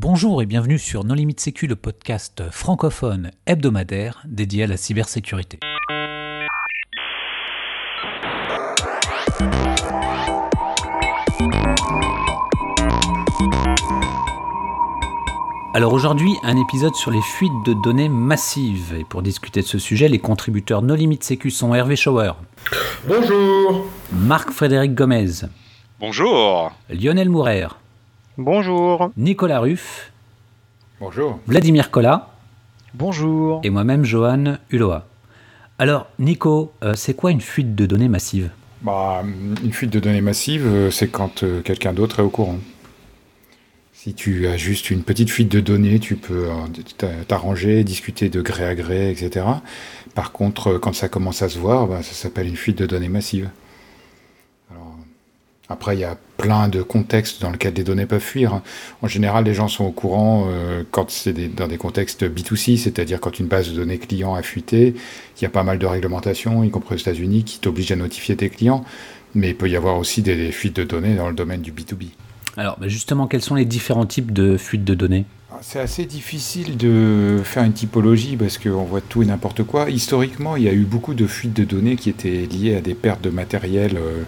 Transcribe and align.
Bonjour 0.00 0.42
et 0.42 0.46
bienvenue 0.46 0.78
sur 0.78 1.02
Non 1.02 1.14
Limite 1.14 1.40
Sécu, 1.40 1.66
le 1.66 1.74
podcast 1.74 2.44
francophone 2.52 3.32
hebdomadaire 3.46 4.22
dédié 4.26 4.62
à 4.62 4.66
la 4.68 4.76
cybersécurité. 4.76 5.58
Alors 15.74 15.92
aujourd'hui, 15.92 16.30
un 16.44 16.56
épisode 16.56 16.94
sur 16.94 17.10
les 17.10 17.20
fuites 17.20 17.50
de 17.66 17.74
données 17.82 18.08
massives. 18.08 18.94
Et 18.96 19.02
pour 19.02 19.22
discuter 19.22 19.62
de 19.62 19.66
ce 19.66 19.80
sujet, 19.80 20.06
les 20.06 20.20
contributeurs 20.20 20.82
No 20.82 20.94
Limite 20.94 21.24
Sécu 21.24 21.50
sont 21.50 21.74
Hervé 21.74 21.96
Schauer. 21.96 22.34
Bonjour. 23.08 23.84
Marc-Frédéric 24.12 24.94
Gomez. 24.94 25.48
Bonjour. 25.98 26.70
Lionel 26.88 27.30
Mourer. 27.30 27.66
Bonjour. 28.40 29.10
Nicolas 29.16 29.58
Ruff. 29.58 30.12
Bonjour. 31.00 31.40
Vladimir 31.48 31.90
Collat. 31.90 32.30
Bonjour. 32.94 33.60
Et 33.64 33.70
moi-même, 33.70 34.04
Johan 34.04 34.58
Hulot. 34.70 34.94
Alors, 35.80 36.06
Nico, 36.20 36.70
euh, 36.84 36.94
c'est 36.94 37.14
quoi 37.14 37.32
une 37.32 37.40
fuite 37.40 37.74
de 37.74 37.84
données 37.84 38.06
massive? 38.06 38.50
Bah, 38.82 39.24
Une 39.64 39.72
fuite 39.72 39.90
de 39.90 39.98
données 39.98 40.20
massive, 40.20 40.64
euh, 40.68 40.90
c'est 40.92 41.08
quand 41.08 41.42
euh, 41.42 41.62
quelqu'un 41.62 41.92
d'autre 41.92 42.20
est 42.20 42.22
au 42.22 42.30
courant. 42.30 42.60
Si 43.92 44.14
tu 44.14 44.46
as 44.46 44.56
juste 44.56 44.92
une 44.92 45.02
petite 45.02 45.30
fuite 45.30 45.50
de 45.50 45.58
données, 45.58 45.98
tu 45.98 46.14
peux 46.14 46.46
t'arranger, 47.26 47.82
discuter 47.82 48.28
de 48.28 48.40
gré 48.40 48.64
à 48.64 48.76
gré, 48.76 49.10
etc. 49.10 49.46
Par 50.14 50.30
contre, 50.30 50.78
quand 50.78 50.94
ça 50.94 51.08
commence 51.08 51.42
à 51.42 51.48
se 51.48 51.58
voir, 51.58 51.88
bah, 51.88 52.04
ça 52.04 52.12
s'appelle 52.12 52.46
une 52.46 52.56
fuite 52.56 52.78
de 52.78 52.86
données 52.86 53.08
massive. 53.08 53.50
Après, 55.70 55.96
il 55.96 56.00
y 56.00 56.04
a 56.04 56.16
plein 56.38 56.68
de 56.68 56.82
contextes 56.82 57.42
dans 57.42 57.50
lesquels 57.50 57.74
les 57.74 57.84
données 57.84 58.06
peuvent 58.06 58.22
fuir. 58.22 58.62
En 59.02 59.08
général, 59.08 59.44
les 59.44 59.52
gens 59.52 59.68
sont 59.68 59.84
au 59.84 59.90
courant 59.90 60.46
euh, 60.48 60.82
quand 60.90 61.10
c'est 61.10 61.32
dans 61.54 61.68
des 61.68 61.76
contextes 61.76 62.24
B2C, 62.24 62.78
c'est-à-dire 62.78 63.20
quand 63.20 63.38
une 63.38 63.48
base 63.48 63.70
de 63.70 63.76
données 63.76 63.98
client 63.98 64.34
a 64.34 64.42
fuité, 64.42 64.94
il 65.36 65.42
y 65.42 65.46
a 65.46 65.50
pas 65.50 65.64
mal 65.64 65.78
de 65.78 65.84
réglementations, 65.84 66.64
y 66.64 66.70
compris 66.70 66.94
aux 66.94 66.98
États-Unis, 66.98 67.44
qui 67.44 67.58
t'obligent 67.58 67.92
à 67.92 67.96
notifier 67.96 68.34
tes 68.34 68.48
clients. 68.48 68.84
Mais 69.34 69.50
il 69.50 69.56
peut 69.56 69.68
y 69.68 69.76
avoir 69.76 69.98
aussi 69.98 70.22
des, 70.22 70.50
fuites 70.52 70.76
de 70.76 70.84
données 70.84 71.16
dans 71.16 71.28
le 71.28 71.34
domaine 71.34 71.60
du 71.60 71.70
B2B. 71.70 72.06
Alors, 72.56 72.78
bah, 72.80 72.88
justement, 72.88 73.26
quels 73.26 73.42
sont 73.42 73.54
les 73.54 73.66
différents 73.66 74.06
types 74.06 74.32
de 74.32 74.56
fuites 74.56 74.84
de 74.84 74.94
données? 74.94 75.26
Ah, 75.52 75.58
c'est 75.60 75.80
assez 75.80 76.06
difficile 76.06 76.78
de 76.78 77.40
faire 77.44 77.62
une 77.62 77.74
typologie 77.74 78.36
parce 78.36 78.56
qu'on 78.56 78.84
voit 78.84 79.02
tout 79.02 79.22
et 79.22 79.26
n'importe 79.26 79.64
quoi. 79.64 79.90
Historiquement, 79.90 80.56
il 80.56 80.62
y 80.62 80.68
a 80.68 80.72
eu 80.72 80.84
beaucoup 80.84 81.12
de 81.12 81.26
fuites 81.26 81.54
de 81.54 81.64
données 81.64 81.96
qui 81.96 82.08
étaient 82.08 82.46
liées 82.46 82.76
à 82.76 82.80
des 82.80 82.94
pertes 82.94 83.22
de 83.22 83.30
matériel. 83.30 83.96
Euh, 83.96 84.22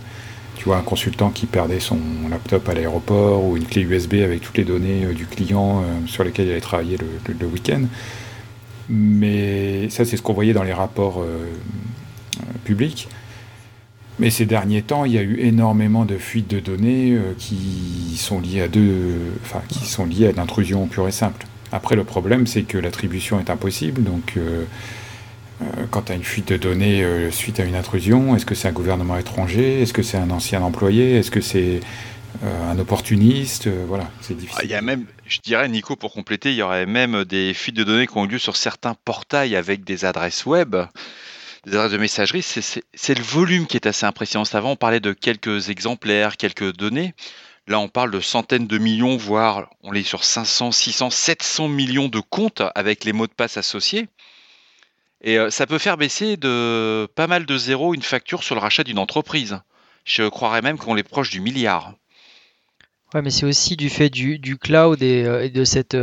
tu 0.61 0.67
vois, 0.67 0.77
un 0.77 0.83
consultant 0.83 1.31
qui 1.31 1.47
perdait 1.47 1.81
son 1.81 1.99
laptop 2.29 2.69
à 2.69 2.75
l'aéroport 2.75 3.43
ou 3.47 3.57
une 3.57 3.65
clé 3.65 3.81
USB 3.81 4.17
avec 4.17 4.43
toutes 4.43 4.59
les 4.59 4.65
données 4.65 5.07
euh, 5.07 5.15
du 5.15 5.25
client 5.25 5.81
euh, 5.81 6.07
sur 6.07 6.23
lesquelles 6.23 6.49
il 6.49 6.51
avait 6.51 6.61
travaillé 6.61 6.99
le, 6.99 7.47
week-end. 7.47 7.81
Mais 8.91 9.89
ça, 9.89 10.05
c'est 10.05 10.19
ce 10.19 10.23
qu'on 10.23 10.35
voyait 10.35 10.53
dans 10.53 10.63
les 10.63 10.75
rapports 10.75 11.23
euh, 11.23 11.47
publics. 12.65 13.09
Mais 14.19 14.29
ces 14.29 14.45
derniers 14.45 14.83
temps, 14.83 15.07
il 15.07 15.13
y 15.13 15.19
a 15.19 15.23
eu 15.23 15.41
énormément 15.41 16.05
de 16.05 16.19
fuites 16.19 16.51
de 16.51 16.61
données 16.61 17.17
qui 17.39 18.19
sont 18.19 18.39
liées 18.39 18.61
à 18.61 18.69
deux, 18.69 19.17
enfin, 19.43 19.63
qui 19.67 19.87
sont 19.87 20.05
liées 20.05 20.27
à 20.27 20.33
l'intrusion 20.33 20.87
pure 20.89 21.09
et 21.09 21.13
simple. 21.13 21.47
Après, 21.73 21.97
le 21.97 22.05
problème, 22.05 22.47
c'est 22.47 22.65
que 22.65 22.77
l'attribution 22.77 23.41
est 23.41 23.49
impossible, 23.49 24.03
donc 24.03 24.35
quand 25.91 26.03
tu 26.03 26.13
as 26.13 26.15
une 26.15 26.25
fuite 26.25 26.49
de 26.49 26.57
données 26.57 27.03
euh, 27.03 27.31
suite 27.31 27.61
à 27.61 27.65
une 27.65 27.75
intrusion, 27.75 28.37
est-ce 28.37 28.47
que 28.47 28.55
c'est 28.55 28.69
un 28.69 28.73
gouvernement 28.73 29.17
étranger? 29.17 29.83
Est-ce 29.83 29.93
que 29.93 30.03
c'est 30.03 30.17
un 30.17 30.31
ancien 30.31 30.63
employé? 30.63 31.17
Est-ce 31.17 31.31
que 31.31 31.41
c'est 31.41 31.81
euh, 32.43 32.71
un 32.71 32.79
opportuniste? 32.79 33.69
Voilà, 33.69 34.11
c'est 34.21 34.37
difficile. 34.37 34.65
Il 34.65 34.71
y 34.71 34.75
a 34.75 34.83
même, 34.83 35.07
je 35.27 35.39
dirais, 35.41 35.69
Nico, 35.69 35.97
pour 35.97 36.13
compléter, 36.13 36.51
il 36.51 36.57
y 36.57 36.63
aurait 36.63 36.87
même 36.87 37.25
des 37.25 37.55
fuites 37.55 37.77
de 37.77 37.85
données 37.85 38.07
qui 38.07 38.17
ont 38.17 38.27
lieu 38.27 38.39
sur 38.39 38.57
certains 38.57 38.95
portails 39.05 39.57
avec 39.57 39.85
des 39.85 40.05
adresses 40.05 40.47
web 40.47 40.77
des 41.67 41.75
adresses 41.75 41.93
de 41.93 41.99
messagerie, 41.99 42.43
c'est 42.43 43.15
le 43.15 43.23
volume 43.23 43.67
qui 43.67 43.77
est 43.77 43.87
assez 43.87 44.07
impressionnant. 44.07 44.45
Avant, 44.55 44.71
on 44.71 44.77
parlait 44.77 44.99
de 44.99 45.13
quelques 45.13 45.69
exemplaires, 45.69 46.39
quelques 46.39 46.75
données. 46.75 47.13
Là, 47.67 47.79
on 47.79 47.89
parle 47.89 48.11
de 48.11 48.21
centaines 48.21 48.67
de 48.67 48.79
millions, 48.79 49.19
voire 49.19 49.69
on 49.83 49.93
est 49.93 50.03
sur 50.03 50.25
500, 50.25 50.73
600, 50.73 51.11
700 51.11 51.69
millions 51.69 52.09
de 52.09 52.21
comptes 52.21 52.63
avec 52.75 53.05
les 53.05 53.13
mots 53.13 53.27
de 53.27 53.33
passe 53.33 53.59
associés. 53.59 54.09
Et 55.23 55.39
ça 55.51 55.67
peut 55.67 55.79
faire 55.79 55.97
baisser 55.97 56.37
de 56.37 57.07
pas 57.15 57.27
mal 57.27 57.45
de 57.45 57.59
zéros 57.59 57.95
une 57.95 58.03
facture 58.03 58.43
sur 58.43 58.55
le 58.55 58.61
rachat 58.61 58.85
d'une 58.85 58.99
entreprise. 58.99 59.61
Je 60.05 60.29
croirais 60.29 60.63
même 60.63 60.79
qu'on 60.79 60.97
est 60.97 61.03
proche 61.03 61.31
du 61.31 61.41
milliard. 61.41 61.93
Ouais, 63.13 63.23
mais 63.23 63.31
c'est 63.31 63.45
aussi 63.45 63.77
du 63.77 63.91
fait 63.91 64.09
du, 64.09 64.57
cloud 64.57 65.03
et, 65.03 65.51
de 65.51 65.65
cette 65.65 65.97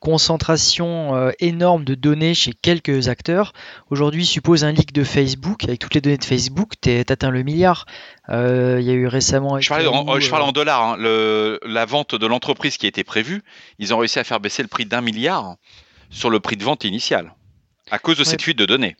concentration 0.00 1.32
énorme 1.40 1.84
de 1.84 1.94
données 1.94 2.34
chez 2.34 2.52
quelques 2.52 3.08
acteurs. 3.08 3.54
Aujourd'hui, 3.88 4.26
suppose 4.26 4.62
un 4.62 4.72
leak 4.72 4.92
de 4.92 5.02
Facebook, 5.02 5.64
avec 5.64 5.78
toutes 5.78 5.94
les 5.94 6.02
données 6.02 6.18
de 6.18 6.24
Facebook, 6.24 6.74
tu 6.80 6.90
atteint 6.90 7.30
le 7.30 7.42
milliard. 7.42 7.86
Il 8.28 8.34
y 8.34 8.90
a 8.90 8.92
eu 8.92 9.06
récemment... 9.06 9.58
Je 9.60 9.72
en, 9.72 10.20
je 10.20 10.30
parle 10.30 10.42
en 10.42 10.52
dollars. 10.52 10.82
Hein. 10.82 10.96
Le, 10.98 11.58
la 11.64 11.86
vente 11.86 12.14
de 12.14 12.26
l'entreprise 12.26 12.76
qui 12.76 12.86
était 12.86 13.02
prévue, 13.02 13.42
ils 13.78 13.94
ont 13.94 13.98
réussi 13.98 14.18
à 14.18 14.24
faire 14.24 14.38
baisser 14.38 14.62
le 14.62 14.68
prix 14.68 14.84
d'un 14.84 15.00
milliard 15.00 15.56
sur 16.10 16.28
le 16.28 16.38
prix 16.38 16.56
de 16.56 16.64
vente 16.64 16.84
initial 16.84 17.32
à 17.92 17.98
cause 17.98 18.16
de 18.16 18.24
cette 18.24 18.42
fuite 18.42 18.58
de 18.58 18.66
données. 18.66 18.96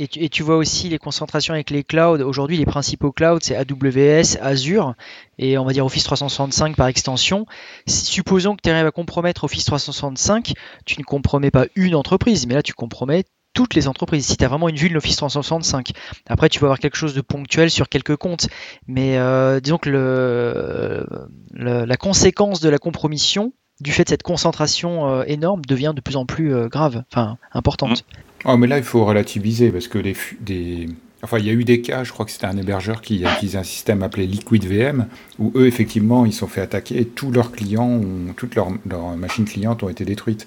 Et 0.00 0.28
tu, 0.28 0.42
vois 0.42 0.56
aussi 0.56 0.88
les 0.88 0.98
concentrations 0.98 1.54
avec 1.54 1.70
les 1.70 1.84
clouds. 1.84 2.20
Aujourd'hui, 2.20 2.56
les 2.56 2.66
principaux 2.66 3.12
clouds, 3.12 3.38
c'est 3.40 3.54
AWS, 3.54 4.38
Azure 4.40 4.94
et 5.38 5.56
on 5.56 5.64
va 5.64 5.72
dire 5.72 5.86
Office 5.86 6.02
365 6.02 6.74
par 6.74 6.88
extension. 6.88 7.46
Supposons 7.86 8.56
que 8.56 8.62
tu 8.62 8.70
arrives 8.70 8.86
à 8.86 8.90
compromettre 8.90 9.44
Office 9.44 9.64
365, 9.64 10.54
tu 10.84 10.98
ne 10.98 11.04
compromets 11.04 11.52
pas 11.52 11.66
une 11.76 11.94
entreprise, 11.94 12.48
mais 12.48 12.54
là 12.54 12.64
tu 12.64 12.72
compromets 12.72 13.22
toutes 13.52 13.74
les 13.74 13.86
entreprises. 13.86 14.26
Si 14.26 14.36
tu 14.36 14.44
as 14.44 14.48
vraiment 14.48 14.68
une 14.68 14.74
vue 14.74 14.88
de 14.88 14.94
l'Office 14.94 15.14
365, 15.14 15.92
après 16.26 16.48
tu 16.48 16.58
vas 16.58 16.66
avoir 16.66 16.80
quelque 16.80 16.96
chose 16.96 17.14
de 17.14 17.20
ponctuel 17.20 17.70
sur 17.70 17.88
quelques 17.88 18.16
comptes. 18.16 18.48
Mais 18.88 19.16
euh, 19.16 19.60
disons 19.60 19.78
que 19.78 19.90
le, 19.90 21.06
la 21.54 21.96
conséquence 21.96 22.58
de 22.58 22.68
la 22.68 22.78
compromission, 22.78 23.52
du 23.80 23.92
fait 23.92 24.04
de 24.04 24.08
cette 24.08 24.22
concentration 24.22 25.08
euh, 25.08 25.24
énorme, 25.26 25.62
devient 25.66 25.92
de 25.94 26.00
plus 26.00 26.16
en 26.16 26.26
plus 26.26 26.54
euh, 26.54 26.68
grave, 26.68 27.02
enfin 27.10 27.38
importante. 27.52 28.04
Oh, 28.44 28.56
mais 28.56 28.66
là, 28.66 28.78
il 28.78 28.84
faut 28.84 29.04
relativiser 29.04 29.70
parce 29.70 29.88
que 29.88 29.98
les, 29.98 30.16
des, 30.40 30.88
enfin, 31.22 31.38
il 31.38 31.46
y 31.46 31.50
a 31.50 31.52
eu 31.52 31.64
des 31.64 31.80
cas, 31.80 32.04
je 32.04 32.12
crois 32.12 32.24
que 32.24 32.30
c'était 32.30 32.46
un 32.46 32.56
hébergeur 32.56 33.00
qui 33.00 33.24
a 33.24 33.34
utilisé 33.34 33.58
un 33.58 33.64
système 33.64 34.02
appelé 34.02 34.26
Liquid 34.26 34.64
VM, 34.64 35.06
où 35.38 35.52
eux, 35.56 35.66
effectivement, 35.66 36.24
ils 36.24 36.32
sont 36.32 36.46
fait 36.46 36.60
attaquer 36.60 37.00
et 37.00 37.06
tous 37.06 37.30
leurs 37.30 37.52
clients, 37.52 37.88
ont, 37.88 38.32
toutes 38.36 38.54
leurs, 38.54 38.70
machines 39.16 39.46
clientes 39.46 39.82
ont 39.82 39.88
été 39.88 40.04
détruites. 40.04 40.46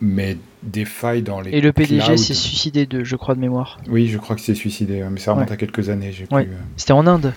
Mais 0.00 0.36
des 0.62 0.84
failles 0.84 1.22
dans 1.22 1.40
les. 1.40 1.50
Et 1.50 1.60
le 1.60 1.72
PDG 1.72 2.16
s'est 2.16 2.32
suicidé 2.32 2.86
de, 2.86 3.02
je 3.02 3.16
crois, 3.16 3.34
de 3.34 3.40
mémoire. 3.40 3.80
Oui, 3.88 4.06
je 4.06 4.16
crois 4.16 4.36
que 4.36 4.42
c'est 4.42 4.54
suicidé, 4.54 5.04
mais 5.10 5.18
ça 5.18 5.32
remonte 5.32 5.50
à 5.50 5.56
quelques 5.56 5.88
années. 5.88 6.14
Ouais. 6.30 6.46
Euh, 6.48 6.56
c'était 6.76 6.92
en 6.92 7.04
Inde. 7.08 7.34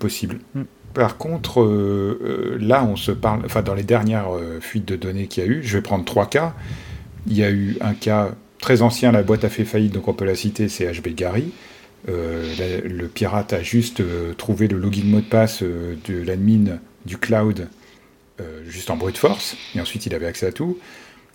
possible. 0.00 0.40
Mm. 0.56 0.62
Par 0.94 1.16
contre, 1.18 1.60
euh, 1.60 2.20
euh, 2.22 2.58
là, 2.60 2.84
on 2.84 2.94
se 2.94 3.10
parle, 3.10 3.42
enfin, 3.44 3.62
dans 3.62 3.74
les 3.74 3.82
dernières 3.82 4.34
euh, 4.34 4.60
fuites 4.60 4.86
de 4.86 4.94
données 4.94 5.26
qu'il 5.26 5.44
y 5.44 5.46
a 5.46 5.50
eu, 5.50 5.60
je 5.62 5.76
vais 5.76 5.82
prendre 5.82 6.04
trois 6.04 6.26
cas. 6.26 6.54
Il 7.26 7.36
y 7.36 7.42
a 7.42 7.50
eu 7.50 7.76
un 7.80 7.94
cas 7.94 8.30
très 8.60 8.80
ancien, 8.80 9.10
la 9.10 9.24
boîte 9.24 9.44
a 9.44 9.48
fait 9.48 9.64
faillite, 9.64 9.92
donc 9.92 10.06
on 10.06 10.14
peut 10.14 10.24
la 10.24 10.36
citer, 10.36 10.68
c'est 10.68 10.90
HB 10.90 11.08
Gary. 11.14 11.52
le 12.06 13.06
pirate 13.06 13.52
a 13.52 13.62
juste 13.62 14.02
trouvé 14.36 14.68
le 14.68 14.78
login 14.78 15.04
mot 15.04 15.20
de 15.20 15.24
passe 15.24 15.62
de 15.62 16.22
l'admin 16.22 16.78
du 17.04 17.18
cloud 17.18 17.68
juste 18.66 18.90
en 18.90 18.96
brute 18.96 19.18
force, 19.18 19.56
et 19.74 19.80
ensuite 19.80 20.06
il 20.06 20.14
avait 20.14 20.26
accès 20.26 20.46
à 20.46 20.52
tout. 20.52 20.78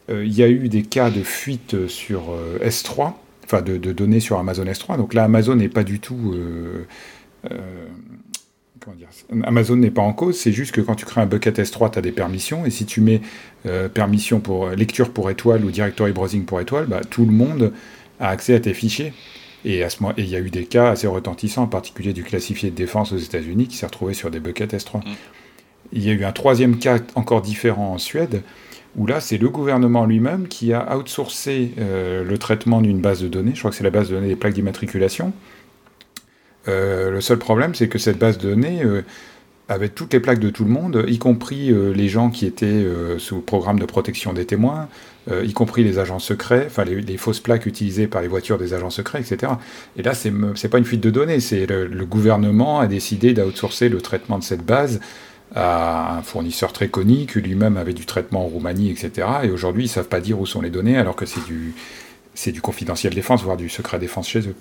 il 0.10 0.34
y 0.34 0.44
a 0.44 0.48
eu 0.48 0.70
des 0.70 0.84
cas 0.84 1.10
de 1.12 1.22
fuite 1.22 1.88
sur 1.88 2.36
S3, 2.64 3.14
enfin 3.46 3.62
de, 3.62 3.78
de, 3.78 3.92
données 3.92 4.20
sur 4.20 4.38
Amazon 4.38 4.66
S3. 4.66 4.98
Donc 4.98 5.14
là, 5.14 5.24
Amazon 5.24 5.56
n'est 5.56 5.70
pas 5.70 5.84
du 5.84 6.00
tout 6.00 6.36
Amazon 9.44 9.76
n'est 9.76 9.92
pas 9.92 10.02
en 10.02 10.14
cause, 10.14 10.38
c'est 10.38 10.52
juste 10.52 10.74
que 10.74 10.82
quand 10.82 10.96
tu 10.96 11.06
crées 11.06 11.22
un 11.22 11.26
bucket 11.26 11.60
S3, 11.60 11.92
tu 11.92 12.00
as 12.00 12.02
des 12.02 12.12
permissions, 12.12 12.66
et 12.66 12.70
si 12.70 12.86
tu 12.86 13.02
mets 13.02 13.22
euh, 13.66 13.90
permission 13.90 14.40
pour 14.40 14.68
euh, 14.68 14.76
lecture 14.76 15.12
pour 15.12 15.30
étoile 15.30 15.66
ou 15.66 15.72
directory 15.72 16.12
browsing 16.12 16.46
pour 16.46 16.60
étoile, 16.62 16.86
bah, 16.86 17.02
tout 17.10 17.26
le 17.26 17.32
monde 17.32 17.74
a 18.20 18.30
accès 18.30 18.56
à 18.56 18.60
tes 18.60 18.74
fichiers. 18.74 19.14
Et 19.66 19.84
il 20.18 20.30
y 20.30 20.36
a 20.36 20.40
eu 20.40 20.50
des 20.50 20.66
cas 20.66 20.90
assez 20.90 21.08
retentissants, 21.08 21.64
en 21.64 21.68
particulier 21.68 22.14
du 22.14 22.24
classifié 22.24 22.72
de 22.72 22.76
défense 22.76 23.12
aux 23.12 23.18
États-Unis 23.18 23.68
qui 23.68 23.76
s'est 23.76 23.86
retrouvé 23.86 24.14
sur 24.14 24.32
des 24.32 24.40
buckets 24.40 24.74
S3. 24.74 25.00
Mm. 25.00 25.12
Il 25.92 26.06
y 26.06 26.10
a 26.10 26.14
eu 26.14 26.24
un 26.24 26.32
troisième 26.32 26.78
cas 26.78 27.00
encore 27.16 27.42
différent 27.42 27.94
en 27.94 27.98
Suède, 27.98 28.44
où 28.96 29.06
là, 29.06 29.20
c'est 29.20 29.38
le 29.38 29.50
gouvernement 29.50 30.06
lui-même 30.06 30.48
qui 30.48 30.72
a 30.74 30.98
outsourcé 30.98 31.74
euh, 31.78 32.24
le 32.24 32.38
traitement 32.38 32.82
d'une 32.82 33.02
base 33.02 33.22
de 33.22 33.28
données. 33.28 33.52
Je 33.54 33.60
crois 33.60 33.72
que 33.72 33.78
c'est 33.78 33.84
la 33.84 33.90
base 33.90 34.10
de 34.10 34.16
données 34.16 34.30
des 34.30 34.36
plaques 34.36 34.54
d'immatriculation. 34.54 35.34
Euh, 36.68 37.12
le 37.12 37.22
seul 37.22 37.38
problème, 37.38 37.76
c'est 37.76 37.88
que 37.88 37.98
cette 37.98 38.18
base 38.18 38.38
de 38.38 38.50
données 38.50 38.84
euh, 38.84 39.04
avait 39.68 39.90
toutes 39.90 40.14
les 40.14 40.20
plaques 40.20 40.40
de 40.40 40.50
tout 40.50 40.66
le 40.66 40.72
monde, 40.72 41.06
y 41.08 41.18
compris 41.18 41.72
euh, 41.72 41.94
les 41.94 42.10
gens 42.10 42.30
qui 42.30 42.46
étaient 42.46 42.86
sous 43.18 43.42
programme 43.42 43.80
de 43.80 43.86
protection 43.86 44.34
des 44.34 44.46
témoins, 44.46 44.88
y 45.44 45.54
compris 45.54 45.84
les 45.84 46.00
agents 46.00 46.18
secrets, 46.18 46.66
enfin 46.66 46.84
les, 46.86 47.18
fausses 47.18 47.40
plaques 47.40 47.68
utilisées 47.68 48.08
par 48.08 48.24
les 48.24 48.28
voitures 48.28 48.58
des 48.58 48.74
agents 48.74 48.90
secrets, 48.90 49.22
etc. 49.22 49.54
Et 49.96 50.02
là, 50.02 50.16
c'est 50.16 50.70
pas 50.70 50.80
une 50.80 50.86
fuite 50.86 51.02
de 51.02 51.12
données, 51.12 51.40
c'est 51.40 51.68
le, 51.68 52.06
gouvernement 52.06 52.80
a 52.80 52.88
décidé 52.88 53.34
d'outsourcer 53.34 53.90
le 53.90 54.02
traitement 54.02 54.40
de 54.40 54.44
cette 54.44 54.66
base 54.66 55.00
à 55.54 56.18
un 56.18 56.22
fournisseur 56.24 56.74
très 56.74 56.88
connu 56.88 57.28
qui 57.28 57.42
lui-même 57.42 57.78
avait 57.78 57.94
du 57.94 58.08
traitement 58.08 58.46
en 58.46 58.48
Roumanie, 58.48 58.90
etc. 58.90 59.28
Et 59.44 59.52
aujourd'hui, 59.52 59.86
ils 59.86 59.90
savent 59.90 60.08
pas 60.08 60.20
dire 60.20 60.40
où 60.40 60.48
sont 60.48 60.62
les 60.62 60.72
données 60.72 60.98
alors 60.98 61.16
que 61.16 61.28
c'est 61.28 61.46
du, 61.46 61.76
c'est 62.34 62.52
du 62.52 62.62
confidentiel 62.62 63.14
défense, 63.14 63.44
voire 63.44 63.58
du 63.58 63.70
secret 63.70 64.00
défense 64.00 64.28
chez 64.28 64.48
eux. 64.48 64.56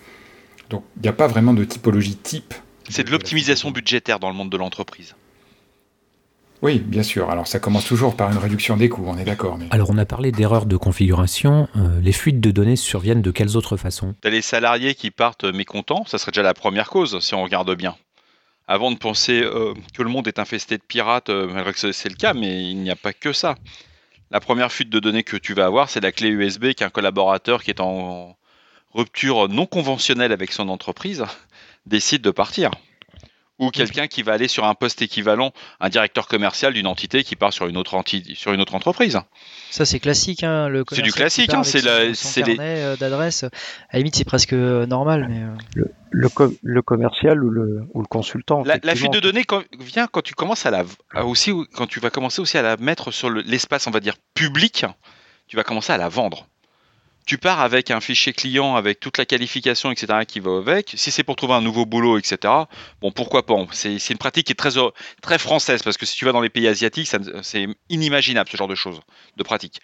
Donc 0.71 0.85
il 0.97 1.03
n'y 1.03 1.09
a 1.09 1.13
pas 1.13 1.27
vraiment 1.27 1.55
de 1.55 1.65
typologie 1.65 2.17
type. 2.17 2.55
C'est 2.89 3.05
de 3.05 3.11
l'optimisation 3.11 3.71
budgétaire 3.71 4.19
dans 4.19 4.29
le 4.29 4.35
monde 4.35 4.51
de 4.51 4.57
l'entreprise. 4.57 5.15
Oui, 6.61 6.81
bien 6.81 7.03
sûr. 7.03 7.31
Alors 7.31 7.47
ça 7.47 7.61
commence 7.61 7.85
toujours 7.85 8.17
par 8.17 8.33
une 8.33 8.39
réduction 8.39 8.77
des 8.77 8.89
coûts, 8.89 9.05
on 9.07 9.17
est 9.17 9.25
d'accord. 9.25 9.59
Alors 9.71 9.91
on 9.91 9.99
a 9.99 10.05
parlé 10.05 10.33
d'erreurs 10.33 10.67
de 10.67 10.77
configuration. 10.77 11.69
Euh, 11.77 12.01
les 12.01 12.13
fuites 12.13 12.41
de 12.41 12.51
données 12.51 12.77
surviennent 12.77 13.23
de 13.23 13.31
quelles 13.31 13.57
autres 13.57 13.77
façons? 13.77 14.15
T'as 14.21 14.31
les 14.31 14.43
salariés 14.43 14.95
qui 14.95 15.11
partent 15.11 15.45
mécontents, 15.45 16.05
ça 16.07 16.19
serait 16.19 16.33
déjà 16.33 16.43
la 16.43 16.55
première 16.55 16.91
cause 16.91 17.21
si 17.21 17.35
on 17.35 17.45
regarde 17.45 17.73
bien. 17.77 17.97
Avant 18.67 18.91
de 18.91 18.99
penser 18.99 19.41
euh, 19.43 19.73
que 19.95 20.03
le 20.03 20.11
monde 20.11 20.27
est 20.29 20.39
infesté 20.39 20.77
de 20.77 20.83
pirates, 20.83 21.31
euh, 21.31 21.49
malgré 21.51 21.73
que 21.73 21.93
c'est 21.93 22.09
le 22.09 22.17
cas, 22.17 22.35
mais 22.35 22.71
il 22.71 22.79
n'y 22.79 22.91
a 22.91 22.97
pas 22.97 23.13
que 23.13 23.33
ça. 23.33 23.55
La 24.31 24.41
première 24.41 24.73
fuite 24.73 24.91
de 24.91 24.99
données 24.99 25.23
que 25.23 25.37
tu 25.37 25.55
vas 25.55 25.65
avoir, 25.65 25.89
c'est 25.89 26.01
la 26.01 26.13
clé 26.13 26.29
USB 26.29 26.73
qu'un 26.75 26.91
collaborateur 26.91 27.63
qui 27.63 27.71
est 27.71 27.81
en 27.81 28.37
rupture 28.93 29.49
non 29.49 29.67
conventionnelle 29.67 30.33
avec 30.33 30.53
son 30.53 30.69
entreprise 30.69 31.25
décide 31.87 32.23
de 32.23 32.31
partir 32.31 32.71
ou 33.59 33.71
quelqu'un 33.71 34.07
qui 34.07 34.23
va 34.23 34.33
aller 34.33 34.49
sur 34.49 34.65
un 34.65 34.75
poste 34.75 35.03
équivalent, 35.03 35.53
un 35.81 35.89
directeur 35.89 36.29
commercial 36.29 36.73
d'une 36.73 36.87
entité 36.87 37.25
qui 37.25 37.37
part 37.37 37.53
sur 37.53 37.67
une 37.67 37.77
autre, 37.77 38.01
sur 38.35 38.53
une 38.53 38.61
autre 38.61 38.75
entreprise. 38.75 39.19
Ça 39.71 39.85
c'est 39.85 39.99
classique, 39.99 40.45
hein, 40.45 40.69
le 40.69 40.85
C'est 40.93 41.03
du 41.03 41.13
classique, 41.13 41.53
hein, 41.53 41.65
c'est 41.65 41.83
la, 41.83 42.15
c'est 42.15 42.43
les 42.43 42.57
euh, 42.59 42.97
d'adresse. 42.97 43.45
À 43.45 43.49
la 43.95 43.99
limite 43.99 44.17
c'est 44.17 44.25
presque 44.25 44.53
euh, 44.53 44.87
normal, 44.87 45.27
mais 45.29 45.43
euh. 45.43 45.85
le, 46.11 46.31
le, 46.63 46.83
commercial 46.83 47.43
ou 47.43 47.51
le, 47.51 47.83
ou 47.95 48.01
le 48.01 48.07
consultant. 48.07 48.63
La, 48.65 48.95
fuite 48.95 49.13
de 49.13 49.21
données 49.21 49.45
vient 49.81 50.07
quand 50.07 50.23
tu 50.23 50.35
commences 50.35 50.67
à 50.67 50.71
la 50.71 50.85
aussi 51.25 51.53
quand 51.75 51.87
tu 51.87 52.01
vas 52.01 52.11
commencer 52.11 52.41
aussi 52.41 52.59
à 52.59 52.63
la 52.63 52.77
mettre 52.77 53.11
sur 53.11 53.31
l'espace, 53.31 53.87
on 53.87 53.91
va 53.91 54.01
dire 54.01 54.15
public, 54.35 54.87
tu 55.49 55.57
vas 55.57 55.65
commencer 55.65 55.93
à 55.93 55.99
la 55.99 56.09
vendre 56.09 56.47
tu 57.29 57.37
pars 57.37 57.61
avec 57.61 57.91
un 57.91 58.01
fichier 58.01 58.33
client 58.33 58.75
avec 58.75 59.01
toute 59.01 59.19
la 59.19 59.27
qualification, 59.27 59.93
etc., 59.93 60.21
qui 60.27 60.41
va 60.41 60.57
avec. 60.57 60.95
Si 60.97 61.11
c'est 61.11 61.23
pour 61.23 61.37
trouver 61.37 61.53
un 61.53 61.61
nouveau 61.61 61.85
boulot, 61.85 62.17
etc., 62.17 62.39
bon, 63.03 63.13
pourquoi 63.13 63.45
pas 63.45 63.55
C'est 63.71 64.09
une 64.09 64.17
pratique 64.17 64.47
qui 64.47 64.53
est 64.53 64.57
très, 64.57 64.71
très 65.21 65.37
française, 65.37 65.83
parce 65.83 65.99
que 65.99 66.07
si 66.07 66.17
tu 66.17 66.25
vas 66.25 66.33
dans 66.33 66.41
les 66.41 66.49
pays 66.49 66.67
asiatiques, 66.67 67.15
c'est 67.43 67.67
inimaginable 67.91 68.49
ce 68.51 68.57
genre 68.57 68.67
de 68.67 68.75
choses, 68.75 69.01
de 69.37 69.43
pratique. 69.43 69.83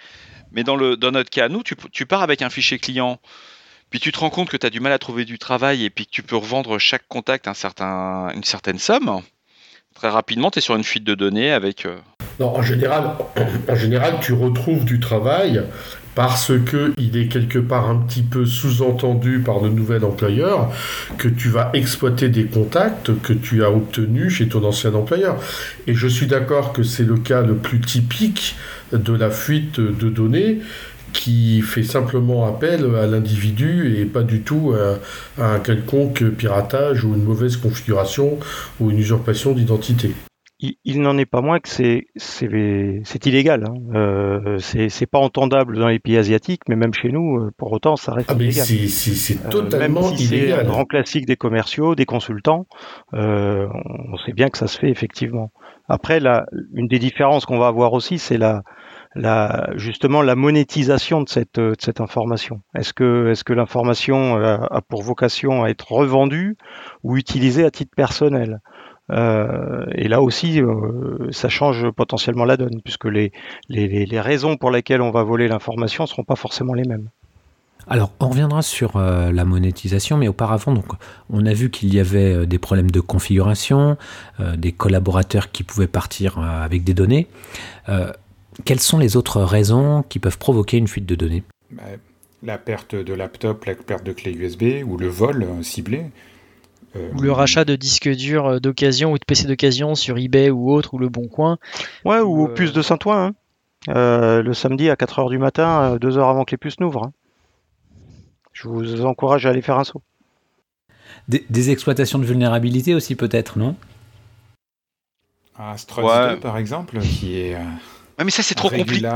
Mais 0.53 0.65
dans, 0.65 0.75
le, 0.75 0.97
dans 0.97 1.11
notre 1.11 1.29
cas, 1.29 1.51
nous, 1.51 1.63
tu, 1.63 2.07
pars 2.07 2.23
avec 2.23 2.41
un 2.41 2.49
fichier 2.49 2.79
client, 2.79 3.21
puis 3.91 4.01
tu 4.01 4.11
te 4.11 4.21
rends 4.21 4.31
compte 4.31 4.49
que 4.49 4.57
tu 4.57 4.65
as 4.65 4.71
du 4.71 4.81
mal 4.81 4.93
à 4.93 4.99
trouver 4.99 5.27
du 5.27 5.39
travail, 5.39 5.85
et 5.85 5.91
puis 5.91 6.07
que 6.07 6.13
tu 6.13 6.23
peux 6.23 6.37
revendre 6.37 6.79
chaque 6.79 7.07
contact 7.09 7.47
un 7.47 7.55
certain, 7.55 8.31
une 8.35 8.45
certaine 8.45 8.79
somme. 8.79 9.21
Très 9.95 10.09
rapidement, 10.09 10.51
tu 10.51 10.61
es 10.61 10.63
sur 10.63 10.77
une 10.77 10.83
fuite 10.83 11.05
de 11.05 11.15
données 11.15 11.53
avec... 11.53 11.85
Euh, 11.85 11.99
non, 12.41 12.57
en 12.57 12.63
général, 12.63 13.17
en 13.69 13.77
général, 13.77 14.19
tu 14.23 14.33
retrouves 14.33 14.87
du 14.87 14.99
travail 14.99 15.63
parce 16.15 16.53
qu'il 16.69 17.17
est 17.17 17.27
quelque 17.27 17.59
part 17.59 17.89
un 17.89 17.97
petit 17.97 18.23
peu 18.23 18.47
sous-entendu 18.47 19.41
par 19.41 19.61
le 19.61 19.69
nouvel 19.69 20.05
employeur 20.05 20.71
que 21.19 21.29
tu 21.29 21.49
vas 21.49 21.71
exploiter 21.75 22.29
des 22.29 22.45
contacts 22.45 23.11
que 23.23 23.33
tu 23.33 23.65
as 23.65 23.71
obtenus 23.71 24.35
chez 24.35 24.49
ton 24.49 24.65
ancien 24.65 24.95
employeur. 24.95 25.37
Et 25.87 25.95
je 25.95 26.07
suis 26.07 26.27
d'accord 26.27 26.73
que 26.73 26.83
c'est 26.83 27.05
le 27.05 27.17
cas 27.17 27.43
le 27.43 27.55
plus 27.55 27.81
typique 27.81 28.57
de 28.93 29.13
la 29.13 29.31
fuite 29.31 29.81
de 29.81 30.09
données 30.09 30.61
qui 31.13 31.63
fait 31.63 31.85
simplement 31.85 32.47
appel 32.47 32.85
à 32.97 33.07
l'individu 33.07 33.97
et 33.97 34.05
pas 34.05 34.23
du 34.23 34.41
tout 34.41 34.75
à, 35.39 35.43
un 35.43 35.61
quelconque 35.61 36.25
piratage 36.31 37.05
ou 37.05 37.15
une 37.15 37.23
mauvaise 37.23 37.57
configuration 37.57 38.39
ou 38.81 38.91
une 38.91 38.99
usurpation 38.99 39.53
d'identité 39.53 40.13
il, 40.61 41.03
n'en 41.03 41.19
est 41.19 41.27
pas 41.27 41.41
moins 41.41 41.59
que 41.59 41.69
c'est 41.69 42.07
c'est 42.17 43.27
illégal. 43.27 43.65
Hein. 43.65 43.75
Euh, 43.95 44.59
c'est 44.59 45.07
pas 45.07 45.19
entendable 45.19 45.79
dans 45.79 45.89
les 45.89 45.99
pays 45.99 46.17
asiatiques, 46.17 46.63
mais 46.69 46.77
même 46.77 46.95
chez 46.95 47.11
nous, 47.11 47.39
euh, 47.39 47.51
pour 47.57 47.73
autant, 47.73 47.97
ça 47.97 48.13
reste 48.13 48.31
ah, 48.31 48.35
illégal. 48.35 48.65
C'est 48.65 49.51
totalement 49.51 50.01
euh, 50.01 50.11
même 50.11 50.17
si 50.17 50.27
C'est 50.27 50.53
un 50.53 50.65
grand 50.65 50.85
classique 50.85 51.27
des 51.27 51.37
commerciaux, 51.37 51.95
des 51.95 52.07
consultants. 52.07 52.67
Euh, 53.15 53.67
on 54.13 54.17
sait 54.19 54.33
bien 54.33 54.49
que 54.49 54.59
ça 54.59 54.67
se 54.67 54.79
fait 54.79 54.91
effectivement. 54.91 55.51
Après, 55.89 56.21
la, 56.21 56.47
une 56.73 56.89
des 56.89 56.99
différences 56.99 57.47
qu'on 57.47 57.59
va 57.59 57.67
avoir 57.67 57.93
aussi, 57.93 58.19
c'est 58.19 58.39
la, 58.39 58.63
la, 59.15 59.71
justement 59.77 60.23
la 60.23 60.35
monétisation 60.35 61.23
de 61.23 61.29
cette, 61.29 61.59
de 61.59 61.75
cette 61.79 62.01
information. 62.01 62.63
Est-ce 62.75 62.93
que, 62.95 63.31
est 63.31 63.35
-ce 63.35 63.45
que 63.45 63.53
l'information 63.53 64.37
a, 64.37 64.81
pour 64.89 65.03
vocation 65.03 65.65
à 65.65 65.69
être 65.69 65.93
revendue 65.93 66.57
ou 67.03 67.17
utilisée 67.17 67.65
à 67.65 67.71
titre 67.71 67.93
personnel? 67.95 68.61
Euh, 69.13 69.85
et 69.95 70.09
là 70.09 70.23
aussi, 70.23 70.61
euh, 70.61 71.31
ça 71.31 71.49
change 71.49 71.91
potentiellement 71.91 72.45
la 72.45 72.57
donne, 72.57 72.81
puisque 72.83 73.05
les, 73.05 73.33
les, 73.69 74.21
raisons 74.21 74.57
pour 74.57 74.71
lesquelles 74.71 75.03
on 75.03 75.11
va 75.11 75.23
voler 75.23 75.49
l'information 75.49 76.05
ne 76.05 76.09
seront 76.09 76.25
pas 76.25 76.37
forcément 76.37 76.75
les 76.75 76.85
mêmes. 76.85 77.09
Alors, 77.87 78.13
on 78.19 78.29
reviendra 78.29 78.63
sur 78.63 78.97
euh, 78.97 79.31
la 79.31 79.45
monétisation, 79.45 80.17
mais 80.17 80.27
auparavant, 80.27 80.73
donc, 80.73 80.87
on 81.29 81.45
a 81.45 81.53
vu 81.53 81.71
qu'il 81.71 81.93
y 81.93 82.01
avait 82.01 82.47
des 82.47 82.59
problèmes 82.59 82.91
de 82.91 83.01
configuration, 83.01 83.99
des 84.39 84.73
collaborateurs 84.73 85.53
qui 85.53 85.65
pouvaient 85.65 85.87
partir 85.87 86.39
avec 86.39 86.83
des 86.85 86.95
données. 86.95 87.27
quelles 88.65 88.81
sont 88.81 88.99
les 88.99 89.17
autres 89.17 89.43
raisons 89.43 90.03
qui 90.09 90.19
peuvent 90.19 90.39
provoquer 90.39 90.79
une 90.79 90.89
fuite 90.89 91.05
de 91.05 91.15
données? 91.15 91.43
Bah, 91.73 91.83
La 92.43 92.57
perte 92.57 92.95
de 92.95 93.13
laptop, 93.13 93.67
la 93.67 93.75
perte 93.75 94.05
de 94.05 94.13
clé 94.13 94.33
USB 94.33 94.83
ou 94.87 94.97
le 94.97 95.09
vol 95.09 95.47
ciblé. 95.63 96.07
Euh, 96.97 97.11
ou 97.15 97.21
le 97.21 97.33
rachat 97.33 97.65
de 97.65 97.77
disques 97.77 98.09
durs 98.09 98.47
euh, 98.47 98.61
d'occasion 98.61 99.13
ou 99.13 99.19
de 99.19 99.25
PC 99.25 99.47
d'occasion 99.47 99.95
sur 99.95 100.17
eBay 100.17 100.51
ou 100.51 100.71
autre, 100.73 100.95
ou 100.95 100.99
le 100.99 101.09
Bon 101.09 101.29
Coin. 101.29 101.59
Ouais, 102.05 102.21
ou, 102.21 102.47
euh, 102.47 102.55
puces 102.55 102.73
de 102.73 102.83
Saint-Ouen. 102.83 103.33
Hein. 103.89 104.43
le 104.43 104.53
samedi 104.55 104.89
à 104.91 104.95
4h 104.95 105.29
du 105.31 105.39
matin, 105.39 105.97
2 106.01 106.19
heures 106.19 106.29
avant 106.29 106.45
que 106.45 106.53
les 106.53 106.57
puces 106.57 106.81
n'ouvrent. 106.81 107.05
Hein. 107.05 107.13
Je 108.53 108.69
vous 108.69 109.05
encourage 109.05 109.47
à 109.47 109.51
aller 109.51 109.63
faire 109.63 109.79
un 109.79 109.85
saut. 109.85 110.03
Des, 111.29 111.71
exploitations 111.71 112.19
de 112.19 112.25
vulnérabilité 112.25 112.95
aussi 112.95 113.15
peut-être, 113.15 113.59
non? 113.59 113.77
Ah, 115.57 115.77
Struts 115.77 116.41
par 116.41 116.59
exemple, 116.59 117.01
qui 117.01 117.39
est... 117.39 117.57
mais 118.23 118.31
ça 118.31 118.43
c'est 118.43 118.55
trop 118.55 118.69
compliqué 118.69 119.09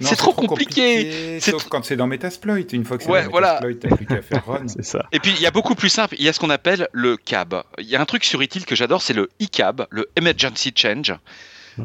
c'est 0.00 0.16
trop, 0.16 0.32
compliqué. 0.32 1.40
Sauf 1.40 1.68
quand 1.68 1.84
c'est 1.84 1.96
dans 1.96 2.06
Metasploit. 2.06 2.58
Une 2.72 2.84
fois 2.84 2.98
que 2.98 3.04
c'est 3.04 3.10
ouais, 3.10 3.24
dans 3.24 3.30
voilà. 3.30 3.60
Metasploit, 3.62 3.90
t'as 3.90 3.96
plus 3.96 4.06
qu'à 4.06 4.22
faire 4.22 4.46
run. 4.46 4.66
ça. 4.80 5.06
Et 5.12 5.20
puis 5.20 5.32
il 5.32 5.40
y 5.40 5.46
a 5.46 5.50
beaucoup 5.50 5.74
plus 5.74 5.88
simple. 5.88 6.14
Il 6.18 6.24
y 6.24 6.28
a 6.28 6.32
ce 6.32 6.40
qu'on 6.40 6.50
appelle 6.50 6.88
le 6.92 7.16
CAB. 7.16 7.62
Il 7.78 7.86
y 7.86 7.96
a 7.96 8.00
un 8.00 8.04
truc 8.04 8.24
sur 8.24 8.42
ITIL 8.42 8.64
que 8.64 8.76
j'adore, 8.76 9.02
c'est 9.02 9.14
le 9.14 9.28
ICAB, 9.40 9.86
le 9.90 10.08
Emergency 10.16 10.72
Change. 10.74 11.14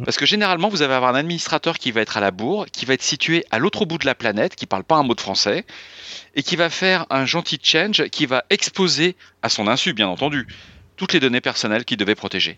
Parce 0.05 0.17
que 0.17 0.25
généralement, 0.25 0.69
vous 0.69 0.81
allez 0.81 0.93
avoir 0.93 1.13
un 1.13 1.19
administrateur 1.19 1.77
qui 1.77 1.91
va 1.91 2.01
être 2.01 2.17
à 2.17 2.19
la 2.19 2.31
bourre, 2.31 2.65
qui 2.71 2.85
va 2.85 2.93
être 2.93 3.03
situé 3.03 3.45
à 3.51 3.59
l'autre 3.59 3.85
bout 3.85 3.97
de 3.97 4.05
la 4.05 4.15
planète, 4.15 4.55
qui 4.55 4.65
parle 4.65 4.83
pas 4.83 4.95
un 4.95 5.03
mot 5.03 5.13
de 5.13 5.21
français, 5.21 5.65
et 6.35 6.43
qui 6.43 6.55
va 6.55 6.69
faire 6.69 7.05
un 7.09 7.25
gentil 7.25 7.59
change 7.61 8.07
qui 8.09 8.25
va 8.25 8.43
exposer, 8.49 9.15
à 9.41 9.49
son 9.49 9.67
insu 9.67 9.93
bien 9.93 10.07
entendu, 10.07 10.47
toutes 10.95 11.13
les 11.13 11.19
données 11.19 11.41
personnelles 11.41 11.85
qu'il 11.85 11.97
devait 11.97 12.15
protéger. 12.15 12.57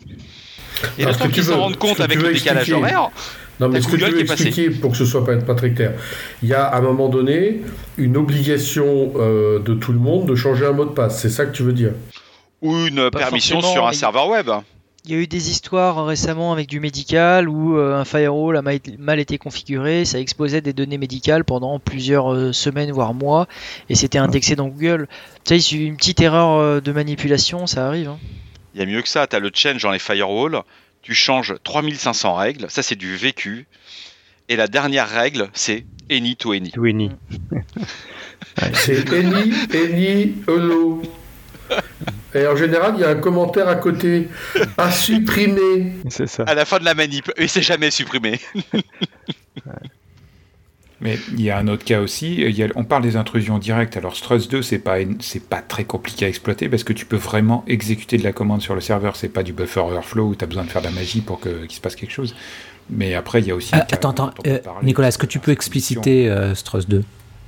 Et 0.98 1.06
le 1.06 1.14
temps 1.14 1.30
qu'ils 1.30 1.46
s'en 1.46 1.60
rendent 1.60 1.78
compte 1.78 2.00
avec 2.00 2.22
le 2.22 2.34
décalage 2.34 2.72
horaire, 2.72 3.10
non, 3.60 3.70
mais 3.70 3.82
ce 3.82 3.88
que 3.88 3.98
je 3.98 4.06
veux 4.06 4.20
expliquer 4.20 4.70
pour 4.70 4.92
que 4.92 4.98
ce 4.98 5.06
soit 5.06 5.26
pas, 5.26 5.38
pas 5.38 5.56
très 5.56 5.72
clair, 5.72 5.94
il 6.44 6.50
y 6.50 6.54
a 6.54 6.66
à 6.66 6.78
un 6.78 6.82
moment 6.82 7.08
donné 7.08 7.62
une 7.98 8.18
obligation 8.18 9.14
euh, 9.16 9.60
de 9.60 9.74
tout 9.74 9.94
le 9.94 10.00
monde 10.00 10.28
de 10.28 10.36
changer 10.36 10.66
un 10.66 10.74
mot 10.74 10.86
de 10.86 10.92
passe. 10.92 11.22
C'est 11.22 11.30
ça 11.30 11.46
que 11.46 11.56
tu 11.56 11.64
veux 11.64 11.74
dire? 11.74 11.94
Ou 12.62 12.76
une 12.88 13.10
permission 13.12 13.62
sur 13.62 13.88
un 13.88 13.94
serveur 13.94 14.28
web. 14.28 14.50
Il 15.06 15.12
y 15.12 15.14
a 15.14 15.18
eu 15.20 15.28
des 15.28 15.52
histoires 15.52 16.04
récemment 16.04 16.52
avec 16.52 16.68
du 16.68 16.80
médical 16.80 17.48
où 17.48 17.78
euh, 17.78 17.96
un 17.96 18.06
firewall 18.06 18.58
a 18.58 18.64
mal 18.64 19.20
été 19.20 19.38
configuré, 19.38 20.04
ça 20.04 20.20
exposait 20.20 20.62
des 20.62 20.74
données 20.74 20.98
médicales 20.98 21.46
pendant 21.46 21.78
plusieurs 21.78 22.34
euh, 22.34 22.52
semaines 22.54 22.92
voire 22.92 23.14
mois 23.14 23.48
et 23.88 23.94
c'était 23.94 24.18
indexé 24.18 24.56
dans 24.56 24.68
Google. 24.68 25.08
Tu 25.46 25.60
sais, 25.60 25.76
une 25.76 25.96
petite 25.96 26.22
erreur 26.22 26.82
de 26.82 26.92
manipulation, 26.92 27.68
ça 27.68 27.86
arrive. 27.88 28.10
Hein. 28.10 28.18
Il 28.74 28.80
y 28.80 28.84
a 28.84 28.88
mieux 28.88 29.02
que 29.04 29.08
ça, 29.08 29.28
tu 29.28 29.36
as 29.36 29.40
le 29.40 29.52
change 29.54 29.84
dans 29.84 29.92
les 29.92 30.00
firewalls 30.00 30.64
tu 31.06 31.14
changes 31.14 31.54
3500 31.64 32.34
règles, 32.34 32.66
ça 32.70 32.82
c'est 32.82 32.96
du 32.96 33.16
vécu. 33.16 33.68
Et 34.50 34.56
la 34.56 34.68
dernière 34.68 35.08
règle, 35.08 35.50
c'est 35.54 35.86
any 36.10 36.36
to 36.36 36.52
any. 36.52 36.72
To 36.72 36.86
any. 36.86 37.12
c'est 38.74 39.08
any, 39.14 39.54
any, 39.72 40.34
hello. 40.48 41.04
Et 42.34 42.48
en 42.48 42.56
général, 42.56 42.96
il 42.98 43.02
y 43.02 43.04
a 43.04 43.10
un 43.10 43.16
commentaire 43.16 43.68
à 43.68 43.76
côté 43.76 44.30
à 44.78 44.92
supprimer. 44.92 45.94
C'est 46.10 46.28
ça. 46.28 46.44
À 46.48 46.56
la 46.56 46.66
fin 46.66 46.80
de 46.80 46.86
la 46.86 46.96
manip, 46.96 47.32
et 47.38 47.48
c'est 47.48 47.62
jamais 47.62 47.92
supprimé. 47.92 48.40
Mais 51.06 51.20
il 51.34 51.42
y 51.42 51.52
a 51.52 51.58
un 51.60 51.68
autre 51.68 51.86
cas 51.86 52.02
aussi, 52.02 52.44
on 52.74 52.84
parle 52.84 53.04
des 53.04 53.16
intrusions 53.16 53.60
directes. 53.60 53.96
Alors 53.96 54.16
Struts 54.16 54.48
2, 54.50 54.64
c'est 54.64 54.80
pas 54.80 54.96
c'est 55.20 55.44
pas 55.44 55.62
très 55.62 55.84
compliqué 55.84 56.26
à 56.26 56.28
exploiter 56.28 56.68
parce 56.68 56.84
que 56.84 56.94
tu 56.94 57.06
peux 57.06 57.16
vraiment 57.16 57.64
exécuter 57.68 58.18
de 58.18 58.24
la 58.24 58.32
commande 58.32 58.64
sur 58.64 58.74
le 58.74 58.82
serveur. 58.82 59.16
C'est 59.16 59.30
pas 59.30 59.44
du 59.44 59.54
buffer 59.54 59.82
overflow 59.82 60.30
où 60.30 60.36
tu 60.36 60.44
as 60.44 60.48
besoin 60.48 60.64
de 60.64 60.70
faire 60.70 60.82
de 60.82 60.88
la 60.88 60.94
magie 60.94 61.22
pour 61.22 61.40
qu'il 61.40 61.70
se 61.70 61.80
passe 61.80 61.96
quelque 61.96 62.12
chose. 62.12 62.34
Mais 62.90 63.14
après, 63.14 63.40
il 63.42 63.48
y 63.48 63.52
a 63.52 63.56
aussi. 63.56 63.70
Ah, 63.74 63.86
attends, 63.92 64.10
attends, 64.10 64.32
euh, 64.48 64.58
Nicolas, 64.82 65.10
est-ce 65.10 65.20
que 65.20 65.28
tu 65.28 65.38
peux 65.38 65.52
expliciter 65.52 66.28
euh, 66.28 66.56
Struts 66.56 66.88
2 66.88 67.04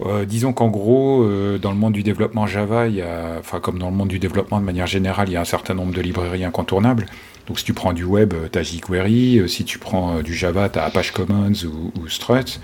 euh, 0.06 0.26
disons 0.26 0.54
qu'en 0.54 0.68
gros, 0.68 1.28
dans 1.60 1.72
le 1.72 1.78
monde 1.78 1.94
du 1.94 2.04
développement 2.04 2.46
Java, 2.46 2.88
il 2.88 2.94
y 2.94 3.02
a, 3.02 3.38
enfin 3.40 3.60
comme 3.60 3.80
dans 3.80 3.90
le 3.90 3.96
monde 3.96 4.10
du 4.10 4.20
développement 4.20 4.60
de 4.60 4.66
manière 4.66 4.86
générale, 4.86 5.28
il 5.30 5.32
y 5.32 5.36
a 5.36 5.42
un 5.42 5.46
certain 5.46 5.74
nombre 5.74 5.92
de 5.92 6.02
librairies 6.02 6.44
incontournables. 6.44 7.08
Donc 7.48 7.58
si 7.58 7.66
tu 7.66 7.74
prends 7.74 7.94
du 7.94 8.04
web, 8.04 8.36
tu 8.52 8.60
as 8.60 8.62
jQuery, 8.62 9.42
si 9.48 9.66
tu 9.66 9.80
prends 9.80 10.22
du 10.22 10.36
Java, 10.36 10.70
tu 10.70 10.78
as 10.78 10.84
Apache 10.84 11.10
Commons 11.10 11.54
ou, 11.66 12.08
Struts. 12.08 12.60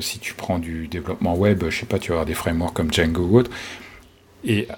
Si 0.00 0.18
tu 0.18 0.34
prends 0.34 0.58
du 0.58 0.88
développement 0.88 1.36
web, 1.36 1.64
je 1.68 1.80
sais 1.80 1.86
pas, 1.86 1.98
tu 1.98 2.08
vas 2.08 2.16
avoir 2.16 2.26
des 2.26 2.34
frameworks 2.34 2.74
comme 2.74 2.92
Django 2.92 3.22
ou 3.22 3.38
autre. 3.38 3.50
Et 4.44 4.68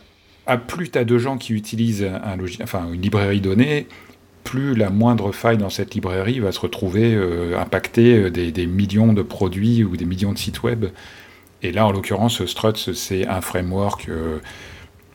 à 0.46 0.56
plus 0.56 0.90
tu 0.90 0.98
as 0.98 1.04
de 1.04 1.18
gens 1.18 1.38
qui 1.38 1.54
utilisent 1.54 2.04
un 2.04 2.36
enfin, 2.62 2.92
une 2.92 3.00
librairie 3.02 3.40
donnée, 3.40 3.86
plus 4.44 4.74
la 4.74 4.90
moindre 4.90 5.32
faille 5.32 5.58
dans 5.58 5.70
cette 5.70 5.94
librairie 5.94 6.40
va 6.40 6.52
se 6.52 6.60
retrouver 6.60 7.14
euh, 7.14 7.58
impacter 7.58 8.24
euh, 8.24 8.30
des, 8.30 8.66
millions 8.66 9.12
de 9.12 9.22
produits 9.22 9.84
ou 9.84 9.96
des 9.96 10.04
millions 10.04 10.32
de 10.32 10.38
sites 10.38 10.62
web. 10.62 10.86
Et 11.62 11.72
là, 11.72 11.86
en 11.86 11.92
l'occurrence, 11.92 12.44
Struts, 12.46 12.94
c'est 12.94 13.26
un 13.26 13.40
framework 13.40 14.08
euh, 14.08 14.38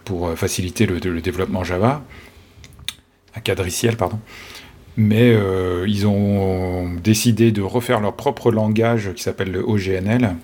pour 0.03 0.31
faciliter 0.37 0.85
le, 0.85 0.99
développement 1.19 1.63
Java, 1.63 2.03
un 3.35 3.39
cadriciel, 3.41 3.97
pardon. 3.97 4.19
Mais 4.97 5.37
ils 5.87 6.07
ont 6.07 6.89
décidé 7.03 7.51
de 7.51 7.61
refaire 7.61 7.99
leur 7.99 8.15
propre 8.15 8.51
langage 8.51 9.11
qui 9.13 9.23
s'appelle 9.23 9.51
le 9.51 9.61
OGNL, 9.61 10.35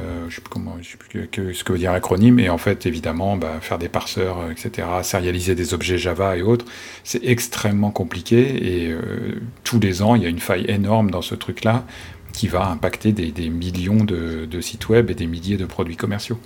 euh, 0.00 0.24
je 0.30 0.36
sais 0.36 0.40
plus 0.40 0.50
comment, 0.50 0.76
je 0.80 0.90
sais 0.90 0.96
plus 0.96 1.54
ce 1.54 1.64
que 1.64 1.72
veut 1.72 1.78
dire 1.78 1.92
acronyme, 1.92 2.38
et 2.38 2.48
en 2.48 2.56
fait, 2.56 2.86
évidemment, 2.86 3.36
bah, 3.36 3.58
faire 3.60 3.78
des 3.78 3.90
parseurs, 3.90 4.40
euh, 4.40 4.50
etc., 4.50 4.88
sérialiser 5.02 5.54
des 5.54 5.74
objets 5.74 5.98
Java 5.98 6.36
et 6.36 6.42
autres, 6.42 6.64
c'est 7.04 7.22
extrêmement 7.24 7.90
compliqué, 7.90 8.84
et 8.84 8.90
euh, 8.90 9.40
tous 9.64 9.80
les 9.80 10.00
ans, 10.00 10.14
il 10.14 10.22
y 10.22 10.26
a 10.26 10.30
une 10.30 10.38
faille 10.38 10.64
énorme 10.66 11.10
dans 11.10 11.20
ce 11.20 11.34
truc-là 11.34 11.84
qui 12.32 12.48
va 12.48 12.66
impacter 12.70 13.12
des, 13.12 13.50
millions 13.50 14.04
de, 14.04 14.60
sites 14.62 14.88
web 14.88 15.10
et 15.10 15.14
des 15.14 15.26
milliers 15.26 15.58
de 15.58 15.66
produits 15.66 15.96
commerciaux. 15.96 16.38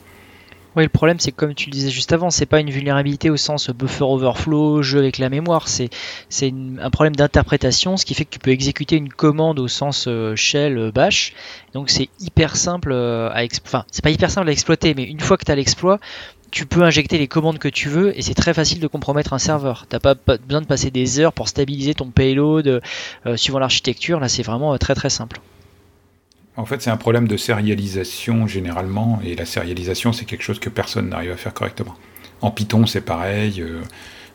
Oui, 0.76 0.82
le 0.82 0.90
problème, 0.90 1.18
c'est 1.18 1.32
comme 1.32 1.54
tu 1.54 1.70
le 1.70 1.72
disais 1.72 1.88
juste 1.88 2.12
avant, 2.12 2.28
c'est 2.28 2.44
pas 2.44 2.60
une 2.60 2.68
vulnérabilité 2.68 3.30
au 3.30 3.38
sens 3.38 3.70
buffer 3.70 4.04
overflow, 4.04 4.82
jeu 4.82 4.98
avec 4.98 5.16
la 5.16 5.30
mémoire, 5.30 5.68
c'est 5.68 5.88
un 6.42 6.90
problème 6.90 7.16
d'interprétation, 7.16 7.96
ce 7.96 8.04
qui 8.04 8.12
fait 8.12 8.26
que 8.26 8.30
tu 8.30 8.38
peux 8.38 8.50
exécuter 8.50 8.96
une 8.96 9.08
commande 9.08 9.58
au 9.58 9.68
sens 9.68 10.04
euh, 10.06 10.36
shell 10.36 10.76
euh, 10.76 10.92
bash. 10.92 11.32
Donc 11.72 11.88
c'est 11.88 12.10
hyper 12.20 12.56
simple 12.56 12.92
euh, 12.92 13.30
à 13.30 13.44
enfin, 13.64 13.86
c'est 13.90 14.04
pas 14.04 14.10
hyper 14.10 14.30
simple 14.30 14.50
à 14.50 14.52
exploiter, 14.52 14.92
mais 14.94 15.04
une 15.04 15.20
fois 15.20 15.38
que 15.38 15.46
tu 15.46 15.50
as 15.50 15.54
l'exploit, 15.54 15.98
tu 16.50 16.66
peux 16.66 16.82
injecter 16.82 17.16
les 17.16 17.26
commandes 17.26 17.58
que 17.58 17.68
tu 17.68 17.88
veux 17.88 18.16
et 18.16 18.20
c'est 18.20 18.34
très 18.34 18.52
facile 18.52 18.78
de 18.78 18.86
compromettre 18.86 19.32
un 19.32 19.38
serveur. 19.38 19.86
T'as 19.88 19.98
pas, 19.98 20.14
besoin 20.14 20.60
de 20.60 20.66
passer 20.66 20.90
des 20.90 21.20
heures 21.20 21.32
pour 21.32 21.48
stabiliser 21.48 21.94
ton 21.94 22.10
payload 22.10 22.82
suivant 23.36 23.58
l'architecture. 23.58 24.20
Là, 24.20 24.28
c'est 24.28 24.42
vraiment 24.42 24.76
très 24.76 24.94
très 24.94 25.10
simple. 25.10 25.40
En 26.56 26.64
fait, 26.64 26.80
c'est 26.80 26.90
un 26.90 26.96
problème 26.96 27.28
de 27.28 27.36
sérialisation 27.36 28.46
généralement, 28.46 29.20
et 29.22 29.34
la 29.34 29.44
sérialisation, 29.44 30.12
c'est 30.12 30.24
quelque 30.24 30.42
chose 30.42 30.58
que 30.58 30.70
personne 30.70 31.10
n'arrive 31.10 31.32
à 31.32 31.36
faire 31.36 31.52
correctement. 31.52 31.94
En 32.40 32.50
Python, 32.50 32.86
c'est 32.86 33.02
pareil. 33.02 33.60
Euh, 33.60 33.82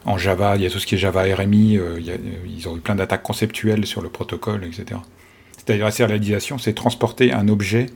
en 0.06 0.18
Java, 0.18 0.56
il 0.56 0.64
y 0.64 0.66
a 0.66 0.70
tout 0.70 0.80
ce 0.80 0.86
qui 0.86 0.96
est 0.96 0.98
Java 0.98 1.24
RMI. 1.24 1.78
Euh, 1.78 2.00
ils 2.46 2.68
ont 2.68 2.78
eu 2.78 2.80
plein 2.80 2.96
d'attaques 2.96 3.24
conceptuelles 3.24 3.86
sur 3.86 4.02
le 4.02 4.10
protocole, 4.10 4.64
etc. 4.66 5.00
C'est-à-dire 5.58 5.86
la 5.86 5.92
sérialisation, 5.92 6.58
c'est 6.58 6.74
transporter 6.74 7.34
un 7.34 7.48
objet 7.48 7.88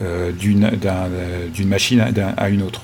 euh, 0.00 0.32
d'une 0.32 1.68
machine 1.68 2.00
à, 2.36 2.48
une 2.48 2.62
autre. 2.62 2.82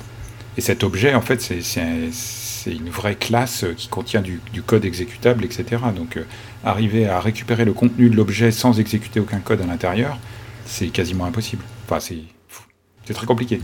Et 0.57 0.61
cet 0.61 0.83
objet, 0.83 1.13
en 1.13 1.21
fait, 1.21 1.41
c'est 1.41 2.71
une 2.71 2.89
vraie 2.89 3.15
classe 3.15 3.65
qui 3.77 3.87
contient 3.87 4.21
du, 4.21 4.39
code 4.65 4.85
exécutable, 4.85 5.45
etc. 5.45 5.83
Donc, 5.95 6.17
arriver 6.63 7.07
à 7.07 7.19
récupérer 7.19 7.65
le 7.65 7.73
contenu 7.73 8.09
de 8.09 8.15
l'objet 8.15 8.51
sans 8.51 8.79
exécuter 8.79 9.19
aucun 9.19 9.39
code 9.39 9.61
à 9.61 9.65
l'intérieur, 9.65 10.17
c'est 10.65 10.87
quasiment 10.87 11.25
impossible. 11.25 11.63
Enfin, 11.85 11.99
c'est 11.99 12.17
c'est 13.05 13.13
très 13.13 13.25
compliqué. 13.25 13.61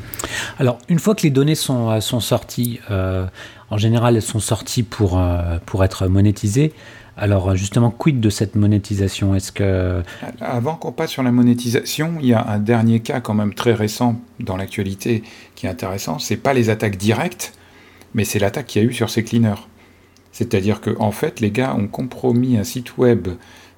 Alors, 0.59 0.77
une 0.87 0.99
fois 0.99 1.15
que 1.15 1.23
les 1.23 1.31
données 1.31 1.55
sont, 1.55 1.89
euh, 1.89 1.99
sont 1.99 2.19
sorties, 2.19 2.79
euh, 2.91 3.25
en 3.69 3.77
général, 3.77 4.15
elles 4.15 4.21
sont 4.21 4.39
sorties 4.39 4.83
pour, 4.83 5.17
euh, 5.17 5.57
pour 5.65 5.83
être 5.83 6.07
monétisées. 6.07 6.73
Alors, 7.17 7.55
justement, 7.55 7.89
quid 7.91 8.19
de 8.19 8.29
cette 8.29 8.55
monétisation? 8.55 9.35
Est-ce 9.35 9.51
que. 9.51 10.03
Avant 10.39 10.75
qu'on 10.75 10.91
passe 10.91 11.11
sur 11.11 11.23
la 11.23 11.31
monétisation, 11.31 12.13
il 12.21 12.27
y 12.27 12.33
a 12.33 12.47
un 12.47 12.59
dernier 12.59 12.99
cas, 12.99 13.19
quand 13.19 13.33
même 13.33 13.53
très 13.53 13.73
récent 13.73 14.19
dans 14.39 14.57
l'actualité, 14.57 15.23
qui 15.55 15.65
est 15.65 15.69
intéressant. 15.69 16.19
C'est 16.19 16.37
pas 16.37 16.53
les 16.53 16.69
attaques 16.69 16.97
directes, 16.97 17.53
mais 18.13 18.23
c'est 18.23 18.39
l'attaque 18.39 18.67
qu'il 18.67 18.81
y 18.81 18.85
a 18.85 18.87
eu 18.87 18.93
sur 18.93 19.09
ces 19.09 19.23
cleaners. 19.23 19.67
C'est-à-dire 20.31 20.79
qu'en 20.81 21.07
en 21.07 21.11
fait, 21.11 21.41
les 21.41 21.51
gars 21.51 21.75
ont 21.75 21.87
compromis 21.87 22.57
un 22.57 22.63
site 22.63 22.97
web 22.97 23.27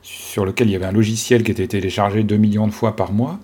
sur 0.04 0.46
lequel 0.46 0.68
il 0.70 0.74
y 0.74 0.76
avait 0.76 0.86
un 0.86 0.92
logiciel 0.92 1.44
qui 1.44 1.52
était 1.52 1.68
téléchargé 1.68 2.24
2 2.24 2.36
millions 2.38 2.68
de 2.68 2.74
fois 2.74 2.96
par 2.96 3.12
mois, 3.12 3.40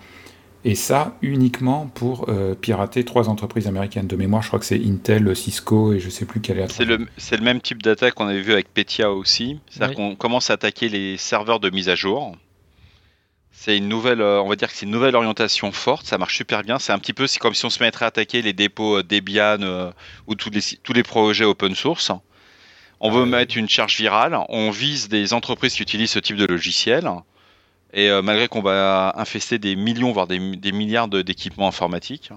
et 0.65 0.75
ça 0.75 1.17
uniquement 1.21 1.87
pour 1.87 2.27
euh, 2.27 2.53
pirater 2.53 3.05
trois 3.05 3.29
entreprises 3.29 3.67
américaines. 3.67 4.07
De 4.07 4.17
mémoire, 4.17 4.41
je 4.41 4.49
crois 4.49 4.59
que 4.59 4.65
c'est 4.65 4.81
Intel, 4.83 5.33
Cisco 5.35 5.93
et 5.93 5.99
je 5.99 6.09
sais 6.09 6.25
plus 6.25 6.41
quelle 6.41 6.59
est 6.59 6.69
C'est 6.69 6.83
le, 6.83 6.97
le, 6.97 7.41
même 7.41 7.61
type 7.61 7.81
d'attaque 7.81 8.13
qu'on 8.13 8.27
avait 8.27 8.41
vu 8.41 8.51
avec 8.51 8.73
Petya 8.73 9.11
aussi. 9.11 9.59
C'est-à-dire 9.69 9.95
qu'on 9.95 10.15
commence 10.15 10.49
à 10.49 10.53
attaquer 10.53 10.89
les 10.89 11.15
serveurs 11.15 11.61
de 11.61 11.69
mise 11.69 11.87
à 11.87 11.95
jour. 11.95 12.35
C'est 13.51 13.77
une 13.77 13.87
nouvelle, 13.87 14.21
euh, 14.21 14.41
on 14.41 14.49
va 14.49 14.55
dire 14.57 14.69
que 14.69 14.75
c'est 14.75 14.85
une 14.85 14.91
nouvelle 14.91 15.15
orientation 15.15 15.71
forte, 15.71 16.05
ça 16.05 16.17
marche 16.17 16.35
super 16.35 16.63
bien. 16.63 16.77
C'est 16.77 16.91
un 16.91 16.99
petit 16.99 17.13
peu 17.13 17.25
c'est 17.25 17.39
comme 17.39 17.53
si 17.53 17.65
on 17.65 17.69
se 17.69 17.81
mettrait 17.81 18.05
à 18.05 18.09
attaquer 18.09 18.41
les 18.41 18.53
dépôts 18.53 18.97
euh, 18.97 19.03
Debian 19.03 19.91
ou 20.27 20.35
tous 20.35 20.49
les, 20.49 20.61
tous 20.83 20.93
les 20.93 21.03
projets 21.03 21.45
open 21.45 21.73
source. 21.73 22.11
On 23.01 23.11
veut 23.11 23.25
mettre 23.25 23.57
une 23.57 23.69
charge 23.69 23.97
virale, 23.97 24.37
on 24.49 24.71
vise 24.71 25.07
des 25.07 25.33
entreprises 25.33 25.73
qui 25.73 25.81
utilisent 25.81 26.11
ce 26.11 26.19
type 26.19 26.35
de 26.35 26.45
logiciel. 26.45 27.09
Et 27.93 28.09
euh, 28.09 28.21
malgré 28.21 28.47
qu'on 28.47 28.61
va 28.61 29.13
infester 29.15 29.57
des 29.57 29.75
millions, 29.75 30.11
voire 30.11 30.27
des, 30.27 30.39
milliards 30.39 31.07
d'équipements 31.07 31.67
informatiques, 31.67 32.31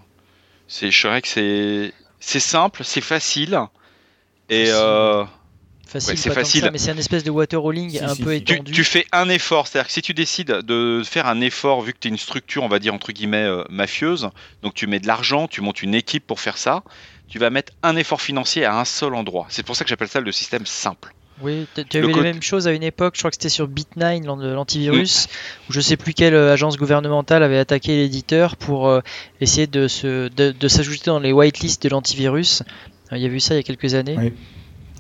c'est, 0.69 0.91
je 0.91 1.01
dirais 1.01 1.21
que 1.21 1.29
c'est, 1.29 1.93
c'est 2.21 2.41
simple, 2.41 2.85
c'est 2.85 3.01
facile. 3.01 3.61
Et 4.49 4.67
euh, 4.69 5.25
facile, 5.93 6.19
c'est 6.19 6.33
facile. 6.33 6.69
mais 6.73 6.79
c'est 6.79 6.91
un 6.91 6.97
espèce 6.97 7.25
de 7.25 7.31
waterrolling 7.31 8.01
un 8.03 8.17
peu 8.17 8.35
étendu. 8.35 8.73
Tu, 8.73 8.85
fais 8.85 9.07
un 9.13 9.29
effort, 9.29 9.67
c'est-à-dire 9.67 9.87
que 9.87 9.93
si 9.93 10.03
tu 10.03 10.15
décides 10.15 10.51
de 10.51 11.03
faire 11.05 11.27
un 11.27 11.41
effort, 11.41 11.83
vu 11.83 11.93
que 11.93 11.99
tu 12.01 12.09
es 12.09 12.11
une 12.11 12.19
structure, 12.19 12.63
on 12.63 12.69
va 12.69 12.79
dire 12.79 12.95
entre 12.95 13.13
guillemets 13.13 13.45
euh, 13.45 13.65
mafieuse, 13.71 14.31
donc 14.63 14.75
tu 14.75 14.87
mets 14.87 15.01
de 15.01 15.07
l'argent, 15.07 15.49
tu 15.49 15.61
montes 15.61 15.83
une 15.83 15.95
équipe 15.95 16.27
pour 16.27 16.41
faire 16.41 16.59
ça, 16.59 16.83
tu 17.29 17.39
vas 17.39 17.51
mettre 17.51 17.73
un 17.83 17.97
effort 17.97 18.21
financier 18.21 18.65
à 18.65 18.79
un 18.79 18.85
seul 18.85 19.15
endroit. 19.15 19.47
C'est 19.49 19.63
pour 19.63 19.77
ça 19.77 19.85
que 19.85 19.91
j'appelle 19.91 20.09
ça 20.09 20.21
le 20.21 20.33
système 20.33 20.67
simple. 20.67 21.15
Oui, 21.41 21.67
tu 21.75 21.97
avais 21.97 22.13
les 22.13 22.21
mêmes 22.21 22.43
choses 22.43 22.69
à 22.69 22.73
une 22.73 22.83
époque, 22.83 23.15
je 23.15 23.21
crois 23.21 23.31
que 23.31 23.37
c'était 23.37 23.49
sur 23.49 23.69
Bit9, 23.69 24.25
l'antivirus, 24.53 25.27
mm. 25.27 25.31
où 25.69 25.73
je 25.73 25.81
sais 25.81 25.97
plus 25.97 26.13
quelle 26.13 26.35
euh, 26.35 26.53
agence 26.53 26.77
gouvernementale 26.77 27.43
avait 27.43 27.59
attaqué 27.59 27.97
l'éditeur 27.97 28.57
pour 28.57 28.89
euh, 28.89 29.01
essayer 29.41 29.67
de, 29.67 29.89
de, 30.29 30.69
s'ajouter 30.69 31.07
dans 31.07 31.19
les 31.19 31.33
whitelists 31.33 31.83
de 31.83 31.89
l'antivirus. 31.89 32.63
Il 33.11 33.19
y 33.19 33.25
a 33.25 33.29
vu 33.29 33.41
ça 33.41 33.55
il 33.55 33.57
y 33.57 33.61
a 33.61 33.63
quelques 33.63 33.95
années. 33.95 34.17
Oui. 34.19 34.33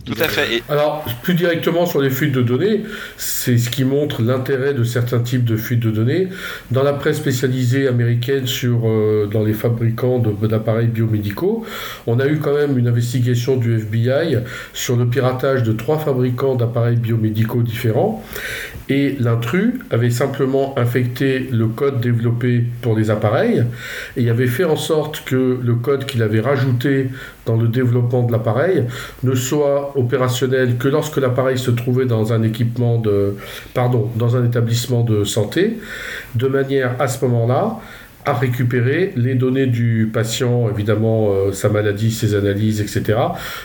Tout 0.04 0.14
à 0.18 0.26
fait. 0.26 0.64
Alors, 0.68 1.04
plus 1.22 1.34
directement 1.34 1.86
sur 1.86 2.00
les 2.00 2.10
fuites 2.10 2.32
de 2.32 2.42
données, 2.42 2.82
c'est 3.16 3.56
ce 3.56 3.70
qui 3.70 3.84
montre 3.84 4.20
l'intérêt 4.20 4.74
de 4.74 4.82
certains 4.82 5.20
types 5.20 5.44
de 5.44 5.56
fuites 5.56 5.78
de 5.78 5.92
données. 5.92 6.28
Dans 6.72 6.82
la 6.82 6.92
presse 6.92 7.18
spécialisée 7.18 7.86
américaine 7.86 8.48
sur 8.48 8.80
euh, 8.88 9.28
dans 9.32 9.44
les 9.44 9.52
fabricants 9.52 10.18
d'appareils 10.18 10.88
biomédicaux, 10.88 11.64
on 12.08 12.18
a 12.18 12.26
eu 12.26 12.38
quand 12.38 12.52
même 12.52 12.76
une 12.78 12.88
investigation 12.88 13.56
du 13.56 13.76
FBI 13.76 14.38
sur 14.72 14.96
le 14.96 15.06
piratage 15.06 15.62
de 15.62 15.72
trois 15.72 15.98
fabricants 15.98 16.56
d'appareils 16.56 16.96
biomédicaux 16.96 17.62
différents. 17.62 18.24
Et 18.88 19.16
l'intrus 19.20 19.74
avait 19.90 20.10
simplement 20.10 20.76
infecté 20.76 21.48
le 21.52 21.68
code 21.68 22.00
développé 22.00 22.64
pour 22.80 22.96
les 22.96 23.10
appareils 23.10 23.64
et 24.16 24.28
avait 24.28 24.48
fait 24.48 24.64
en 24.64 24.76
sorte 24.76 25.22
que 25.24 25.60
le 25.62 25.74
code 25.76 26.06
qu'il 26.06 26.22
avait 26.22 26.40
rajouté 26.40 27.08
dans 27.46 27.56
le 27.56 27.68
développement 27.68 28.22
de 28.22 28.32
l'appareil 28.32 28.84
ne 29.22 29.34
soit 29.34 29.92
opérationnel 29.96 30.76
que 30.76 30.88
lorsque 30.88 31.16
l'appareil 31.16 31.58
se 31.58 31.70
trouvait 31.70 32.06
dans 32.06 32.32
un 32.32 32.42
équipement 32.42 32.98
de 32.98 33.36
pardon 33.74 34.10
dans 34.16 34.36
un 34.36 34.44
établissement 34.44 35.02
de 35.02 35.24
santé 35.24 35.78
de 36.34 36.48
manière 36.48 36.96
à 36.98 37.08
ce 37.08 37.24
moment-là 37.24 37.78
à 38.24 38.34
récupérer 38.34 39.12
les 39.16 39.34
données 39.34 39.66
du 39.66 40.08
patient, 40.12 40.68
évidemment 40.70 41.30
euh, 41.30 41.52
sa 41.52 41.68
maladie, 41.68 42.12
ses 42.12 42.34
analyses, 42.34 42.80
etc., 42.80 43.18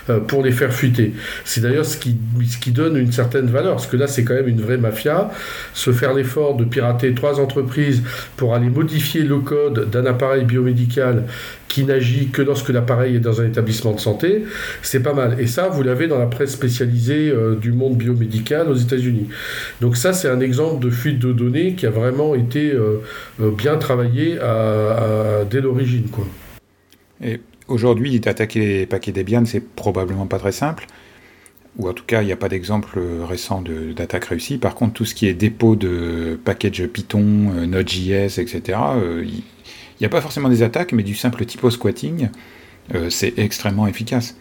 euh, 0.10 0.20
pour 0.20 0.44
les 0.44 0.52
faire 0.52 0.74
fuiter. 0.74 1.14
C'est 1.46 1.62
d'ailleurs 1.62 1.86
ce 1.86 1.98
qui, 1.98 2.18
ce 2.50 2.58
qui 2.58 2.72
donne 2.72 2.98
une 2.98 3.12
certaine 3.12 3.46
valeur, 3.46 3.76
parce 3.76 3.88
que 3.88 3.98
là 3.98 4.08
c'est 4.08 4.24
quand 4.24 4.34
même 4.34 4.48
une 4.48 4.62
vraie 4.62 4.78
mafia, 4.78 5.30
se 5.74 5.92
faire 5.92 6.14
l'effort 6.14 6.56
de 6.56 6.64
pirater 6.64 7.14
trois 7.14 7.40
entreprises 7.40 8.02
pour 8.36 8.56
aller 8.56 8.70
modifier 8.70 9.22
le 9.22 9.40
code 9.40 9.92
d'un 9.92 10.06
appareil 10.06 10.44
biomédical 10.44 11.26
qui 11.68 11.84
n'agit 11.84 12.28
que 12.28 12.42
lorsque 12.42 12.70
l'appareil 12.70 13.16
est 13.16 13.20
dans 13.20 13.42
un 13.42 13.48
établissement 13.48 13.94
de 13.94 14.00
santé, 14.00 14.44
c'est 14.82 15.02
pas 15.02 15.14
mal. 15.14 15.40
Et 15.40 15.48
ça, 15.48 15.68
vous 15.68 15.84
l'avez 15.84 16.08
dans 16.08 16.18
la 16.18 16.28
presse 16.28 16.52
spécialisée 16.52 17.30
euh, 17.30 17.56
du 17.56 17.72
monde 17.72 17.98
biomédical 17.98 18.70
aux 18.70 18.76
États-Unis. 18.76 19.28
Donc 19.82 19.98
ça, 19.98 20.14
c'est 20.14 20.30
un 20.30 20.40
exemple 20.40 20.84
de 20.84 20.90
fuite 20.90 21.20
de 21.20 21.32
données 21.32 21.74
qui 21.74 21.86
a 21.86 21.90
vraiment 21.90 22.36
été 22.36 22.74
bien 23.40 23.78
travaillé 23.78 24.38
dès 25.50 25.62
l'origine. 25.62 26.08
Quoi. 26.12 26.28
Et 27.24 27.40
aujourd'hui, 27.68 28.20
d'attaquer 28.20 28.60
les 28.60 28.86
paquets 28.86 29.12
Debian, 29.12 29.46
c'est 29.46 29.64
probablement 29.64 30.28
pas 30.28 30.40
très 30.40 30.52
simple. 30.52 30.86
Ou 31.78 31.88
en 31.88 31.94
tout 31.94 32.06
cas, 32.06 32.24
il 32.24 32.26
n'y 32.26 32.32
a 32.32 32.38
pas 32.38 32.50
d'exemple 32.50 33.00
récent 33.24 33.62
d'attaque 33.96 34.26
réussie. 34.26 34.58
Par 34.58 34.74
contre, 34.74 34.94
tout 34.94 35.06
ce 35.06 35.14
qui 35.14 35.28
est 35.28 35.34
dépôt 35.34 35.76
de 35.76 36.40
package 36.44 36.88
Python, 36.88 37.52
euh, 37.56 37.66
Node.js, 37.68 38.40
etc., 38.40 38.80
euh, 38.96 39.24
n'y 40.02 40.06
a 40.06 40.10
pas 40.10 40.22
forcément 40.22 40.50
des 40.50 40.64
attaques, 40.64 40.92
mais 40.92 41.04
du 41.04 41.16
simple 41.16 41.46
typo 41.46 41.70
squatting, 41.70 42.30
euh, 42.94 43.10
c'est 43.10 43.38
extrêmement 43.40 43.88
efficace. 43.88 44.36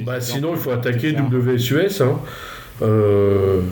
Bah, 0.00 0.20
sinon, 0.20 0.54
il 0.54 0.58
faut 0.58 0.70
attaquer 0.70 1.12
WSUS. 1.12 2.00
Hein. 2.00 2.18
Euh, 2.82 3.62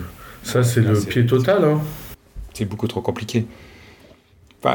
ça, 0.43 0.63
c'est 0.63 0.81
le 0.81 0.99
pied 1.01 1.27
total. 1.27 1.65
Hein. 1.65 1.81
C'est 2.55 2.65
beaucoup 2.65 2.87
trop 2.87 3.01
compliqué. 3.01 3.47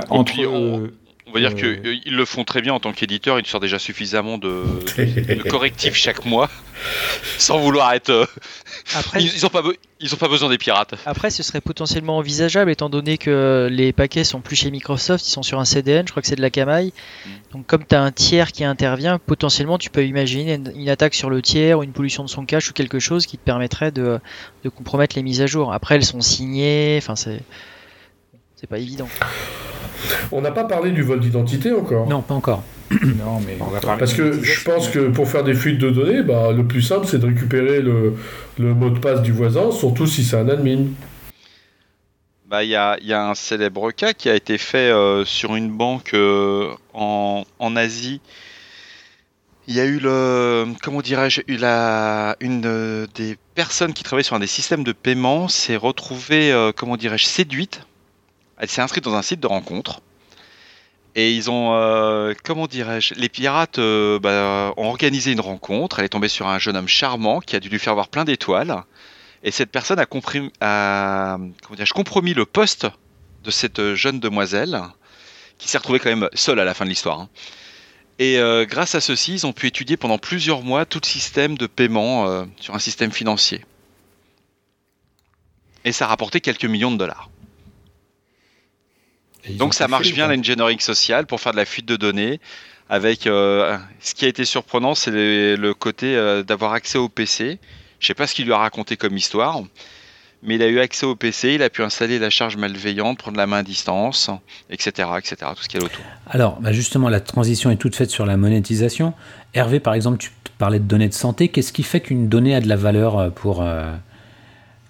entre, 0.09 0.33
on 0.45 0.89
va 1.31 1.39
dire 1.39 1.55
qu'ils 1.55 1.81
euh, 1.85 1.97
le 2.05 2.25
font 2.25 2.43
très 2.43 2.61
bien 2.61 2.73
en 2.73 2.79
tant 2.79 2.93
qu'éditeur, 2.93 3.39
ils 3.39 3.45
sortent 3.45 3.63
déjà 3.63 3.79
suffisamment 3.79 4.37
de, 4.37 4.63
correctifs 5.49 5.95
chaque 5.95 6.25
mois, 6.25 6.49
sans 7.37 7.59
vouloir 7.59 7.93
être. 7.93 8.09
Euh, 8.09 8.25
Après, 8.95 9.23
ils 9.23 9.41
n'ont 9.41 9.49
pas, 9.49 10.27
besoin 10.27 10.49
des 10.49 10.57
pirates. 10.57 10.95
Après, 11.05 11.29
ce 11.29 11.43
serait 11.43 11.61
potentiellement 11.61 12.17
envisageable, 12.17 12.71
étant 12.71 12.89
donné 12.89 13.17
que 13.17 13.67
les 13.71 13.93
paquets 13.93 14.23
sont 14.23 14.41
plus 14.41 14.55
chez 14.55 14.71
Microsoft, 14.71 15.27
ils 15.27 15.31
sont 15.31 15.43
sur 15.43 15.59
un 15.59 15.65
CDN, 15.65 16.05
je 16.07 16.11
crois 16.11 16.21
que 16.21 16.27
c'est 16.27 16.35
de 16.35 16.41
la 16.41 16.49
camaille. 16.49 16.93
Mm. 17.25 17.29
Donc, 17.53 17.67
comme 17.67 17.85
tu 17.85 17.95
as 17.95 18.01
un 18.01 18.11
tiers 18.11 18.51
qui 18.51 18.63
intervient, 18.63 19.19
potentiellement, 19.19 19.77
tu 19.77 19.89
peux 19.89 20.05
imaginer 20.05 20.59
une, 20.75 20.89
attaque 20.89 21.13
sur 21.13 21.29
le 21.29 21.41
tiers 21.41 21.79
ou 21.79 21.83
une 21.83 21.93
pollution 21.93 22.23
de 22.23 22.29
son 22.29 22.45
cache 22.45 22.69
ou 22.69 22.73
quelque 22.73 22.99
chose 22.99 23.25
qui 23.25 23.37
te 23.37 23.43
permettrait 23.43 23.91
de, 23.91 24.19
de 24.63 24.69
compromettre 24.69 25.15
les 25.15 25.23
mises 25.23 25.41
à 25.41 25.47
jour. 25.47 25.73
Après, 25.73 25.95
elles 25.95 26.05
sont 26.05 26.21
signées, 26.21 26.97
enfin, 26.97 27.15
c'est. 27.15 27.41
C'est 28.61 28.67
pas 28.67 28.77
évident. 28.77 29.09
On 30.31 30.41
n'a 30.41 30.51
pas 30.51 30.63
parlé 30.63 30.91
du 30.91 31.01
vol 31.01 31.19
d'identité 31.19 31.71
encore. 31.71 32.07
Non, 32.07 32.21
pas 32.21 32.33
encore. 32.33 32.63
non, 32.91 33.39
mais 33.45 33.57
Parce 33.81 34.13
que 34.13 34.43
je 34.43 34.63
pense 34.63 34.89
que 34.89 35.09
pour 35.09 35.29
faire 35.29 35.43
des 35.43 35.53
fuites 35.53 35.79
de 35.79 35.89
données, 35.89 36.23
bah, 36.23 36.51
le 36.51 36.65
plus 36.65 36.81
simple, 36.81 37.07
c'est 37.07 37.19
de 37.19 37.25
récupérer 37.25 37.81
le, 37.81 38.15
mot 38.59 38.89
de 38.89 38.99
passe 38.99 39.21
du 39.21 39.31
voisin, 39.31 39.71
surtout 39.71 40.07
si 40.07 40.23
c'est 40.23 40.37
un 40.37 40.49
admin. 40.49 40.85
Bah, 42.47 42.63
il 42.63 42.69
y, 42.69 42.75
a, 42.75 42.97
un 43.13 43.33
célèbre 43.33 43.91
cas 43.91 44.13
qui 44.13 44.29
a 44.29 44.35
été 44.35 44.57
fait 44.57 44.91
euh, 44.91 45.23
sur 45.23 45.55
une 45.55 45.71
banque 45.71 46.13
euh, 46.13 46.69
en, 46.93 47.45
Asie. 47.77 48.19
Il 49.67 49.75
y 49.75 49.79
a 49.79 49.85
eu 49.85 49.99
le, 49.99 50.65
comment 50.83 51.01
dirais-je, 51.01 51.41
la, 51.47 52.35
une 52.41 52.65
euh, 52.65 53.07
des 53.15 53.37
personnes 53.55 53.93
qui 53.93 54.03
travaillait 54.03 54.25
sur 54.25 54.35
un 54.35 54.39
des 54.39 54.47
systèmes 54.47 54.83
de 54.83 54.91
paiement 54.91 55.47
s'est 55.47 55.77
retrouvée, 55.77 56.53
comment 56.75 56.97
dirais-je, 56.97 57.25
séduite 57.25 57.85
elle 58.61 58.69
s'est 58.69 58.81
inscrite 58.81 59.03
dans 59.03 59.15
un 59.15 59.23
site 59.23 59.39
de 59.39 59.47
rencontre. 59.47 60.01
Et 61.15 61.33
ils 61.33 61.49
ont, 61.49 61.73
euh, 61.73 62.33
comment 62.43 62.67
dirais-je, 62.67 63.15
les 63.15 63.27
pirates 63.27 63.79
euh, 63.79 64.19
bah, 64.19 64.71
ont 64.77 64.87
organisé 64.87 65.31
une 65.31 65.41
rencontre. 65.41 65.99
Elle 65.99 66.05
est 66.05 66.09
tombée 66.09 66.29
sur 66.29 66.47
un 66.47 66.59
jeune 66.59 66.77
homme 66.77 66.87
charmant 66.87 67.41
qui 67.41 67.55
a 67.55 67.59
dû 67.59 67.69
lui 67.69 67.79
faire 67.79 67.95
voir 67.95 68.07
plein 68.07 68.23
d'étoiles. 68.23 68.83
Et 69.43 69.49
cette 69.49 69.71
personne 69.71 69.99
a, 69.99 70.05
compromis 70.05 70.51
le 72.35 72.45
poste 72.45 72.87
de 73.43 73.49
cette 73.49 73.95
jeune 73.95 74.19
demoiselle, 74.19 74.79
qui 75.57 75.67
s'est 75.67 75.79
retrouvée 75.79 75.99
quand 75.99 76.09
même 76.09 76.29
seule 76.35 76.59
à 76.59 76.63
la 76.63 76.75
fin 76.75 76.85
de 76.85 76.89
l'histoire. 76.89 77.19
Hein. 77.19 77.29
Et 78.19 78.37
euh, 78.37 78.65
grâce 78.65 78.93
à 78.93 79.01
ceci, 79.01 79.33
ils 79.33 79.47
ont 79.47 79.53
pu 79.53 79.65
étudier 79.65 79.97
pendant 79.97 80.19
plusieurs 80.19 80.61
mois 80.61 80.85
tout 80.85 80.99
le 81.01 81.07
système 81.07 81.57
de 81.57 81.65
paiement 81.65 82.45
sur 82.59 82.75
un 82.75 82.79
système 82.79 83.11
financier. 83.11 83.65
Et 85.83 85.91
ça 85.91 86.05
a 86.05 86.09
rapporté 86.09 86.41
quelques 86.41 86.65
millions 86.65 86.91
de 86.91 86.97
dollars. 86.97 87.30
Donc 89.49 89.73
ça 89.73 89.87
marche 89.87 90.13
bien 90.13 90.27
l'engineering 90.27 90.79
social 90.79 91.25
pour 91.25 91.39
faire 91.41 91.51
de 91.51 91.57
la 91.57 91.65
fuite 91.65 91.85
de 91.85 91.95
données. 91.95 92.39
Avec 92.89 93.25
euh, 93.25 93.77
ce 94.01 94.13
qui 94.13 94.25
a 94.25 94.27
été 94.27 94.43
surprenant, 94.43 94.95
c'est 94.95 95.11
le, 95.11 95.73
côté 95.73 96.15
euh, 96.15 96.43
d'avoir 96.43 96.73
accès 96.73 96.97
au 96.97 97.07
PC. 97.07 97.57
Je 97.99 98.07
sais 98.07 98.13
pas 98.13 98.27
ce 98.27 98.35
qu'il 98.35 98.45
lui 98.45 98.53
a 98.53 98.57
raconté 98.57 98.97
comme 98.97 99.15
histoire, 99.15 99.61
mais 100.43 100.55
il 100.55 100.61
a 100.61 100.67
eu 100.67 100.79
accès 100.79 101.05
au 101.05 101.15
PC, 101.15 101.53
il 101.53 101.63
a 101.63 101.69
pu 101.69 101.83
installer 101.83 102.19
la 102.19 102.29
charge 102.29 102.57
malveillante, 102.57 103.19
prendre 103.19 103.37
la 103.37 103.47
main 103.47 103.59
à 103.59 103.63
distance, 103.63 104.29
etc., 104.69 105.07
etc. 105.17 105.35
Tout 105.55 105.63
ce 105.63 105.69
qu'il 105.69 105.79
y 105.79 105.83
a 105.83 105.85
autour. 105.85 106.03
Alors, 106.27 106.59
bah, 106.59 106.73
justement, 106.73 107.07
la 107.07 107.21
transition 107.21 107.71
est 107.71 107.77
toute 107.77 107.95
faite 107.95 108.09
sur 108.09 108.25
la 108.25 108.35
monétisation. 108.35 109.13
Hervé, 109.53 109.79
par 109.79 109.93
exemple, 109.93 110.17
tu 110.17 110.31
parlais 110.57 110.79
de 110.79 110.85
données 110.85 111.07
de 111.07 111.13
santé. 111.13 111.47
Qu'est-ce 111.47 111.71
qui 111.71 111.83
fait 111.83 112.01
qu'une 112.01 112.27
donnée 112.27 112.55
a 112.55 112.59
de 112.59 112.67
la 112.67 112.75
valeur 112.75 113.17
euh, 113.17 113.29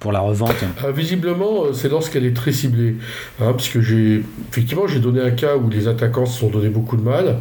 pour 0.02 0.12
la 0.12 0.20
revente 0.20 0.56
ah, 0.84 0.92
Visiblement, 0.92 1.66
euh, 1.66 1.74
c'est 1.74 1.88
lorsqu'elle 1.88 2.26
est 2.26 2.36
très 2.36 2.52
ciblée. 2.52 2.96
Hein, 3.40 3.54
puisque 3.56 3.80
j'ai, 3.82 4.24
effectivement, 4.50 4.88
j'ai 4.88 5.00
donné 5.00 5.22
un 5.22 5.30
cas 5.30 5.56
où 5.56 5.70
les 5.70 5.88
attaquants 5.88 6.26
se 6.26 6.40
sont 6.40 6.50
donné 6.50 6.70
beaucoup 6.70 6.98
de 6.98 7.04
mal. 7.04 7.38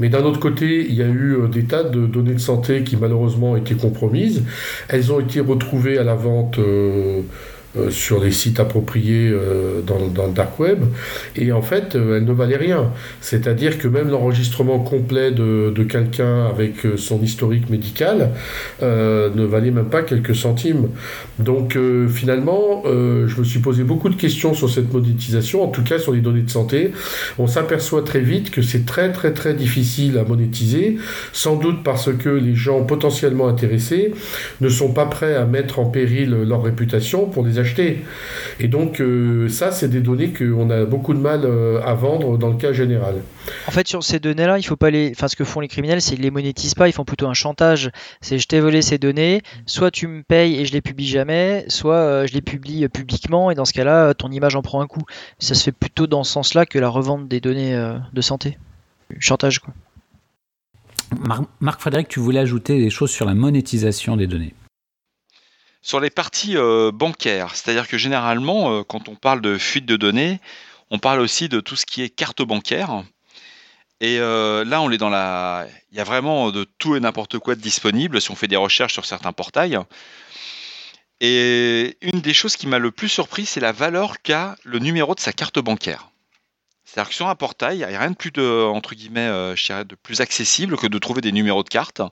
Mais 0.00 0.08
d'un 0.08 0.24
autre 0.24 0.40
côté, 0.40 0.84
il 0.86 0.94
y 0.94 1.02
a 1.02 1.06
eu 1.06 1.36
euh, 1.36 1.46
des 1.46 1.64
tas 1.64 1.84
de 1.84 2.06
données 2.06 2.34
de 2.34 2.40
santé 2.40 2.82
qui 2.82 2.96
malheureusement 2.96 3.56
étaient 3.56 3.76
compromises. 3.76 4.42
Elles 4.88 5.12
ont 5.12 5.20
été 5.20 5.40
retrouvées 5.40 5.96
à 5.96 6.02
la 6.02 6.16
vente. 6.16 6.58
Euh, 6.58 7.22
sur 7.90 8.20
des 8.20 8.32
sites 8.32 8.60
appropriés 8.60 9.30
euh, 9.30 9.80
dans, 9.80 10.26
le 10.26 10.32
dark 10.32 10.58
web, 10.60 10.84
et 11.36 11.52
en 11.52 11.62
fait, 11.62 11.96
euh, 11.96 12.18
elle 12.18 12.24
ne 12.24 12.32
valait 12.32 12.56
rien. 12.56 12.90
C'est-à-dire 13.20 13.78
que 13.78 13.88
même 13.88 14.10
l'enregistrement 14.10 14.78
complet 14.80 15.30
de, 15.30 15.72
de 15.74 15.82
quelqu'un 15.82 16.46
avec 16.46 16.86
son 16.96 17.22
historique 17.22 17.70
médical 17.70 18.30
ne 18.80 19.44
valait 19.44 19.70
même 19.70 19.88
pas 19.88 20.02
quelques 20.02 20.34
centimes. 20.34 20.88
Donc 21.38 21.78
finalement, 22.08 22.82
je 22.84 23.38
me 23.38 23.44
suis 23.44 23.60
posé 23.60 23.84
beaucoup 23.84 24.08
de 24.08 24.16
questions 24.16 24.54
sur 24.54 24.68
cette 24.68 24.92
monétisation, 24.92 25.62
en 25.62 25.68
tout 25.68 25.82
cas 25.82 25.98
sur 25.98 26.12
les 26.12 26.20
données 26.20 26.42
de 26.42 26.50
santé. 26.50 26.92
On 27.38 27.46
s'aperçoit 27.46 28.02
très 28.02 28.20
vite 28.20 28.50
que 28.50 28.62
c'est 28.62 28.84
très 28.84 29.12
très 29.12 29.32
très 29.32 29.54
difficile 29.54 30.18
à 30.18 30.24
monétiser, 30.24 30.98
sans 31.32 31.56
doute 31.56 31.82
parce 31.82 32.12
que 32.12 32.28
les 32.28 32.54
gens 32.54 32.84
potentiellement 32.84 33.48
intéressés 33.48 34.12
ne 34.60 34.68
sont 34.68 34.92
pas 34.92 35.06
prêts 35.06 35.34
à 35.34 35.44
mettre 35.44 35.78
en 35.78 35.86
péril 35.86 36.30
leur 36.30 36.62
réputation 36.62 37.26
pour 37.26 37.44
les 37.44 37.58
acheter. 37.62 38.04
Et 38.60 38.68
donc, 38.68 39.00
euh, 39.00 39.48
ça, 39.48 39.72
c'est 39.72 39.88
des 39.88 40.00
données 40.00 40.32
qu'on 40.32 40.70
a 40.70 40.84
beaucoup 40.84 41.14
de 41.14 41.18
mal 41.18 41.42
euh, 41.44 41.80
à 41.82 41.94
vendre 41.94 42.38
dans 42.38 42.48
le 42.48 42.56
cas 42.56 42.72
général. 42.72 43.16
En 43.66 43.70
fait, 43.70 43.88
sur 43.88 44.04
ces 44.04 44.20
données-là, 44.20 44.58
il 44.58 44.62
faut 44.62 44.76
pas 44.76 44.90
les. 44.90 45.12
Enfin, 45.16 45.28
ce 45.28 45.36
que 45.36 45.44
font 45.44 45.60
les 45.60 45.68
criminels, 45.68 46.00
c'est 46.00 46.14
qu'ils 46.14 46.22
les 46.22 46.30
monétisent 46.30 46.74
pas, 46.74 46.88
ils 46.88 46.92
font 46.92 47.04
plutôt 47.04 47.26
un 47.26 47.34
chantage. 47.34 47.90
C'est 48.20 48.38
je 48.38 48.46
t'ai 48.46 48.60
volé 48.60 48.82
ces 48.82 48.98
données, 48.98 49.42
soit 49.66 49.90
tu 49.90 50.06
me 50.06 50.22
payes 50.22 50.60
et 50.60 50.66
je 50.66 50.72
les 50.72 50.80
publie 50.80 51.06
jamais, 51.06 51.64
soit 51.68 51.94
euh, 51.94 52.26
je 52.26 52.34
les 52.34 52.42
publie 52.42 52.88
publiquement 52.88 53.50
et 53.50 53.54
dans 53.54 53.64
ce 53.64 53.72
cas-là, 53.72 54.14
ton 54.14 54.30
image 54.30 54.54
en 54.54 54.62
prend 54.62 54.80
un 54.80 54.86
coup. 54.86 55.02
Ça 55.38 55.54
se 55.54 55.64
fait 55.64 55.72
plutôt 55.72 56.06
dans 56.06 56.24
ce 56.24 56.32
sens-là 56.32 56.66
que 56.66 56.78
la 56.78 56.88
revente 56.88 57.28
des 57.28 57.40
données 57.40 57.76
de 58.12 58.20
santé. 58.20 58.58
Chantage, 59.18 59.60
quoi. 59.60 59.74
Marc 61.60 61.80
Frédéric, 61.80 62.08
tu 62.08 62.20
voulais 62.20 62.40
ajouter 62.40 62.78
des 62.78 62.90
choses 62.90 63.10
sur 63.10 63.26
la 63.26 63.34
monétisation 63.34 64.16
des 64.16 64.26
données 64.26 64.54
sur 65.82 66.00
les 66.00 66.10
parties 66.10 66.56
euh, 66.56 66.92
bancaires. 66.92 67.54
C'est-à-dire 67.54 67.88
que 67.88 67.98
généralement, 67.98 68.72
euh, 68.72 68.82
quand 68.84 69.08
on 69.08 69.16
parle 69.16 69.40
de 69.40 69.58
fuite 69.58 69.84
de 69.84 69.96
données, 69.96 70.40
on 70.90 70.98
parle 70.98 71.20
aussi 71.20 71.48
de 71.48 71.60
tout 71.60 71.76
ce 71.76 71.84
qui 71.84 72.02
est 72.02 72.08
carte 72.08 72.42
bancaire. 72.42 73.02
Et 74.00 74.18
euh, 74.18 74.64
là, 74.64 74.80
on 74.80 74.90
est 74.90 74.98
dans 74.98 75.10
la. 75.10 75.66
Il 75.90 75.98
y 75.98 76.00
a 76.00 76.04
vraiment 76.04 76.50
de 76.50 76.64
tout 76.78 76.96
et 76.96 77.00
n'importe 77.00 77.38
quoi 77.38 77.54
disponible 77.54 78.20
si 78.20 78.30
on 78.30 78.36
fait 78.36 78.48
des 78.48 78.56
recherches 78.56 78.94
sur 78.94 79.04
certains 79.04 79.32
portails. 79.32 79.78
Et 81.20 81.96
une 82.00 82.20
des 82.20 82.34
choses 82.34 82.56
qui 82.56 82.66
m'a 82.66 82.80
le 82.80 82.90
plus 82.90 83.08
surpris, 83.08 83.46
c'est 83.46 83.60
la 83.60 83.70
valeur 83.70 84.22
qu'a 84.22 84.56
le 84.64 84.80
numéro 84.80 85.14
de 85.14 85.20
sa 85.20 85.32
carte 85.32 85.60
bancaire. 85.60 86.10
C'est-à-dire 86.84 87.10
que 87.10 87.14
sur 87.14 87.28
un 87.28 87.36
portail, 87.36 87.76
il 87.76 87.86
n'y 87.86 87.94
a 87.94 87.98
rien 87.98 88.10
de 88.10 88.16
plus 88.16 88.32
de, 88.32 88.72
de 89.84 89.94
plus 89.94 90.20
accessible 90.20 90.76
que 90.76 90.88
de 90.88 90.98
trouver 90.98 91.20
des 91.20 91.30
numéros 91.30 91.62
de 91.62 91.68
carte. 91.68 92.02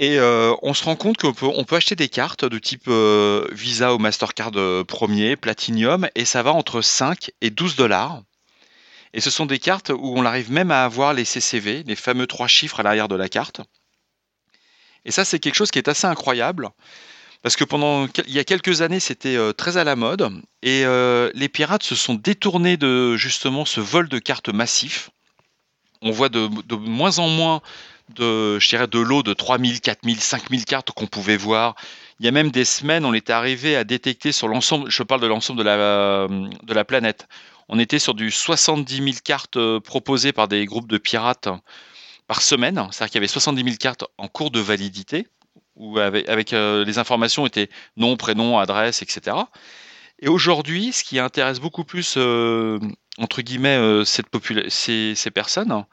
Et 0.00 0.18
euh, 0.18 0.54
on 0.62 0.74
se 0.74 0.84
rend 0.84 0.94
compte 0.94 1.16
qu'on 1.16 1.32
peut, 1.32 1.46
on 1.46 1.64
peut 1.64 1.76
acheter 1.76 1.96
des 1.96 2.08
cartes 2.08 2.44
de 2.44 2.58
type 2.58 2.84
euh, 2.86 3.46
Visa 3.50 3.94
ou 3.94 3.98
Mastercard 3.98 4.52
euh, 4.54 4.84
premier, 4.84 5.34
Platinum, 5.34 6.08
et 6.14 6.24
ça 6.24 6.42
va 6.42 6.52
entre 6.52 6.82
5 6.82 7.32
et 7.40 7.50
12 7.50 7.74
dollars. 7.74 8.22
Et 9.12 9.20
ce 9.20 9.30
sont 9.30 9.46
des 9.46 9.58
cartes 9.58 9.90
où 9.90 10.14
on 10.16 10.24
arrive 10.24 10.52
même 10.52 10.70
à 10.70 10.84
avoir 10.84 11.14
les 11.14 11.24
CCV, 11.24 11.82
les 11.84 11.96
fameux 11.96 12.28
trois 12.28 12.46
chiffres 12.46 12.78
à 12.78 12.82
l'arrière 12.84 13.08
de 13.08 13.16
la 13.16 13.28
carte. 13.28 13.60
Et 15.04 15.10
ça, 15.10 15.24
c'est 15.24 15.40
quelque 15.40 15.54
chose 15.54 15.70
qui 15.70 15.78
est 15.78 15.88
assez 15.88 16.06
incroyable. 16.06 16.68
Parce 17.42 17.56
que 17.56 17.64
pendant 17.64 18.06
il 18.26 18.34
y 18.34 18.38
a 18.38 18.44
quelques 18.44 18.82
années, 18.82 19.00
c'était 19.00 19.38
très 19.54 19.76
à 19.76 19.84
la 19.84 19.96
mode 19.96 20.28
et 20.62 20.84
les 21.34 21.48
pirates 21.48 21.84
se 21.84 21.94
sont 21.94 22.14
détournés 22.14 22.76
de 22.76 23.16
justement 23.16 23.64
ce 23.64 23.80
vol 23.80 24.08
de 24.08 24.18
cartes 24.18 24.48
massif. 24.48 25.10
On 26.02 26.10
voit 26.10 26.28
de, 26.28 26.48
de 26.64 26.74
moins 26.74 27.18
en 27.20 27.28
moins 27.28 27.62
de, 28.14 28.58
je 28.58 28.68
dirais, 28.68 28.86
de 28.86 28.98
l'eau 28.98 29.22
de 29.22 29.32
3000, 29.32 29.80
4000, 29.80 30.20
5000 30.20 30.64
cartes 30.64 30.90
qu'on 30.92 31.06
pouvait 31.06 31.36
voir. 31.36 31.74
Il 32.20 32.26
y 32.26 32.28
a 32.28 32.32
même 32.32 32.50
des 32.50 32.64
semaines, 32.64 33.04
on 33.04 33.14
était 33.14 33.32
arrivé 33.32 33.76
à 33.76 33.84
détecter 33.84 34.32
sur 34.32 34.48
l'ensemble, 34.48 34.90
je 34.90 35.02
parle 35.02 35.20
de 35.20 35.26
l'ensemble 35.26 35.58
de 35.60 35.64
la, 35.64 36.26
de 36.28 36.74
la 36.74 36.84
planète, 36.84 37.28
on 37.68 37.78
était 37.78 37.98
sur 37.98 38.14
du 38.14 38.30
70 38.30 38.96
000 38.96 39.08
cartes 39.22 39.56
euh, 39.56 39.78
proposées 39.78 40.32
par 40.32 40.48
des 40.48 40.64
groupes 40.64 40.88
de 40.88 40.98
pirates 40.98 41.48
par 42.26 42.42
semaine. 42.42 42.76
C'est-à-dire 42.90 43.10
qu'il 43.10 43.16
y 43.16 43.18
avait 43.18 43.28
70 43.28 43.62
000 43.62 43.76
cartes 43.76 44.04
en 44.16 44.28
cours 44.28 44.50
de 44.50 44.60
validité, 44.60 45.26
où 45.76 45.98
avec, 45.98 46.52
euh, 46.52 46.84
les 46.84 46.98
informations 46.98 47.46
étaient 47.46 47.68
nom, 47.96 48.16
prénom, 48.16 48.58
adresse, 48.58 49.02
etc. 49.02 49.36
Et 50.20 50.28
aujourd'hui, 50.28 50.92
ce 50.92 51.04
qui 51.04 51.18
intéresse 51.18 51.60
beaucoup 51.60 51.84
plus, 51.84 52.14
euh, 52.16 52.78
entre 53.18 53.42
guillemets, 53.42 54.02
ces, 54.04 55.14
ces 55.14 55.30
personnes, 55.30 55.84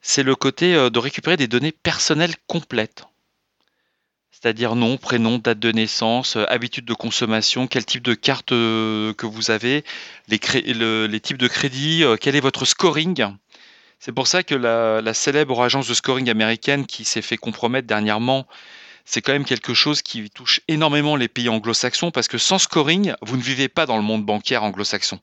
c'est 0.00 0.22
le 0.22 0.34
côté 0.34 0.74
euh, 0.74 0.90
de 0.90 0.98
récupérer 0.98 1.36
des 1.36 1.48
données 1.48 1.72
personnelles 1.72 2.34
complètes. 2.46 3.04
C'est-à-dire 4.30 4.74
nom, 4.74 4.96
prénom, 4.96 5.38
date 5.38 5.58
de 5.58 5.70
naissance, 5.70 6.36
euh, 6.36 6.44
habitude 6.48 6.86
de 6.86 6.94
consommation, 6.94 7.66
quel 7.66 7.84
type 7.84 8.02
de 8.02 8.14
carte 8.14 8.52
euh, 8.52 9.12
que 9.14 9.26
vous 9.26 9.50
avez, 9.50 9.84
les, 10.28 10.38
types 11.20 11.38
de 11.38 11.48
crédit, 11.48 12.04
quel 12.20 12.36
est 12.36 12.40
votre 12.40 12.64
scoring. 12.64 13.26
C'est 13.98 14.12
pour 14.12 14.26
ça 14.26 14.42
que 14.42 14.54
la, 14.54 15.02
la 15.02 15.12
célèbre 15.12 15.62
agence 15.62 15.86
de 15.86 15.92
scoring 15.92 16.30
américaine 16.30 16.86
qui 16.86 17.04
s'est 17.04 17.20
fait 17.20 17.36
compromettre 17.36 17.86
dernièrement, 17.86 18.46
c'est 19.04 19.20
quand 19.20 19.32
même 19.32 19.44
quelque 19.44 19.74
chose 19.74 20.00
qui 20.00 20.30
touche 20.30 20.60
énormément 20.68 21.16
les 21.16 21.28
pays 21.28 21.50
anglo-saxons 21.50 22.10
parce 22.10 22.28
que 22.28 22.38
sans 22.38 22.58
scoring, 22.58 23.12
vous 23.20 23.36
ne 23.36 23.42
vivez 23.42 23.68
pas 23.68 23.84
dans 23.84 23.96
le 23.96 24.02
monde 24.02 24.24
bancaire 24.24 24.62
anglo-saxon. 24.62 25.20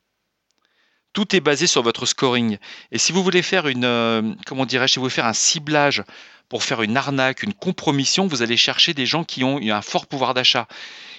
Tout 1.18 1.34
est 1.34 1.40
basé 1.40 1.66
sur 1.66 1.82
votre 1.82 2.06
scoring. 2.06 2.58
Et 2.92 2.98
si 2.98 3.10
vous 3.10 3.24
voulez 3.24 3.42
faire 3.42 3.66
une, 3.66 3.84
euh, 3.84 4.22
comment 4.46 4.64
dirais-je, 4.64 4.92
si 4.92 4.98
vous 5.00 5.02
voulez 5.02 5.12
faire 5.12 5.26
un 5.26 5.32
ciblage 5.32 6.04
pour 6.48 6.62
faire 6.62 6.80
une 6.80 6.96
arnaque, 6.96 7.42
une 7.42 7.54
compromission, 7.54 8.28
vous 8.28 8.40
allez 8.40 8.56
chercher 8.56 8.94
des 8.94 9.04
gens 9.04 9.24
qui 9.24 9.42
ont 9.42 9.58
un 9.60 9.82
fort 9.82 10.06
pouvoir 10.06 10.32
d'achat. 10.32 10.68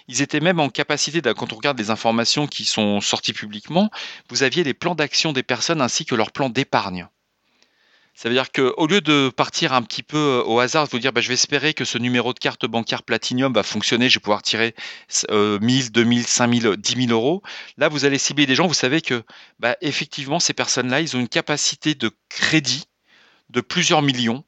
Ils 0.07 0.21
étaient 0.21 0.39
même 0.39 0.61
en 0.61 0.69
capacité, 0.69 1.21
quand 1.35 1.51
on 1.51 1.57
regarde 1.57 1.77
les 1.77 1.89
informations 1.89 2.47
qui 2.47 2.63
sont 2.63 3.01
sorties 3.01 3.33
publiquement, 3.33 3.91
vous 4.29 4.43
aviez 4.43 4.63
les 4.63 4.73
plans 4.73 4.95
d'action 4.95 5.33
des 5.33 5.43
personnes 5.43 5.81
ainsi 5.81 6.05
que 6.05 6.15
leurs 6.15 6.31
plans 6.31 6.49
d'épargne. 6.49 7.09
Ça 8.21 8.27
veut 8.27 8.35
dire 8.35 8.51
qu'au 8.51 8.85
lieu 8.85 8.99
de 8.99 9.29
partir 9.29 9.71
un 9.71 9.81
petit 9.81 10.03
peu 10.03 10.17
euh, 10.17 10.43
au 10.43 10.59
hasard, 10.59 10.83
de 10.87 10.89
vous 10.91 10.99
dire 10.99 11.13
bah, 11.13 11.21
je 11.21 11.29
vais 11.29 11.35
espérer 11.35 11.73
que 11.73 11.85
ce 11.85 11.97
numéro 11.97 12.33
de 12.33 12.39
carte 12.39 12.65
bancaire 12.65 13.01
Platinum 13.01 13.53
va 13.53 13.63
fonctionner, 13.63 14.09
je 14.09 14.19
vais 14.19 14.21
pouvoir 14.21 14.41
tirer 14.41 14.75
euh, 15.31 15.57
1000, 15.61 15.93
2000, 15.93 16.27
5000, 16.27 16.75
10 16.77 17.07
000 17.07 17.17
euros, 17.17 17.41
là 17.77 17.87
vous 17.87 18.03
allez 18.03 18.17
cibler 18.17 18.45
des 18.45 18.55
gens, 18.55 18.67
vous 18.67 18.73
savez 18.73 18.99
que 18.99 19.23
bah, 19.59 19.77
effectivement 19.79 20.41
ces 20.41 20.51
personnes-là, 20.51 20.99
ils 20.99 21.15
ont 21.15 21.21
une 21.21 21.29
capacité 21.29 21.95
de 21.95 22.11
crédit 22.27 22.89
de 23.51 23.61
plusieurs 23.61 24.01
millions, 24.01 24.43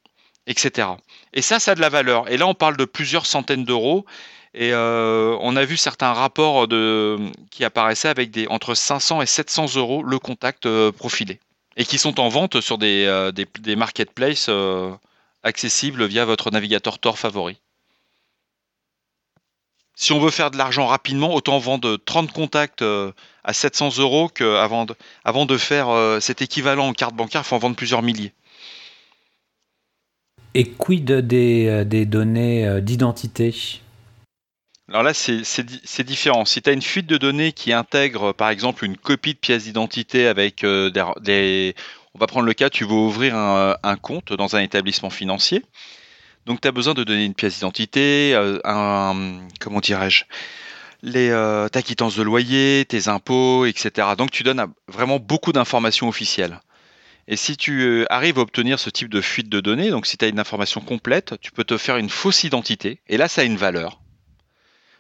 etc. 0.48 0.90
Et 1.34 1.42
ça, 1.42 1.62
ça 1.62 1.72
a 1.72 1.76
de 1.76 1.80
la 1.80 1.88
valeur. 1.88 2.30
Et 2.30 2.36
là, 2.36 2.48
on 2.48 2.54
parle 2.54 2.76
de 2.76 2.84
plusieurs 2.84 3.26
centaines 3.26 3.64
d'euros. 3.64 4.06
Et 4.54 4.74
euh, 4.74 5.38
on 5.40 5.56
a 5.56 5.64
vu 5.64 5.78
certains 5.78 6.12
rapports 6.12 6.68
qui 7.52 7.64
apparaissaient 7.64 8.10
avec 8.10 8.32
des, 8.32 8.48
entre 8.48 8.76
500 8.76 9.22
et 9.22 9.26
700 9.26 9.78
euros 9.78 10.04
le 10.04 10.20
contact 10.20 10.66
euh, 10.66 10.92
profilé 10.92 11.40
et 11.78 11.86
qui 11.86 11.98
sont 11.98 12.20
en 12.20 12.30
vente 12.30 12.62
sur 12.62 12.78
des, 12.78 13.06
euh, 13.06 13.32
des, 13.32 13.76
marketplaces 13.76 14.48
euh, 14.50 14.92
accessibles 15.44 16.06
via 16.06 16.26
votre 16.26 16.52
navigateur 16.52 17.00
Tor 17.00 17.18
favori. 17.18 17.60
Si 19.96 20.14
on 20.14 20.20
veut 20.20 20.32
faire 20.32 20.52
de 20.52 20.58
l'argent 20.58 20.88
rapidement, 20.88 21.34
autant 21.34 21.60
vendre 21.60 21.98
30 21.98 22.32
contacts 22.32 22.82
euh, 22.82 23.12
à 23.44 23.54
700 23.54 24.00
euros 24.00 24.30
qu'avant 24.30 24.86
de, 24.86 24.96
avant 25.24 25.46
de 25.46 25.58
faire 25.58 25.90
cet 26.22 26.42
équivalent 26.42 26.88
en 26.88 26.94
carte 26.94 27.16
bancaire, 27.16 27.42
il 27.42 27.48
faut 27.48 27.56
en 27.56 27.60
vendre 27.60 27.76
plusieurs 27.76 28.02
milliers. 28.02 28.34
Et 30.54 30.70
quid 30.70 31.12
des, 31.12 31.86
des 31.86 32.06
données 32.06 32.82
d'identité? 32.82 33.54
Alors 34.92 35.04
là, 35.04 35.14
c'est 35.14 36.04
différent. 36.04 36.44
Si 36.44 36.62
tu 36.62 36.70
as 36.70 36.74
une 36.74 36.82
fuite 36.82 37.08
de 37.08 37.16
données 37.16 37.54
qui 37.54 37.72
intègre, 37.72 38.34
par 38.34 38.50
exemple, 38.50 38.84
une 38.84 38.98
copie 38.98 39.34
de 39.34 39.40
pièce 39.40 39.64
d'identité 39.64 40.28
avec 40.28 40.66
euh, 40.66 40.90
des, 41.22 41.76
On 42.14 42.20
va 42.20 42.28
prendre 42.28 42.46
le 42.46 42.54
cas, 42.54 42.70
tu 42.70 42.84
veux 42.84 42.92
ouvrir 42.92 43.34
un, 43.34 43.96
compte 44.02 44.34
dans 44.34 44.58
un 44.58 44.60
établissement 44.60 45.10
financier. 45.10 45.64
Donc, 46.46 46.60
tu 46.60 46.68
as 46.68 46.74
besoin 46.74 46.94
de 46.94 47.06
donner 47.06 47.24
une 47.24 47.36
pièce 47.36 47.56
d'identité, 47.56 48.34
euh, 48.36 48.60
un. 48.66 49.40
Comment 49.62 49.80
dirais-je 49.80 50.26
les, 51.04 51.30
euh, 51.30 51.70
ta 51.70 51.82
quittance 51.82 52.18
de 52.18 52.24
loyer, 52.24 52.86
tes 52.86 53.08
impôts, 53.08 53.66
etc. 53.66 54.10
Donc, 54.18 54.32
tu 54.32 54.44
donnes 54.44 54.66
vraiment 54.90 55.20
beaucoup 55.20 55.54
d'informations 55.54 56.10
officielles. 56.10 56.60
Et 57.30 57.38
si 57.38 57.56
tu 57.56 58.06
arrives 58.10 58.40
à 58.40 58.42
obtenir 58.42 58.78
ce 58.78 58.90
type 58.90 59.08
de 59.08 59.22
fuite 59.22 59.48
de 59.48 59.62
données, 59.62 59.90
donc 59.90 60.06
si 60.06 60.18
tu 60.18 60.26
as 60.26 60.28
une 60.28 60.40
information 60.40 60.82
complète, 60.82 61.40
tu 61.40 61.54
peux 61.54 61.64
te 61.64 61.78
faire 61.78 61.96
une 61.96 62.10
fausse 62.10 62.44
identité. 62.44 63.00
Et 63.08 63.16
là, 63.16 63.30
ça 63.30 63.42
a 63.42 63.44
une 63.46 63.58
valeur. 63.58 64.01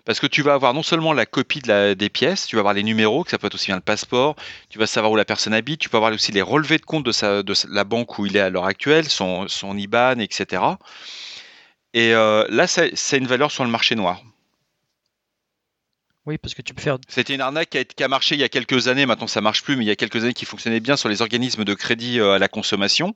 Parce 0.05 0.19
que 0.19 0.27
tu 0.27 0.41
vas 0.41 0.53
avoir 0.53 0.73
non 0.73 0.83
seulement 0.83 1.13
la 1.13 1.25
copie 1.25 1.59
de 1.59 1.67
la, 1.67 1.95
des 1.95 2.09
pièces, 2.09 2.47
tu 2.47 2.55
vas 2.55 2.61
avoir 2.61 2.73
les 2.73 2.83
numéros, 2.83 3.23
que 3.23 3.29
ça 3.29 3.37
peut 3.37 3.47
être 3.47 3.55
aussi 3.55 3.67
bien 3.67 3.75
le 3.75 3.81
passeport, 3.81 4.35
tu 4.69 4.79
vas 4.79 4.87
savoir 4.87 5.11
où 5.11 5.15
la 5.15 5.25
personne 5.25 5.53
habite, 5.53 5.79
tu 5.79 5.89
peux 5.89 5.97
avoir 5.97 6.11
aussi 6.11 6.31
les 6.31 6.41
relevés 6.41 6.77
de 6.77 6.85
compte 6.85 7.05
de, 7.05 7.11
sa, 7.11 7.43
de 7.43 7.53
la 7.69 7.83
banque 7.83 8.17
où 8.17 8.25
il 8.25 8.35
est 8.35 8.39
à 8.39 8.49
l'heure 8.49 8.65
actuelle, 8.65 9.07
son, 9.07 9.47
son 9.47 9.77
IBAN, 9.77 10.19
etc. 10.19 10.63
Et 11.93 12.13
euh, 12.13 12.45
là, 12.49 12.67
c'est 12.67 13.17
une 13.17 13.27
valeur 13.27 13.51
sur 13.51 13.63
le 13.63 13.69
marché 13.69 13.95
noir. 13.95 14.21
Oui, 16.25 16.37
parce 16.37 16.53
que 16.53 16.61
tu 16.61 16.73
peux 16.73 16.81
faire. 16.81 16.99
C'était 17.07 17.33
une 17.33 17.41
arnaque 17.41 17.71
qui 17.71 17.77
a, 17.79 17.83
qui 17.83 18.03
a, 18.03 18.07
marché 18.07 18.35
il 18.35 18.41
y 18.41 18.43
a 18.43 18.49
quelques 18.49 18.87
années, 18.87 19.07
maintenant 19.07 19.27
ça 19.27 19.41
marche 19.41 19.63
plus, 19.63 19.75
mais 19.75 19.83
il 19.83 19.87
y 19.87 19.91
a 19.91 19.95
quelques 19.95 20.23
années 20.23 20.33
qui 20.33 20.45
fonctionnait 20.45 20.79
bien 20.79 20.95
sur 20.95 21.09
les 21.09 21.21
organismes 21.21 21.63
de 21.63 21.73
crédit 21.73 22.19
euh, 22.19 22.33
à 22.33 22.39
la 22.39 22.47
consommation 22.47 23.15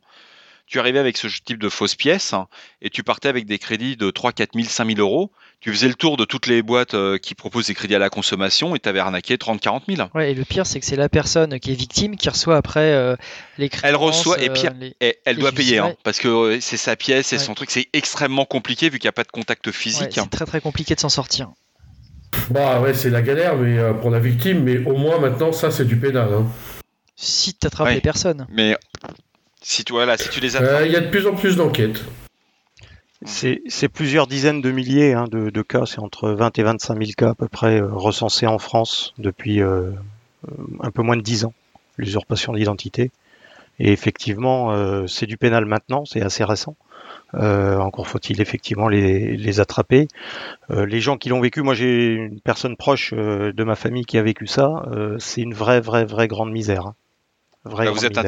tu 0.65 0.79
arrivais 0.79 0.99
avec 0.99 1.17
ce 1.17 1.27
type 1.27 1.59
de 1.59 1.69
fausses 1.69 1.95
pièces 1.95 2.33
et 2.81 2.89
tu 2.89 3.03
partais 3.03 3.29
avec 3.29 3.45
des 3.45 3.59
crédits 3.59 3.97
de 3.97 4.09
3, 4.09 4.31
4 4.31 4.51
000, 4.55 4.67
5 4.67 4.87
000 4.87 4.99
euros. 4.99 5.31
Tu 5.59 5.71
faisais 5.71 5.87
le 5.87 5.93
tour 5.93 6.17
de 6.17 6.25
toutes 6.25 6.47
les 6.47 6.61
boîtes 6.61 6.95
euh, 6.95 7.17
qui 7.17 7.35
proposent 7.35 7.67
des 7.67 7.73
crédits 7.73 7.95
à 7.95 7.99
la 7.99 8.09
consommation 8.09 8.75
et 8.75 8.79
tu 8.79 8.89
avais 8.89 8.99
arnaqué 8.99 9.37
30, 9.37 9.61
40 9.61 9.83
000. 9.87 10.09
Ouais, 10.13 10.31
et 10.31 10.33
le 10.33 10.43
pire, 10.43 10.65
c'est 10.65 10.79
que 10.79 10.85
c'est 10.85 10.95
la 10.95 11.09
personne 11.09 11.59
qui 11.59 11.71
est 11.71 11.75
victime 11.75 12.17
qui 12.17 12.29
reçoit 12.29 12.57
après 12.57 12.93
euh, 12.93 13.15
les 13.57 13.69
crédits. 13.69 13.87
Elle 13.87 13.95
reçoit, 13.95 14.41
et 14.41 14.49
pire, 14.49 14.73
elle 14.99 15.37
doit 15.37 15.51
payer 15.51 15.79
hein, 15.79 15.95
parce 16.03 16.19
que 16.19 16.27
euh, 16.27 16.57
c'est 16.61 16.77
sa 16.77 16.95
pièce, 16.95 17.27
c'est 17.27 17.39
son 17.39 17.53
truc. 17.53 17.69
C'est 17.69 17.87
extrêmement 17.93 18.45
compliqué 18.45 18.89
vu 18.89 18.97
qu'il 18.97 19.07
n'y 19.07 19.09
a 19.09 19.13
pas 19.13 19.23
de 19.23 19.31
contact 19.31 19.71
physique. 19.71 20.11
c'est 20.13 20.29
très 20.29 20.45
très 20.45 20.61
compliqué 20.61 20.95
de 20.95 20.99
s'en 20.99 21.09
sortir. 21.09 21.49
Bah 22.49 22.81
ouais, 22.81 22.93
c'est 22.93 23.09
la 23.09 23.21
galère 23.21 23.55
mais, 23.55 23.77
pour 24.01 24.09
la 24.09 24.19
victime, 24.19 24.63
mais 24.63 24.79
au 24.79 24.95
moins 24.97 25.19
maintenant, 25.19 25.51
ça 25.51 25.71
c'est 25.71 25.85
du 25.85 25.95
pénal. 25.95 26.29
Hein. 26.33 26.47
Si 27.15 27.53
tu 27.53 27.65
attrapes 27.65 27.89
les 27.89 28.01
personnes. 28.01 28.45
Mais 28.49 28.75
si 29.65 29.83
tu, 29.83 29.93
si 30.17 30.29
tu 30.29 30.39
les 30.41 30.55
euh, 30.57 30.85
Il 30.85 30.91
y 30.91 30.95
a 30.95 31.01
de 31.01 31.09
plus 31.09 31.25
en 31.25 31.33
plus 31.33 31.55
d'enquêtes. 31.55 32.05
C'est 33.25 33.89
plusieurs 33.89 34.27
dizaines 34.27 34.61
de 34.61 34.69
milliers 34.69 35.13
hein, 35.13 35.25
de, 35.31 35.61
cas, 35.63 35.87
c'est 35.87 35.99
entre 35.99 36.29
20 36.29 36.59
et 36.59 36.63
25 36.63 36.97
000 36.99 37.11
cas 37.17 37.29
à 37.31 37.33
peu 37.33 37.47
près 37.47 37.81
euh, 37.81 37.87
recensés 37.91 38.45
en 38.45 38.59
France 38.59 39.15
depuis 39.17 39.63
euh, 39.63 39.89
un 40.81 40.91
peu 40.91 41.01
moins 41.01 41.17
de 41.17 41.23
10 41.23 41.45
ans, 41.45 41.53
l'usurpation 41.97 42.53
d'identité. 42.53 43.09
Et 43.79 43.91
effectivement, 43.91 45.05
c'est 45.05 45.25
du 45.25 45.35
pénal 45.35 45.65
maintenant, 45.65 46.05
c'est 46.05 46.21
assez 46.21 46.45
récent. 46.45 46.77
encore 47.33 48.07
faut-il 48.07 48.39
effectivement 48.39 48.87
les, 48.87 49.35
les 49.35 49.59
attraper. 49.59 50.07
les 50.69 51.01
gens 51.01 51.17
qui 51.17 51.27
l'ont 51.27 51.41
vécu, 51.41 51.61
moi 51.61 51.73
j'ai 51.73 52.13
une 52.13 52.39
personne 52.39 52.77
proche 52.77 53.13
de 53.13 53.63
ma 53.65 53.75
famille 53.75 54.05
qui 54.05 54.17
a 54.17 54.23
vécu 54.23 54.47
ça, 54.47 54.85
c'est 55.19 55.41
une 55.41 55.53
vraie, 55.53 55.81
vraie, 55.81 56.05
vraie 56.05 56.29
grande 56.29 56.53
misère. 56.53 56.85
Hein 56.85 56.95
vous 57.65 58.05
êtes 58.05 58.19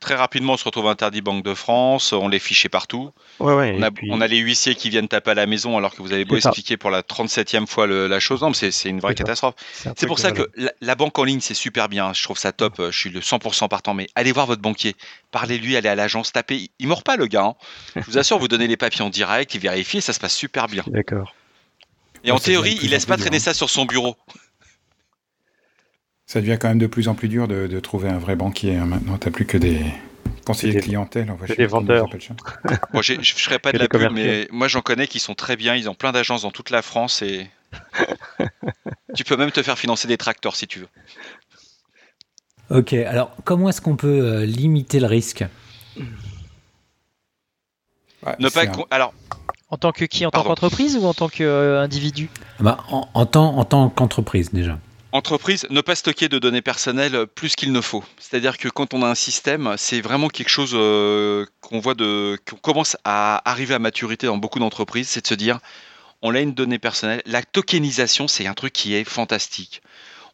très 0.00 0.14
rapidement, 0.14 0.54
on 0.54 0.56
se 0.56 0.64
retrouve 0.64 0.86
interdit 0.86 1.22
Banque 1.22 1.44
de 1.44 1.54
France, 1.54 2.12
on 2.12 2.28
les 2.28 2.38
fichait 2.38 2.68
partout. 2.68 3.10
Ouais, 3.40 3.76
on, 3.78 3.82
a, 3.82 3.90
on, 4.10 4.20
a, 4.20 4.26
les 4.26 4.38
huissiers 4.38 4.74
qui 4.74 4.90
viennent 4.90 5.08
taper 5.08 5.30
à 5.30 5.34
la 5.34 5.46
maison 5.46 5.78
alors 5.78 5.94
que 5.94 6.02
vous 6.02 6.12
avez 6.12 6.24
beau 6.24 6.36
expliquer 6.36 6.76
pour 6.76 6.90
la 6.90 7.02
37e 7.02 7.66
fois 7.66 7.86
la 7.86 8.20
chose. 8.20 8.42
Non, 8.42 8.52
c'est 8.52 8.70
une 8.84 9.00
vraie 9.00 9.14
catastrophe. 9.14 9.54
C'est 9.96 10.06
pour 10.06 10.18
ça 10.18 10.32
que 10.32 10.50
la, 10.80 10.94
banque 10.94 11.18
en 11.18 11.24
ligne, 11.24 11.40
c'est 11.40 11.54
super 11.54 11.88
bien. 11.88 12.12
Je 12.12 12.22
trouve 12.22 12.38
ça 12.38 12.52
top. 12.52 12.74
Je 12.90 12.96
suis 12.96 13.10
le 13.10 13.20
100% 13.20 13.68
partant. 13.68 13.94
Mais 13.94 14.08
allez 14.14 14.32
voir 14.32 14.46
votre 14.46 14.62
banquier. 14.62 14.94
Parlez-lui, 15.30 15.76
allez 15.76 15.88
à 15.88 15.94
l'agence, 15.94 16.32
tapez. 16.32 16.70
Il 16.78 16.88
mord 16.88 17.02
pas 17.02 17.16
le 17.16 17.26
gars. 17.26 17.44
Hein. 17.44 17.54
Je 17.96 18.02
vous 18.02 18.18
assure, 18.18 18.38
vous 18.38 18.48
donnez 18.48 18.66
les 18.66 18.76
papiers 18.76 19.04
en 19.04 19.10
direct, 19.10 19.54
il 19.54 19.60
vérifie 19.60 19.98
et 19.98 20.00
ça 20.00 20.12
se 20.12 20.20
passe 20.20 20.34
super 20.34 20.66
bien. 20.66 20.84
D'accord. 20.86 21.34
Et 22.24 22.30
en 22.30 22.38
théorie, 22.38 22.78
il 22.82 22.90
laisse 22.90 23.06
pas 23.06 23.16
traîner 23.16 23.40
ça 23.40 23.54
sur 23.54 23.68
son 23.68 23.84
bureau 23.84 24.16
ça 26.32 26.40
devient 26.40 26.56
quand 26.58 26.68
même 26.68 26.78
de 26.78 26.86
plus 26.86 27.08
en 27.08 27.14
plus 27.14 27.28
dur 27.28 27.46
de, 27.46 27.80
trouver 27.80 28.08
un 28.08 28.16
vrai 28.16 28.36
banquier. 28.36 28.76
Hein. 28.76 28.86
Maintenant, 28.86 29.18
tu 29.18 29.28
n'as 29.28 29.32
plus 29.32 29.44
que 29.44 29.58
des 29.58 29.84
conseillers 30.46 30.72
de 30.72 30.80
clientèle. 30.80 31.30
des 31.58 31.66
vendeurs. 31.66 32.08
Moi, 32.94 33.02
je 33.02 33.12
ne 33.12 33.22
ferai 33.22 33.58
pas 33.58 33.70
de 33.70 33.76
la 33.76 33.86
pub, 33.86 34.10
mais 34.12 34.48
moi, 34.50 34.66
j'en 34.66 34.80
connais 34.80 35.06
qui 35.06 35.18
sont 35.18 35.34
très 35.34 35.56
bien. 35.56 35.74
Ils 35.74 35.90
ont 35.90 35.94
plein 35.94 36.10
d'agences 36.10 36.42
dans 36.42 36.50
toute 36.50 36.70
la 36.70 36.80
France 36.80 37.20
et 37.20 37.50
tu 39.14 39.24
peux 39.24 39.36
même 39.36 39.50
te 39.50 39.62
faire 39.62 39.78
financer 39.78 40.08
des 40.08 40.16
tracteurs 40.16 40.56
si 40.56 40.66
tu 40.66 40.78
veux. 40.78 40.88
Ok, 42.70 42.94
alors 42.94 43.36
comment 43.44 43.68
est-ce 43.68 43.82
qu'on 43.82 43.96
peut 43.96 44.08
euh, 44.08 44.46
limiter 44.46 45.00
le 45.00 45.08
risque? 45.08 45.44
Ne 48.38 48.48
pas 48.48 48.62
alors 48.90 49.12
en 49.68 49.76
tant 49.76 49.92
que 49.92 50.06
qui? 50.06 50.24
En 50.24 50.30
tant 50.30 50.44
qu'entreprise 50.44 50.96
ou 50.96 51.04
en 51.04 51.12
tant 51.12 51.28
qu'individu? 51.28 52.30
Bah, 52.60 52.78
en, 52.88 53.06
en, 53.12 53.26
tant, 53.26 53.56
en 53.58 53.64
tant 53.66 53.90
qu'entreprise 53.90 54.50
déjà. 54.50 54.78
Entreprise, 55.14 55.66
ne 55.68 55.82
pas 55.82 55.94
stocker 55.94 56.30
de 56.30 56.38
données 56.38 56.62
personnelles 56.62 57.26
plus 57.26 57.54
qu'il 57.54 57.70
ne 57.70 57.82
faut. 57.82 58.02
C'est-à-dire 58.18 58.56
que 58.56 58.70
quand 58.70 58.94
on 58.94 59.02
a 59.02 59.06
un 59.06 59.14
système, 59.14 59.74
c'est 59.76 60.00
vraiment 60.00 60.28
quelque 60.28 60.48
chose 60.48 60.70
euh, 60.72 61.44
qu'on 61.60 61.80
voit 61.80 61.92
de, 61.94 62.38
qu'on 62.48 62.56
commence 62.56 62.96
à 63.04 63.42
arriver 63.44 63.74
à 63.74 63.78
maturité 63.78 64.26
dans 64.26 64.38
beaucoup 64.38 64.58
d'entreprises, 64.58 65.10
c'est 65.10 65.20
de 65.20 65.26
se 65.26 65.34
dire, 65.34 65.58
on 66.22 66.34
a 66.34 66.40
une 66.40 66.54
donnée 66.54 66.78
personnelle. 66.78 67.20
La 67.26 67.42
tokenisation, 67.42 68.26
c'est 68.26 68.46
un 68.46 68.54
truc 68.54 68.72
qui 68.72 68.94
est 68.94 69.04
fantastique. 69.04 69.82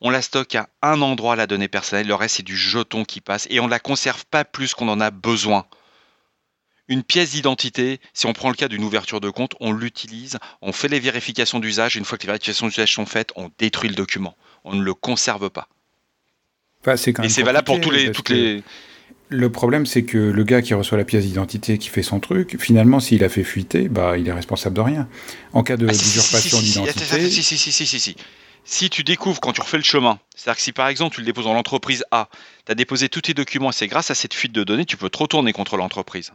On 0.01 0.11
la 0.11 0.23
stocke 0.23 0.55
à 0.55 0.69
un 0.83 1.03
endroit, 1.03 1.35
la 1.35 1.49
donnée 1.49 1.67
personnelle, 1.67 2.07
le 2.07 2.14
reste 2.14 2.37
c'est 2.37 2.45
du 2.45 2.57
jeton 2.57 3.05
qui 3.05 3.21
passe 3.21 3.49
et 3.51 3.59
on 3.59 3.67
ne 3.67 3.71
la 3.71 3.81
conserve 3.81 4.27
pas 4.27 4.45
plus 4.45 4.75
qu'on 4.75 4.88
en 4.88 5.01
a 5.01 5.11
besoin. 5.11 5.67
Une 6.87 7.03
pièce 7.03 7.33
d'identité, 7.33 8.01
si 8.14 8.27
on 8.27 8.33
prend 8.33 8.49
le 8.49 8.55
cas 8.55 8.69
d'une 8.69 8.85
ouverture 8.85 9.21
de 9.21 9.29
compte, 9.29 9.57
on 9.59 9.73
l'utilise, 9.73 10.38
on 10.62 10.71
fait 10.71 10.87
les 10.87 11.01
vérifications 11.01 11.59
d'usage, 11.59 11.97
une 11.97 12.05
fois 12.05 12.17
que 12.17 12.23
les 12.23 12.29
vérifications 12.29 12.69
d'usage 12.69 12.95
sont 12.95 13.07
faites, 13.07 13.33
on 13.35 13.51
détruit 13.59 13.88
le 13.88 13.97
document 13.97 14.37
on 14.68 14.76
ne 14.76 14.83
le 14.83 14.94
conserve 14.94 15.50
pas. 15.50 15.68
Enfin, 16.81 16.94
quand 17.12 17.22
et 17.22 17.28
c'est 17.28 17.42
valable 17.42 17.66
pour 17.66 17.81
tous 17.81 17.90
les, 17.90 18.12
toutes 18.12 18.28
les. 18.28 18.62
Le 19.31 19.50
problème, 19.50 19.85
c'est 19.85 20.04
que 20.04 20.16
le 20.16 20.44
gars 20.44 20.62
qui 20.62 20.72
reçoit 20.72 20.96
la 20.96 21.04
pièce 21.04 21.26
d'identité, 21.26 21.76
qui 21.76 21.88
fait 21.88 22.02
son 22.02 22.18
truc, 22.18 22.57
finalement, 22.59 22.98
s'il 22.98 23.22
a 23.24 23.28
fait 23.28 23.44
fuiter, 23.44 23.88
bah, 23.88 24.16
il 24.16 24.26
est 24.26 24.33
responsable 24.33 24.74
de 24.74 24.81
rien. 24.81 25.09
En 25.52 25.62
cas 25.62 25.76
de 25.76 25.87
ah, 25.87 25.92
d'usurpation 25.92 26.61
d'identité. 26.61 27.28
Si, 27.28 27.42
si, 27.42 27.59
si, 27.59 27.72
si, 27.72 27.87
si, 27.87 28.00
si. 28.00 28.16
Si 28.64 28.90
tu 28.90 29.02
découvres 29.02 29.40
quand 29.40 29.52
tu 29.52 29.62
refais 29.62 29.78
le 29.78 29.83
chemin, 29.83 30.18
c'est-à-dire 30.37 30.57
que 30.57 30.62
si 30.62 30.72
par 30.72 30.88
exemple 30.88 31.14
tu 31.14 31.22
le 31.22 31.26
déposes 31.26 31.46
dans 31.46 31.54
l'entreprise 31.54 32.04
A, 32.11 32.28
tu 32.66 32.72
as 32.72 32.74
déposé 32.74 33.09
tous 33.09 33.22
tes 33.22 33.33
documents 33.33 33.72
c'est 33.72 33.87
grâce 33.87 34.11
à 34.11 34.14
cette 34.14 34.35
fuite 34.35 34.52
de 34.52 34.62
données, 34.62 34.85
tu 34.85 34.98
peux 34.98 35.09
te 35.09 35.16
retourner 35.16 35.54
contre 35.54 35.78
l'entreprise. 35.78 36.33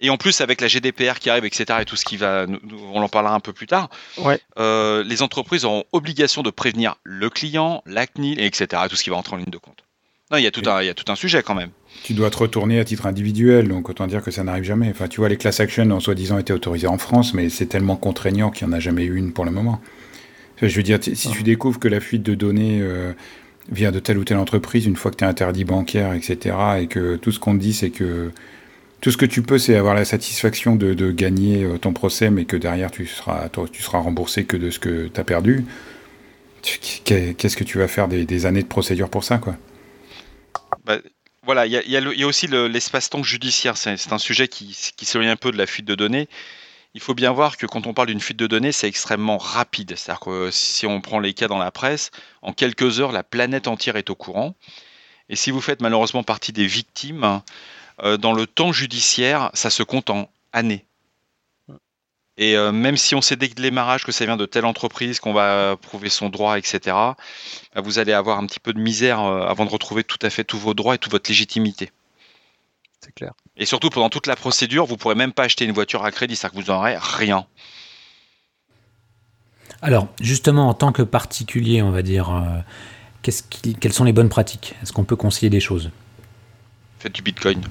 Et 0.00 0.08
en 0.10 0.16
plus, 0.16 0.40
avec 0.40 0.60
la 0.60 0.66
GDPR 0.68 1.18
qui 1.20 1.28
arrive, 1.30 1.44
etc., 1.44 1.64
et 1.82 1.84
tout 1.84 1.96
ce 1.96 2.04
qui 2.04 2.16
va, 2.16 2.46
on 2.94 3.02
en 3.02 3.08
parlera 3.08 3.34
un 3.34 3.40
peu 3.40 3.52
plus 3.52 3.66
tard, 3.66 3.90
Ouais. 4.18 4.40
euh, 4.58 5.04
les 5.04 5.20
entreprises 5.22 5.64
auront 5.64 5.84
obligation 5.92 6.42
de 6.42 6.50
prévenir 6.50 6.96
le 7.04 7.28
client, 7.28 7.82
la 7.86 8.06
CNIL, 8.06 8.40
et 8.40 8.46
etc., 8.46 8.82
tout 8.88 8.96
ce 8.96 9.04
qui 9.04 9.10
va 9.10 9.16
entrer 9.16 9.34
en 9.34 9.38
ligne 9.38 9.50
de 9.50 9.58
compte. 9.58 9.84
Non, 10.30 10.38
il 10.38 10.44
y 10.44 10.46
a 10.46 10.50
tout, 10.52 10.62
un, 10.70 10.80
il 10.80 10.86
y 10.86 10.88
a 10.88 10.94
tout 10.94 11.10
un 11.10 11.16
sujet 11.16 11.42
quand 11.42 11.56
même. 11.56 11.70
Tu 12.04 12.14
dois 12.14 12.30
te 12.30 12.38
retourner 12.38 12.78
à 12.78 12.84
titre 12.84 13.04
individuel, 13.06 13.66
donc 13.68 13.88
autant 13.88 14.06
dire 14.06 14.22
que 14.22 14.30
ça 14.30 14.44
n'arrive 14.44 14.62
jamais. 14.62 14.88
Enfin, 14.90 15.08
tu 15.08 15.18
vois, 15.20 15.28
les 15.28 15.36
class 15.36 15.58
actions 15.58 15.90
ont 15.90 15.98
soi-disant 16.00 16.38
été 16.38 16.52
autorisées 16.52 16.86
en 16.86 16.98
France, 16.98 17.34
mais 17.34 17.48
c'est 17.50 17.66
tellement 17.66 17.96
contraignant 17.96 18.50
qu'il 18.52 18.66
n'y 18.68 18.72
en 18.72 18.76
a 18.76 18.80
jamais 18.80 19.02
eu 19.04 19.16
une 19.16 19.32
pour 19.32 19.44
le 19.44 19.50
moment. 19.50 19.80
Je 20.62 20.74
veux 20.74 20.82
dire, 20.82 20.98
si 21.02 21.30
tu 21.30 21.42
découvres 21.42 21.80
que 21.80 21.88
la 21.88 22.00
fuite 22.00 22.22
de 22.22 22.34
données 22.34 22.80
euh, 22.80 23.12
vient 23.72 23.90
de 23.90 23.98
telle 23.98 24.18
ou 24.18 24.24
telle 24.24 24.36
entreprise, 24.36 24.86
une 24.86 24.94
fois 24.96 25.10
que 25.10 25.16
tu 25.16 25.24
es 25.24 25.26
interdit 25.26 25.64
bancaire, 25.64 26.12
etc., 26.12 26.54
et 26.82 26.86
que 26.86 27.16
tout 27.16 27.32
ce 27.32 27.40
qu'on 27.40 27.54
te 27.54 27.60
dit, 27.60 27.72
c'est 27.72 27.90
que 27.90 28.30
tout 29.00 29.10
ce 29.10 29.16
que 29.16 29.26
tu 29.26 29.42
peux, 29.42 29.58
c'est 29.58 29.76
avoir 29.76 29.94
la 29.94 30.04
satisfaction 30.04 30.76
de, 30.76 31.10
gagner 31.10 31.64
euh, 31.64 31.78
ton 31.78 31.92
procès, 31.92 32.30
mais 32.30 32.44
que 32.44 32.56
derrière, 32.56 32.90
tu 32.90 33.06
seras, 33.06 33.48
remboursé 33.92 34.44
que 34.44 34.56
de 34.56 34.70
ce 34.70 34.78
que 34.78 35.08
tu 35.08 35.20
as 35.20 35.24
perdu. 35.24 35.64
Qu'est-ce 36.62 37.56
que 37.56 37.64
tu 37.64 37.78
vas 37.78 37.88
faire 37.88 38.08
des, 38.08 38.46
années 38.46 38.62
de 38.62 38.68
procédure 38.68 39.08
pour 39.08 39.24
ça, 39.24 39.38
quoi? 39.38 39.56
Bah, 40.84 40.98
voilà, 41.42 41.66
il 41.66 41.72
y 41.72 41.96
a, 41.96 42.26
aussi 42.26 42.46
le- 42.46 42.68
l'espace-temps 42.68 43.22
judiciaire. 43.22 43.76
C'est 43.76 44.12
un 44.12 44.18
sujet 44.18 44.48
qui, 44.48 44.76
qui 44.96 45.04
s'éloigne 45.06 45.30
un 45.30 45.36
peu 45.36 45.50
de 45.50 45.56
la 45.56 45.66
fuite 45.66 45.86
de 45.86 45.94
données. 45.94 46.28
Il 46.92 47.00
faut 47.00 47.14
bien 47.14 47.30
voir 47.30 47.56
que 47.56 47.66
quand 47.66 47.86
on 47.86 47.94
parle 47.94 48.08
d'une 48.08 48.20
fuite 48.20 48.36
de 48.36 48.48
données, 48.48 48.72
c'est 48.72 48.88
extrêmement 48.88 49.38
rapide. 49.38 49.94
C'est-à-dire 49.96 50.20
que 50.20 50.50
si 50.50 50.86
on 50.86 51.00
prend 51.00 51.20
les 51.20 51.34
cas 51.34 51.46
dans 51.46 51.58
la 51.58 51.70
presse, 51.70 52.10
en 52.42 52.52
quelques 52.52 53.00
heures, 53.00 53.12
la 53.12 53.22
planète 53.22 53.68
entière 53.68 53.96
est 53.96 54.10
au 54.10 54.16
courant. 54.16 54.54
Et 55.28 55.36
si 55.36 55.52
vous 55.52 55.60
faites 55.60 55.80
malheureusement 55.80 56.24
partie 56.24 56.52
des 56.52 56.66
victimes, 56.66 57.22
euh, 57.22 57.38
dans 58.18 58.32
le 58.32 58.46
temps 58.46 58.72
judiciaire, 58.72 59.50
ça 59.54 59.70
se 59.70 59.82
compte 59.82 60.10
en 60.10 60.30
années. 60.52 60.84
Et 62.40 62.56
euh, 62.56 62.72
même 62.72 62.96
si 62.96 63.14
on 63.14 63.20
sait 63.20 63.36
dès 63.36 63.48
le 63.48 63.54
démarrage 63.54 64.04
que 64.04 64.12
ça 64.12 64.24
vient 64.24 64.38
de 64.38 64.46
telle 64.46 64.64
entreprise, 64.64 65.20
qu'on 65.20 65.34
va 65.34 65.76
prouver 65.76 66.08
son 66.08 66.30
droit, 66.30 66.56
etc., 66.56 66.78
bah, 66.86 67.14
vous 67.76 67.98
allez 67.98 68.14
avoir 68.14 68.38
un 68.38 68.46
petit 68.46 68.60
peu 68.60 68.72
de 68.72 68.80
misère 68.80 69.20
euh, 69.20 69.46
avant 69.46 69.66
de 69.66 69.70
retrouver 69.70 70.04
tout 70.04 70.18
à 70.22 70.30
fait 70.30 70.42
tous 70.42 70.58
vos 70.58 70.72
droits 70.72 70.94
et 70.94 70.98
toute 70.98 71.12
votre 71.12 71.28
légitimité. 71.28 71.90
C'est 73.04 73.14
clair. 73.14 73.32
Et 73.58 73.66
surtout, 73.66 73.90
pendant 73.90 74.08
toute 74.08 74.26
la 74.26 74.36
procédure, 74.36 74.86
vous 74.86 74.96
pourrez 74.96 75.14
même 75.14 75.32
pas 75.32 75.42
acheter 75.44 75.66
une 75.66 75.72
voiture 75.72 76.02
à 76.02 76.10
crédit, 76.10 76.34
c'est-à-dire 76.34 76.58
que 76.58 76.64
vous 76.64 76.72
n'aurez 76.72 76.96
rien. 76.98 77.46
Alors, 79.82 80.08
justement, 80.20 80.68
en 80.68 80.74
tant 80.74 80.92
que 80.92 81.02
particulier, 81.02 81.82
on 81.82 81.90
va 81.90 82.00
dire, 82.00 82.30
euh, 82.30 82.60
qui- 83.22 83.74
quelles 83.74 83.92
sont 83.92 84.04
les 84.04 84.12
bonnes 84.12 84.28
pratiques? 84.30 84.76
Est-ce 84.82 84.92
qu'on 84.92 85.04
peut 85.04 85.16
conseiller 85.16 85.50
des 85.50 85.60
choses? 85.60 85.90
Faites 86.98 87.14
du 87.14 87.20
bitcoin. 87.22 87.62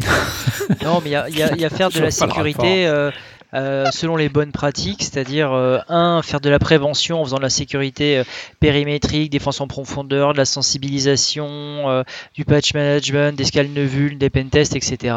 Non, 0.84 1.00
mais 1.02 1.10
il 1.10 1.34
y 1.34 1.38
y 1.38 1.60
y 1.60 1.64
a 1.64 1.70
faire 1.70 1.90
de 1.90 1.98
la 1.98 2.06
le 2.06 2.10
sécurité 2.10 2.86
euh, 2.86 3.10
euh, 3.54 3.86
selon 3.90 4.16
les 4.16 4.28
bonnes 4.28 4.52
pratiques, 4.52 5.02
c'est-à-dire, 5.02 5.52
euh, 5.52 5.78
un, 5.88 6.20
faire 6.22 6.40
de 6.40 6.50
la 6.50 6.58
prévention 6.58 7.22
en 7.22 7.24
faisant 7.24 7.38
de 7.38 7.42
la 7.42 7.50
sécurité 7.50 8.18
euh, 8.18 8.24
périmétrique, 8.60 9.30
défense 9.30 9.60
en 9.62 9.66
profondeur, 9.66 10.34
de 10.34 10.38
la 10.38 10.44
sensibilisation, 10.44 12.04
du 12.34 12.44
patch 12.44 12.74
management, 12.74 13.36
des 13.36 13.44
scales 13.44 13.72
de 13.72 13.82
vul, 13.82 14.18
des 14.18 14.30
pentests, 14.30 14.76
etc. 14.76 15.16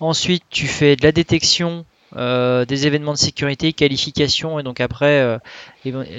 Ensuite, 0.00 0.42
tu 0.50 0.66
fais 0.66 0.96
de 0.96 1.04
la 1.04 1.12
détection 1.12 1.84
euh, 2.16 2.64
des 2.64 2.88
événements 2.88 3.12
de 3.12 3.18
sécurité, 3.18 3.72
qualification, 3.72 4.58
et 4.58 4.64
donc 4.64 4.80
après, 4.80 5.20
euh, 5.20 5.38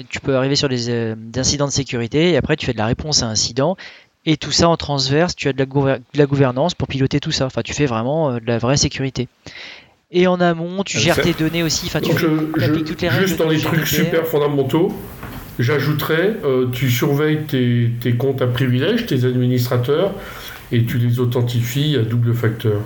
tu 0.08 0.20
peux 0.20 0.36
arriver 0.36 0.56
sur 0.56 0.70
des, 0.70 0.88
euh, 0.88 1.14
des 1.18 1.40
incidents 1.40 1.66
de 1.66 1.72
sécurité, 1.72 2.30
et 2.30 2.36
après, 2.38 2.56
tu 2.56 2.64
fais 2.64 2.72
de 2.72 2.78
la 2.78 2.86
réponse 2.86 3.22
à 3.22 3.26
incident. 3.26 3.76
Et 4.24 4.36
tout 4.36 4.52
ça 4.52 4.68
en 4.68 4.76
transverse, 4.76 5.34
tu 5.34 5.48
as 5.48 5.52
de 5.52 5.58
la, 5.58 5.66
gouver- 5.66 5.98
de 5.98 6.18
la 6.18 6.26
gouvernance 6.26 6.74
pour 6.74 6.86
piloter 6.88 7.18
tout 7.20 7.32
ça. 7.32 7.46
Enfin, 7.46 7.62
tu 7.62 7.74
fais 7.74 7.86
vraiment 7.86 8.30
euh, 8.30 8.40
de 8.40 8.46
la 8.46 8.58
vraie 8.58 8.76
sécurité. 8.76 9.28
Et 10.12 10.26
en 10.26 10.40
amont, 10.40 10.84
tu 10.84 10.98
Euh, 10.98 11.00
gères 11.00 11.20
tes 11.20 11.32
données 11.32 11.62
aussi. 11.62 11.86
Enfin, 11.86 12.00
tu 12.00 12.10
Donc, 12.10 12.18
fais- 12.18 12.26
je- 12.28 12.52
tu 12.58 12.64
appliques 12.64 12.86
je- 12.86 12.92
toutes 12.92 13.02
les 13.02 13.08
règles 13.08 13.26
juste 13.26 13.38
dans 13.38 13.48
les 13.48 13.58
trucs 13.58 13.84
GDPR. 13.84 14.04
super 14.04 14.26
fondamentaux, 14.26 14.92
j'ajouterais, 15.58 16.36
euh, 16.44 16.68
tu 16.70 16.90
surveilles 16.90 17.44
tes, 17.46 17.90
tes 18.00 18.14
comptes 18.14 18.42
à 18.42 18.46
privilèges, 18.46 19.06
tes 19.06 19.24
administrateurs, 19.24 20.12
et 20.70 20.84
tu 20.84 20.98
les 20.98 21.18
authentifies 21.18 21.96
à 21.96 22.02
double 22.02 22.34
facteur. 22.34 22.80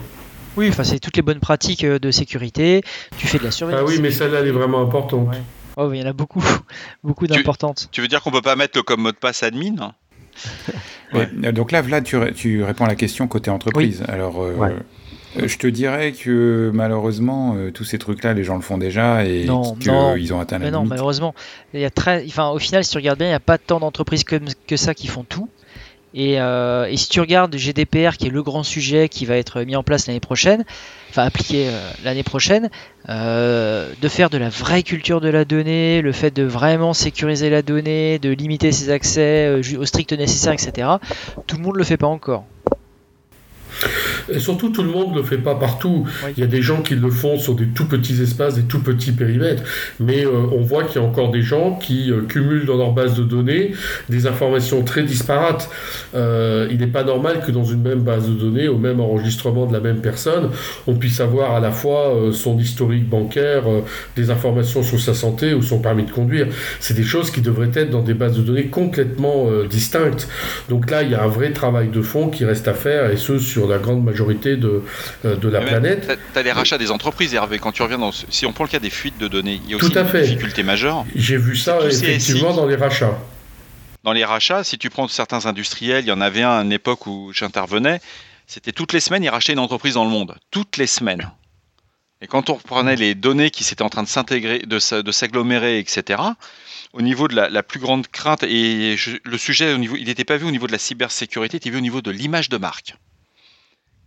Oui, 0.56 0.68
enfin, 0.70 0.84
c'est 0.84 0.98
toutes 1.00 1.16
les 1.16 1.22
bonnes 1.22 1.40
pratiques 1.40 1.84
euh, 1.84 1.98
de 1.98 2.10
sécurité. 2.10 2.80
Tu 3.18 3.26
fais 3.26 3.38
de 3.38 3.44
la 3.44 3.50
surveillance. 3.50 3.82
Ah 3.86 3.92
oui, 3.92 3.98
mais 4.00 4.10
celle-là, 4.10 4.38
elle 4.40 4.46
est 4.48 4.52
vraiment 4.52 4.80
importante. 4.80 5.28
Ouais. 5.28 5.42
Oh, 5.76 5.90
il 5.92 6.00
y 6.00 6.02
en 6.02 6.06
a 6.06 6.14
beaucoup, 6.14 6.42
beaucoup 7.04 7.26
Tu- 7.26 7.34
d'importantes. 7.34 7.88
Tu 7.92 8.00
veux 8.00 8.08
dire 8.08 8.22
qu'on 8.22 8.30
peut 8.30 8.40
pas 8.40 8.56
mettre 8.56 8.78
le 8.78 8.82
comme 8.82 9.02
mot 9.02 9.12
de 9.12 9.16
passe 9.16 9.42
admin? 9.42 9.92
Euh, 11.14 11.52
donc 11.52 11.72
là, 11.72 11.82
Vlad, 11.82 12.04
tu, 12.04 12.16
ré- 12.16 12.32
tu 12.32 12.62
réponds 12.62 12.84
à 12.84 12.88
la 12.88 12.94
question 12.96 13.26
côté 13.28 13.50
entreprise. 13.50 14.02
Alors, 14.08 14.42
euh, 14.42 14.52
Ouais. 14.54 14.72
euh, 15.38 15.46
je 15.48 15.58
te 15.58 15.66
dirais 15.66 16.12
que 16.12 16.70
malheureusement, 16.74 17.56
tous 17.74 17.84
ces 17.84 17.98
trucs-là, 17.98 18.32
les 18.34 18.42
gens 18.44 18.56
le 18.56 18.62
font 18.62 18.78
déjà 18.78 19.24
et 19.24 19.44
Non, 19.44 19.76
non. 19.86 20.14
qu'ils 20.14 20.32
ont 20.34 20.40
atteint 20.40 20.58
la 20.58 20.64
Mais 20.66 20.70
non, 20.70 20.78
limite. 20.78 20.90
malheureusement, 20.90 21.34
il 21.74 21.80
y 21.80 21.84
a 21.84 21.90
très, 21.90 22.24
enfin, 22.26 22.48
au 22.50 22.58
final, 22.58 22.84
si 22.84 22.90
tu 22.90 22.96
regardes 22.96 23.18
bien, 23.18 23.28
il 23.28 23.30
n'y 23.30 23.34
a 23.36 23.40
pas 23.40 23.58
tant 23.58 23.78
d'entreprises 23.80 24.24
que, 24.24 24.36
que 24.66 24.76
ça 24.76 24.94
qui 24.94 25.06
font 25.06 25.24
tout. 25.28 25.48
Et, 26.14 26.40
euh, 26.40 26.86
et 26.86 26.96
si 26.96 27.08
tu 27.08 27.20
regardes 27.20 27.54
GDPR, 27.56 28.16
qui 28.16 28.26
est 28.26 28.30
le 28.30 28.42
grand 28.42 28.62
sujet 28.62 29.08
qui 29.08 29.26
va 29.26 29.36
être 29.36 29.62
mis 29.62 29.76
en 29.76 29.82
place 29.82 30.06
l'année 30.06 30.20
prochaine, 30.20 30.64
enfin 31.10 31.24
appliqué 31.24 31.68
euh, 31.68 31.90
l'année 32.04 32.22
prochaine, 32.22 32.70
euh, 33.08 33.92
de 34.00 34.08
faire 34.08 34.30
de 34.30 34.38
la 34.38 34.48
vraie 34.48 34.82
culture 34.82 35.20
de 35.20 35.28
la 35.28 35.44
donnée, 35.44 36.00
le 36.00 36.12
fait 36.12 36.30
de 36.30 36.42
vraiment 36.42 36.94
sécuriser 36.94 37.50
la 37.50 37.62
donnée, 37.62 38.18
de 38.18 38.30
limiter 38.30 38.72
ses 38.72 38.90
accès 38.90 39.60
au 39.78 39.84
strict 39.84 40.12
nécessaire, 40.12 40.52
etc. 40.52 40.88
Tout 41.46 41.56
le 41.56 41.62
monde 41.62 41.76
le 41.76 41.84
fait 41.84 41.96
pas 41.96 42.06
encore. 42.06 42.44
Et 44.32 44.38
surtout, 44.38 44.70
tout 44.70 44.82
le 44.82 44.90
monde 44.90 45.12
ne 45.12 45.18
le 45.18 45.22
fait 45.22 45.38
pas 45.38 45.54
partout. 45.54 46.06
Oui. 46.24 46.32
Il 46.36 46.40
y 46.40 46.44
a 46.44 46.46
des 46.46 46.62
gens 46.62 46.82
qui 46.82 46.94
le 46.94 47.10
font 47.10 47.38
sur 47.38 47.54
des 47.54 47.66
tout 47.66 47.86
petits 47.86 48.20
espaces, 48.22 48.54
des 48.54 48.62
tout 48.62 48.80
petits 48.80 49.12
périmètres. 49.12 49.62
Mais 50.00 50.24
euh, 50.24 50.30
on 50.52 50.62
voit 50.62 50.84
qu'il 50.84 51.00
y 51.00 51.04
a 51.04 51.06
encore 51.06 51.30
des 51.30 51.42
gens 51.42 51.74
qui 51.74 52.10
euh, 52.10 52.22
cumulent 52.22 52.66
dans 52.66 52.76
leur 52.76 52.92
base 52.92 53.14
de 53.14 53.22
données 53.22 53.72
des 54.08 54.26
informations 54.26 54.82
très 54.82 55.02
disparates. 55.02 55.70
Euh, 56.14 56.68
il 56.70 56.78
n'est 56.78 56.86
pas 56.86 57.04
normal 57.04 57.42
que 57.46 57.52
dans 57.52 57.64
une 57.64 57.82
même 57.82 58.00
base 58.00 58.28
de 58.28 58.34
données, 58.34 58.68
au 58.68 58.78
même 58.78 59.00
enregistrement 59.00 59.66
de 59.66 59.72
la 59.72 59.80
même 59.80 60.00
personne, 60.00 60.50
on 60.86 60.94
puisse 60.94 61.20
avoir 61.20 61.54
à 61.54 61.60
la 61.60 61.70
fois 61.70 62.14
son 62.32 62.58
historique 62.58 63.08
bancaire, 63.08 63.64
des 64.16 64.30
informations 64.30 64.82
sur 64.82 65.00
sa 65.00 65.14
santé 65.14 65.54
ou 65.54 65.62
son 65.62 65.78
permis 65.78 66.04
de 66.04 66.10
conduire. 66.10 66.48
C'est 66.80 66.94
des 66.94 67.02
choses 67.02 67.30
qui 67.30 67.40
devraient 67.40 67.70
être 67.74 67.90
dans 67.90 68.02
des 68.02 68.14
bases 68.14 68.36
de 68.36 68.42
données 68.42 68.66
complètement 68.66 69.46
distinctes. 69.68 70.28
Donc 70.68 70.90
là, 70.90 71.02
il 71.02 71.10
y 71.10 71.14
a 71.14 71.22
un 71.22 71.28
vrai 71.28 71.52
travail 71.52 71.88
de 71.88 72.02
fond 72.02 72.28
qui 72.28 72.44
reste 72.44 72.68
à 72.68 72.74
faire, 72.74 73.10
et 73.10 73.16
ce, 73.16 73.38
sur 73.38 73.65
la 73.68 73.78
grande 73.78 74.02
majorité 74.04 74.56
de, 74.56 74.82
euh, 75.24 75.36
de 75.36 75.48
la 75.48 75.60
Mais 75.60 75.66
même, 75.70 75.80
planète. 75.80 76.06
t'as- 76.06 76.16
T'as 76.34 76.42
les 76.42 76.52
rachats 76.52 76.78
des 76.78 76.90
entreprises, 76.90 77.34
Hervé. 77.34 77.58
Quand 77.58 77.72
tu 77.72 77.82
reviens 77.82 77.98
dans 77.98 78.12
si 78.12 78.46
on 78.46 78.52
prend 78.52 78.64
le 78.64 78.70
cas 78.70 78.78
des 78.78 78.90
fuites 78.90 79.18
de 79.18 79.28
données, 79.28 79.60
il 79.64 79.70
y 79.70 79.74
a 79.74 79.78
Tout 79.78 79.86
aussi 79.86 79.98
à 79.98 80.02
une 80.02 80.08
fait. 80.08 80.22
difficulté 80.22 80.62
majeure. 80.62 81.04
J'ai 81.14 81.36
vu 81.36 81.56
ça 81.56 81.78
effectivement 81.86 82.54
dans 82.54 82.66
les 82.66 82.76
rachats. 82.76 83.18
Dans 84.04 84.12
les 84.12 84.24
rachats, 84.24 84.62
si 84.64 84.78
tu 84.78 84.88
prends 84.90 85.08
certains 85.08 85.46
industriels, 85.46 86.04
il 86.04 86.08
y 86.08 86.12
en 86.12 86.20
avait 86.20 86.42
un 86.42 86.50
à 86.58 86.62
une 86.62 86.72
époque 86.72 87.06
où 87.06 87.32
j'intervenais, 87.34 88.00
c'était 88.46 88.72
toutes 88.72 88.92
les 88.92 89.00
semaines, 89.00 89.24
ils 89.24 89.28
rachetaient 89.28 89.54
une 89.54 89.58
entreprise 89.58 89.94
dans 89.94 90.04
le 90.04 90.10
monde. 90.10 90.36
Toutes 90.52 90.76
les 90.76 90.86
semaines. 90.86 91.28
Et 92.22 92.28
quand 92.28 92.48
on 92.48 92.54
reprenait 92.54 92.96
les 92.96 93.14
données 93.14 93.50
qui 93.50 93.62
s'étaient 93.64 93.82
en 93.82 93.88
train 93.90 94.02
de 94.04 94.08
s'intégrer, 94.08 94.60
de, 94.60 94.78
s'agglomérer, 94.78 95.78
etc., 95.80 96.22
au 96.92 97.02
niveau 97.02 97.28
de 97.28 97.34
la, 97.34 97.50
la 97.50 97.62
plus 97.62 97.78
grande 97.80 98.06
crainte, 98.06 98.42
et 98.44 98.96
je- 98.96 99.16
le 99.22 99.36
sujet, 99.36 99.74
au 99.74 99.78
niveau, 99.78 99.96
il 99.96 100.06
n'était 100.06 100.24
pas 100.24 100.36
vu 100.38 100.46
au 100.46 100.50
niveau 100.50 100.66
de 100.66 100.72
la 100.72 100.78
cybersécurité, 100.78 101.56
il 101.56 101.58
était 101.58 101.70
vu 101.70 101.76
au 101.76 101.80
niveau 101.82 102.00
de 102.00 102.10
l'image 102.10 102.48
de 102.48 102.56
marque. 102.56 102.94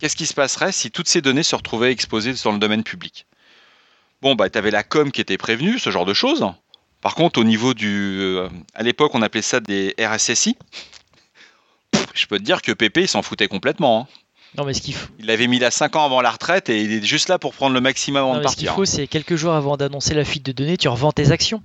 Qu'est-ce 0.00 0.16
qui 0.16 0.26
se 0.26 0.34
passerait 0.34 0.72
si 0.72 0.90
toutes 0.90 1.08
ces 1.08 1.20
données 1.20 1.42
se 1.42 1.54
retrouvaient 1.54 1.92
exposées 1.92 2.32
dans 2.44 2.52
le 2.52 2.58
domaine 2.58 2.82
public? 2.82 3.26
Bon, 4.22 4.34
bah, 4.34 4.50
tu 4.50 4.58
avais 4.58 4.70
la 4.70 4.82
com 4.82 5.12
qui 5.12 5.20
était 5.20 5.38
prévenue, 5.38 5.78
ce 5.78 5.90
genre 5.90 6.04
de 6.06 6.14
choses. 6.14 6.46
Par 7.00 7.14
contre, 7.14 7.40
au 7.40 7.44
niveau 7.44 7.72
du. 7.74 8.18
euh, 8.20 8.48
à 8.74 8.82
l'époque, 8.82 9.14
on 9.14 9.22
appelait 9.22 9.42
ça 9.42 9.60
des 9.60 9.94
RSSI. 9.98 10.56
Pff, 11.90 12.06
Je 12.14 12.26
peux 12.26 12.38
te 12.38 12.44
dire 12.44 12.60
que 12.62 12.72
Pépé, 12.72 13.02
il 13.02 13.08
s'en 13.08 13.22
foutait 13.22 13.48
complètement. 13.48 14.00
hein. 14.10 14.14
Non, 14.58 14.64
mais 14.64 14.74
ce 14.74 14.82
qu'il 14.82 14.94
faut, 14.94 15.08
Il 15.20 15.26
l'avait 15.26 15.46
mis 15.46 15.58
là 15.60 15.70
5 15.70 15.94
ans 15.96 16.04
avant 16.04 16.20
la 16.22 16.30
retraite 16.30 16.68
et 16.68 16.82
il 16.82 16.92
est 16.92 17.02
juste 17.04 17.28
là 17.28 17.38
pour 17.38 17.54
prendre 17.54 17.72
le 17.72 17.80
maximum 17.80 18.22
avant 18.22 18.32
non, 18.32 18.38
de 18.40 18.42
mais 18.44 18.50
ce 18.50 18.56
qu'il 18.56 18.66
partir. 18.66 18.74
faut, 18.80 18.84
c'est 18.84 19.06
quelques 19.06 19.36
jours 19.36 19.52
avant 19.54 19.76
d'annoncer 19.76 20.12
la 20.14 20.24
fuite 20.24 20.44
de 20.44 20.50
données, 20.52 20.76
tu 20.76 20.88
revends 20.88 21.12
tes 21.12 21.30
actions. 21.30 21.62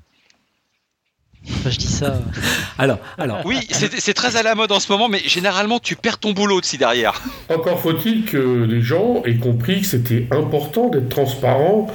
Enfin, 1.50 1.70
je 1.70 1.78
dis 1.78 1.88
ça. 1.88 2.20
Alors, 2.78 3.00
alors 3.18 3.42
Oui, 3.46 3.58
c'est 3.70 4.14
très 4.14 4.36
à 4.36 4.44
la 4.44 4.56
mode 4.56 4.72
en 4.72 4.80
ce 4.80 4.92
moment, 4.92 5.08
mais 5.10 5.20
généralement, 5.20 5.80
tu 5.80 5.96
perds 5.96 6.18
ton 6.18 6.32
boulot 6.32 6.60
aussi 6.60 6.78
derrière. 6.78 7.22
Encore 7.50 7.80
faut-il 7.80 8.26
que 8.26 8.38
les 8.64 8.82
gens 8.82 9.24
aient 9.26 9.36
compris 9.36 9.82
que 9.82 9.88
c'était 9.88 10.28
important 10.32 10.90
d'être 10.90 11.10
transparent 11.10 11.88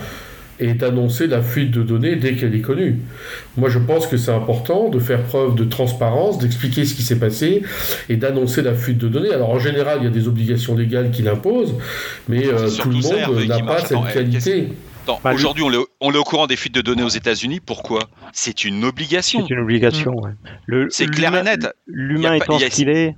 et 0.61 0.75
d'annoncer 0.75 1.27
la 1.27 1.43
fuite 1.43 1.71
de 1.71 1.83
données 1.83 2.17
dès 2.17 2.35
qu'elle 2.35 2.55
est 2.55 2.61
connue. 2.61 2.99
Moi, 3.57 3.71
je 3.71 3.79
pense 3.79 4.07
que 4.07 4.17
c'est 4.17 4.31
important 4.31 4.91
de 4.91 4.99
faire 4.99 5.23
preuve 5.23 5.55
de 5.55 5.65
transparence, 5.65 6.39
d'expliquer 6.39 6.85
ce 6.85 6.95
qui 6.95 7.03
s'est 7.03 7.19
passé 7.19 7.63
et 8.09 8.17
d'annoncer 8.17 8.63
la 8.63 8.75
fuite 8.75 8.99
de 8.99 9.09
données. 9.09 9.33
Alors, 9.33 9.51
en 9.51 9.59
général, 9.59 9.99
il 10.03 10.05
y 10.05 10.07
a 10.07 10.11
des 10.11 10.29
obligations 10.29 10.77
légales 10.77 11.11
qui 11.11 11.23
l'imposent, 11.23 11.75
mais 12.29 12.47
euh, 12.47 12.69
tout 12.71 12.91
le 12.91 12.97
monde 12.97 13.47
n'a 13.47 13.61
pas 13.61 13.81
cette 13.81 14.13
qualité. 14.13 14.69
Bah, 15.07 15.33
Aujourd'hui, 15.33 15.63
on 15.65 15.73
est, 15.73 15.77
au- 15.77 15.89
on 16.01 16.13
est 16.13 16.17
au 16.19 16.25
courant 16.25 16.47
des 16.47 16.57
fuites 16.57 16.75
de 16.75 16.81
données 16.83 17.03
aux 17.03 17.09
États-Unis. 17.09 17.61
Pourquoi? 17.61 18.01
C'est 18.33 18.65
une 18.65 18.85
obligation. 18.85 19.45
C'est 19.47 19.55
une 19.55 19.61
obligation. 19.61 20.15
ouais. 20.17 20.33
C'est 20.91 21.07
clair 21.11 21.35
et 21.35 21.43
net. 21.43 21.67
L'humain 21.87 22.35
étant 22.35 22.59
ce 22.59 22.65
qu'il 22.67 22.89
est, 22.89 23.17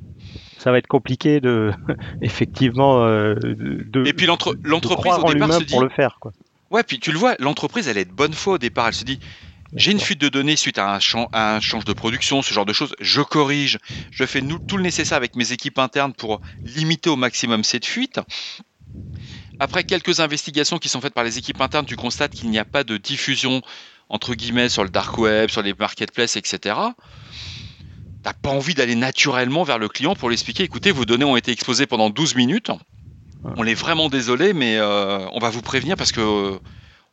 ça 0.59 0.71
va 0.71 0.79
être 0.79 0.87
compliqué 0.87 1.41
de, 1.41 1.73
effectivement, 2.21 3.05
euh, 3.05 3.35
de, 3.35 4.07
Et 4.07 4.13
puis 4.13 4.27
l'entreprise 4.27 5.13
au 5.19 5.33
départ 5.33 5.53
se 5.53 5.65
dit 5.65 5.73
pour 5.75 5.83
le 5.83 5.89
faire. 5.91 6.19
Quoi. 6.21 6.33
Ouais, 6.71 6.83
puis 6.83 6.99
tu 7.01 7.13
le 7.13 7.19
vois, 7.19 7.35
l'entreprise, 7.39 7.89
elle 7.89 7.99
est 7.99 8.05
de 8.07 8.13
bonne 8.13 8.33
foi 8.33 8.55
au 8.55 8.59
départ. 8.59 8.87
Elle 8.89 8.95
se 8.95 9.05
dit, 9.05 9.19
j'ai 9.75 9.91
une 9.93 10.01
fuite 10.01 10.21
de 10.21 10.29
données 10.29 10.57
suite 10.57 10.79
à 10.79 10.95
un, 10.95 11.01
chan- 11.01 11.29
à 11.33 11.55
un 11.57 11.61
change 11.61 11.85
de 11.85 11.93
production, 11.93 12.43
ce 12.43 12.55
genre 12.55 12.65
de 12.67 12.73
choses. 12.73 12.95
Je 13.01 13.21
corrige, 13.23 13.79
je 14.11 14.25
fais 14.25 14.43
tout 14.67 14.77
le 14.77 14.83
nécessaire 14.83 15.17
avec 15.17 15.35
mes 15.37 15.53
équipes 15.53 15.79
internes 15.79 16.13
pour 16.15 16.41
limiter 16.65 17.11
au 17.11 17.17
maximum 17.17 17.65
cette 17.65 17.87
fuite. 17.87 18.21
Après 19.63 19.85
quelques 19.85 20.19
investigations 20.19 20.79
qui 20.79 20.89
sont 20.89 21.01
faites 21.01 21.15
par 21.15 21.23
les 21.23 21.39
équipes 21.39 21.61
internes, 21.61 21.87
tu 21.87 21.95
constates 21.95 22.33
qu'il 22.33 22.51
n'y 22.51 22.59
a 22.59 22.65
pas 22.65 22.83
de 22.83 22.97
diffusion 22.97 23.63
entre 24.09 24.35
guillemets 24.35 24.69
sur 24.69 24.83
le 24.83 24.91
dark 24.91 25.17
web, 25.19 25.51
sur 25.51 25.63
les 25.63 25.73
marketplaces, 25.73 26.35
etc. 26.35 26.75
T'as 28.25 28.33
pas 28.33 28.51
envie 28.51 28.75
d'aller 28.75 28.97
naturellement 28.97 29.63
vers 29.63 29.79
le 29.79 29.89
client 29.89 30.17
pour 30.17 30.31
lui 30.31 30.35
expliquer, 30.35 30.65
écoutez, 30.65 30.91
vos 30.91 31.05
données 31.05 31.25
ont 31.25 31.37
été 31.37 31.53
exposées 31.53 31.87
pendant 31.87 32.11
12 32.11 32.35
minutes. 32.35 32.73
On 33.57 33.65
est 33.65 33.75
vraiment 33.75 34.09
désolé, 34.09 34.53
mais 34.53 34.79
euh, 34.79 35.29
on 35.33 35.39
va 35.39 35.51
vous 35.51 35.63
prévenir 35.63 35.97
parce 35.97 36.11
que 36.11 36.21
euh, 36.21 36.59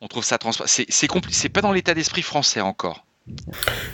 on 0.00 0.08
trouve 0.08 0.24
ça 0.24 0.36
transparent. 0.36 0.66
C'est 0.68 0.86
c'est 0.88 1.06
compli- 1.06 1.30
c'est 1.30 1.50
pas 1.50 1.60
dans 1.60 1.72
l'état 1.72 1.94
d'esprit 1.94 2.22
français 2.22 2.60
encore. 2.60 3.06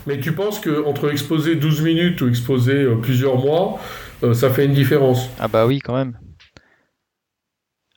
Mais 0.07 0.19
tu 0.19 0.33
penses 0.33 0.61
que 0.61 0.83
entre 0.87 1.13
exposer 1.13 1.57
12 1.57 1.83
minutes 1.83 2.23
ou 2.23 2.29
exposer 2.31 2.73
euh, 2.85 2.97
plusieurs 2.97 3.37
mois, 3.37 3.79
euh, 4.23 4.33
ça 4.33 4.49
fait 4.51 4.65
une 4.65 4.73
différence? 4.73 5.29
Ah 5.39 5.49
bah 5.49 5.67
oui, 5.67 5.81
quand 5.81 5.95
même. 5.95 6.19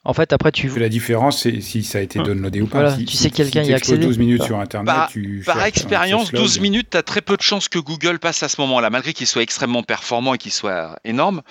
En 0.10 0.14
fait, 0.16 0.34
après, 0.34 0.52
tu... 0.52 0.70
La 0.80 0.90
différence, 0.90 1.44
c'est 1.44 1.62
si 1.62 1.84
ça 1.84 2.00
a 2.00 2.02
été 2.02 2.18
downloadé 2.20 2.62
ou 2.62 2.66
pas. 2.66 2.80
Voilà, 2.80 2.96
si, 2.98 3.06
tu 3.06 3.16
sais 3.16 3.30
que 3.30 3.36
quelqu'un 3.36 3.62
si 3.64 3.70
y 3.70 3.74
a 3.74 3.76
accédé. 3.76 4.04
12 4.08 4.18
minutes 4.18 4.40
Bah, 4.40 4.46
sur 4.48 4.58
Internet, 4.60 4.86
par- 4.88 5.10
tu 5.10 5.44
Par 5.46 5.64
expérience, 5.64 6.22
access 6.22 6.34
log. 6.34 6.42
12 6.42 6.60
minutes, 6.62 6.88
tu 6.90 6.98
as 6.98 7.04
très 7.04 7.22
peu 7.22 7.38
de 7.38 7.44
chances 7.44 7.70
que 7.70 7.78
Google 7.78 8.18
passe 8.18 8.42
à 8.42 8.50
ce 8.50 8.60
moment-là, 8.62 8.90
malgré 8.90 9.14
qu'il 9.14 9.28
soit 9.28 9.44
extrêmement 9.44 9.84
performant 9.84 10.34
et 10.34 10.40
qu'il 10.40 10.52
soit 10.52 10.98
énorme. 11.04 11.44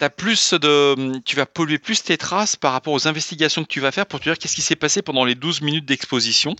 As 0.00 0.08
plus 0.08 0.54
de, 0.54 1.18
tu 1.24 1.34
vas 1.34 1.46
polluer 1.46 1.78
plus 1.78 2.04
tes 2.04 2.16
traces 2.16 2.54
par 2.54 2.70
rapport 2.74 2.92
aux 2.92 3.08
investigations 3.08 3.64
que 3.64 3.68
tu 3.68 3.80
vas 3.80 3.90
faire 3.90 4.06
pour 4.06 4.20
te 4.20 4.24
dire 4.26 4.38
qu'est-ce 4.38 4.54
qui 4.54 4.62
s'est 4.62 4.76
passé 4.76 5.02
pendant 5.02 5.24
les 5.24 5.34
12 5.34 5.60
minutes 5.62 5.84
d'exposition. 5.86 6.54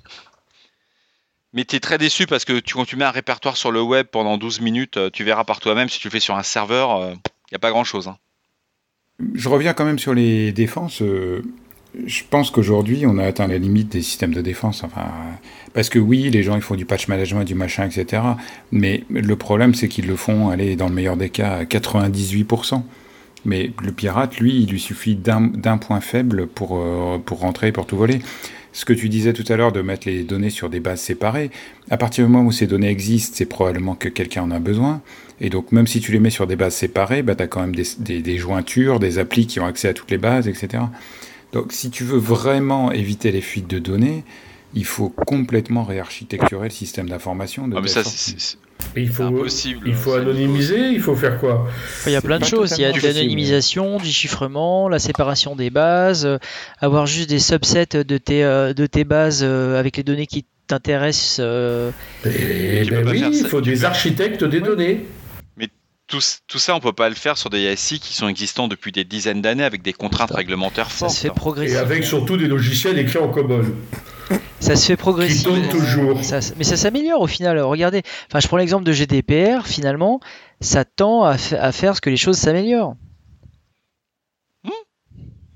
Mais 1.53 1.65
tu 1.65 1.77
es 1.77 1.81
très 1.81 1.97
déçu 1.99 2.27
parce 2.27 2.45
que 2.45 2.59
tu, 2.59 2.75
quand 2.75 2.87
tu 2.87 2.97
mets 2.97 3.05
un 3.05 3.13
répertoire 3.13 3.57
sur 3.57 3.71
le 3.71 3.81
web 3.83 4.09
pendant 4.11 4.37
12 4.37 4.61
minutes, 4.61 4.97
euh, 4.97 5.11
tu 5.11 5.23
verras 5.23 5.45
par 5.45 5.61
toi-même, 5.61 5.89
si 5.89 6.01
tu 6.01 6.09
le 6.09 6.11
fais 6.13 6.19
sur 6.19 6.35
un 6.37 6.43
serveur, 6.43 7.01
il 7.13 7.53
n'y 7.53 7.57
a 7.57 7.61
pas 7.61 7.71
grand-chose. 7.71 8.09
hein. 8.09 8.19
Je 9.35 9.49
reviens 9.49 9.73
quand 9.73 9.85
même 9.85 9.99
sur 9.99 10.15
les 10.15 10.53
défenses. 10.53 11.01
euh, 11.03 11.43
Je 12.07 12.23
pense 12.29 12.51
qu'aujourd'hui, 12.51 13.07
on 13.07 13.17
a 13.19 13.25
atteint 13.25 13.47
la 13.47 13.57
limite 13.59 13.89
des 13.91 14.03
systèmes 14.03 14.35
de 14.35 14.43
défense. 14.43 14.85
Enfin, 14.85 15.07
parce 15.73 15.89
que 15.89 15.99
oui, 15.99 16.29
les 16.31 16.43
gens 16.43 16.55
ils 16.57 16.63
font 16.63 16.75
du 16.75 16.85
patch 16.85 17.09
management, 17.09 17.45
du 17.45 17.55
machin, 17.55 17.87
etc. 17.87 18.23
Mais 18.73 19.05
le 19.11 19.37
problème, 19.37 19.75
c'est 19.75 19.89
qu'ils 19.89 20.07
le 20.07 20.17
font, 20.17 20.51
aller 20.51 20.77
dans 20.77 20.89
le 20.89 20.95
meilleur 20.95 21.17
des 21.17 21.31
cas, 21.31 21.57
à 21.59 21.65
98%. 21.65 22.83
Mais 23.47 23.71
le 23.83 23.93
pirate, 23.93 24.39
lui, 24.39 24.57
il 24.63 24.69
lui 24.71 24.81
suffit 24.81 25.15
d'un 25.15 25.79
point 25.79 26.01
faible 26.01 26.47
pour, 26.49 26.77
euh, 26.79 27.19
pour 27.25 27.39
rentrer, 27.41 27.73
pour 27.73 27.87
tout 27.87 27.97
voler. 27.97 28.19
Ce 28.73 28.85
que 28.85 28.93
tu 28.93 29.09
disais 29.09 29.33
tout 29.33 29.45
à 29.51 29.57
l'heure 29.57 29.73
de 29.73 29.81
mettre 29.81 30.07
les 30.07 30.23
données 30.25 30.51
sur 30.51 30.69
des 30.69 30.81
bases 30.81 31.01
séparées, 31.01 31.51
à 31.91 31.97
partir 31.97 32.27
du 32.27 32.31
moment 32.31 32.45
où 32.47 32.53
ces 32.53 32.67
données 32.67 32.91
existent, 32.91 33.35
c'est 33.39 33.47
probablement 33.47 33.95
que 33.95 34.09
quelqu'un 34.11 34.43
en 34.43 34.51
a 34.51 34.59
besoin. 34.59 35.01
Et 35.40 35.51
donc, 35.51 35.70
même 35.72 35.87
si 35.87 36.01
tu 36.01 36.12
les 36.12 36.18
mets 36.20 36.31
sur 36.31 36.46
des 36.46 36.57
bases 36.57 36.75
séparées, 36.75 37.22
bah, 37.22 37.35
tu 37.35 37.42
as 37.42 37.46
quand 37.46 37.61
même 37.61 37.75
des, 37.77 37.85
des- 37.99 38.22
des 38.22 38.38
jointures, 38.38 38.99
des 38.99 39.18
applis 39.18 39.46
qui 39.46 39.61
ont 39.61 39.66
accès 39.66 39.88
à 39.88 39.92
toutes 39.94 40.11
les 40.11 40.18
bases, 40.18 40.49
etc. 40.49 40.83
Donc, 41.53 41.72
si 41.72 41.90
tu 41.90 42.05
veux 42.05 42.18
vraiment 42.18 42.90
éviter 42.92 43.31
les 43.33 43.40
fuites 43.42 43.68
de 43.68 43.79
données, 43.79 44.25
il 44.75 44.85
faut 44.85 45.09
complètement 45.11 45.85
réarchitecturer 45.85 46.64
le 46.68 46.75
système 46.75 47.09
d'information. 47.09 47.68
Ah, 47.75 47.81
mais 47.83 47.88
ça, 47.88 48.03
c'est- 48.05 48.57
il 48.96 49.09
faut, 49.09 49.22
impossible. 49.25 49.88
il 49.88 49.94
faut 49.94 50.12
anonymiser, 50.14 50.88
il 50.90 51.01
faut 51.01 51.14
faire 51.16 51.38
quoi? 51.38 51.66
Il 52.07 52.12
y 52.12 52.16
a 52.16 52.20
plein 52.22 52.38
de 52.38 52.44
choses. 52.44 52.72
Il 52.77 52.83
y 52.83 52.85
a 52.85 52.92
de 52.92 52.99
l'anonymisation, 53.01 53.99
du 53.99 54.11
chiffrement, 54.11 54.88
la 54.88 54.99
séparation 54.99 55.57
des 55.57 55.70
bases, 55.70 56.27
euh, 56.27 56.38
avoir 56.81 57.07
juste 57.07 57.29
des 57.31 57.38
subsets 57.38 57.87
de 58.05 58.18
tes, 58.18 58.42
euh, 58.44 58.72
de 58.75 58.87
tes 58.87 59.05
bases 59.05 59.40
euh, 59.42 59.79
avec 59.79 59.96
les 59.96 60.03
données 60.03 60.27
qui 60.27 60.44
t'intéressent. 60.66 61.40
ben 62.90 63.09
oui, 63.09 63.22
il 63.40 63.46
faut 63.46 63.61
des 63.61 63.85
architectes 63.85 64.44
des 64.44 64.61
données. 64.61 65.05
Tout, 66.09 66.21
tout 66.47 66.59
ça, 66.61 66.77
on 66.77 66.81
peut 66.81 66.92
pas 66.92 67.09
le 67.09 67.16
faire 67.16 67.37
sur 67.37 67.51
des 67.51 67.75
SI 67.75 67.99
qui 67.99 68.14
sont 68.14 68.29
existants 68.29 68.69
depuis 68.69 68.92
des 68.92 69.03
dizaines 69.05 69.42
d'années 69.42 69.64
avec 69.64 69.83
des 69.83 69.92
contraintes 69.92 70.29
Ça. 70.31 70.37
réglementaires 70.37 70.88
ça 70.90 71.09
fortes. 71.09 71.14
se 71.14 71.29
fait 71.62 71.69
Et 71.69 71.77
avec 71.77 72.05
surtout 72.05 72.37
des 72.37 72.47
logiciels 72.47 72.97
écrits 72.99 73.19
en 73.19 73.29
COBOL. 73.29 73.75
Ça 74.61 74.77
se 74.77 74.87
fait 74.87 74.97
progressivement. 74.97 75.69
toujours. 75.69 76.23
Ça- 76.25 76.38
mais 76.57 76.64
ça 76.64 76.77
s'améliore 76.77 77.21
au 77.21 77.27
final. 77.27 77.59
Regardez, 77.59 78.03
enfin, 78.29 78.38
je 78.40 78.47
prends 78.47 78.57
l'exemple 78.57 78.85
de 78.85 78.92
GDPR. 78.92 79.66
Finalement, 79.66 80.21
ça 80.61 80.85
tend 80.85 81.25
à, 81.25 81.38
fa- 81.38 81.61
à 81.61 81.73
faire 81.73 81.97
ce 81.97 82.01
que 82.01 82.11
les 82.11 82.16
choses 82.16 82.38
s'améliorent. 82.38 82.95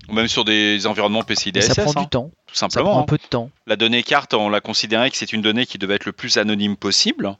Ou 0.09 0.13
même 0.13 0.27
sur 0.27 0.43
des 0.43 0.85
environnements 0.87 1.23
PCI 1.23 1.51
Mais 1.55 1.61
DSS, 1.61 1.73
ça 1.73 1.83
prend 1.83 1.93
hein, 1.95 2.01
du 2.03 2.09
temps. 2.09 2.31
tout 2.45 2.53
Ça 2.55 2.59
simplement. 2.69 2.89
prend 2.89 2.99
un 2.99 3.03
hein. 3.03 3.05
peu 3.05 3.17
de 3.17 3.23
temps. 3.23 3.49
La 3.67 3.77
donnée 3.77 4.03
carte, 4.03 4.33
on 4.33 4.49
l'a 4.49 4.59
considéré 4.59 5.09
que 5.09 5.15
c'est 5.15 5.31
une 5.31 5.41
donnée 5.41 5.65
qui 5.65 5.77
devait 5.77 5.95
être 5.95 6.05
le 6.05 6.11
plus 6.11 6.35
anonyme 6.37 6.75
possible. 6.75 7.37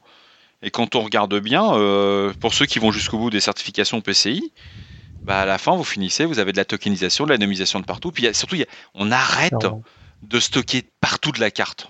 Et 0.62 0.70
quand 0.70 0.94
on 0.94 1.02
regarde 1.02 1.34
bien, 1.40 1.74
euh, 1.74 2.32
pour 2.40 2.54
ceux 2.54 2.66
qui 2.66 2.78
vont 2.78 2.92
jusqu'au 2.92 3.18
bout 3.18 3.30
des 3.30 3.40
certifications 3.40 4.00
PCI, 4.00 4.52
bah 5.24 5.42
à 5.42 5.44
la 5.44 5.58
fin, 5.58 5.74
vous 5.76 5.84
finissez, 5.84 6.24
vous 6.24 6.38
avez 6.38 6.52
de 6.52 6.56
la 6.56 6.64
tokenisation, 6.64 7.24
de 7.24 7.30
l'anonymisation 7.30 7.80
de 7.80 7.84
partout. 7.84 8.12
Puis 8.12 8.22
il 8.24 8.26
y 8.26 8.28
a- 8.28 8.34
surtout, 8.34 8.54
il 8.56 8.60
y 8.60 8.64
a- 8.64 8.68
on 8.94 9.10
arrête 9.10 9.52
de 10.22 10.40
stocker 10.40 10.84
partout 11.00 11.32
de 11.32 11.40
la 11.40 11.50
carte. 11.50 11.88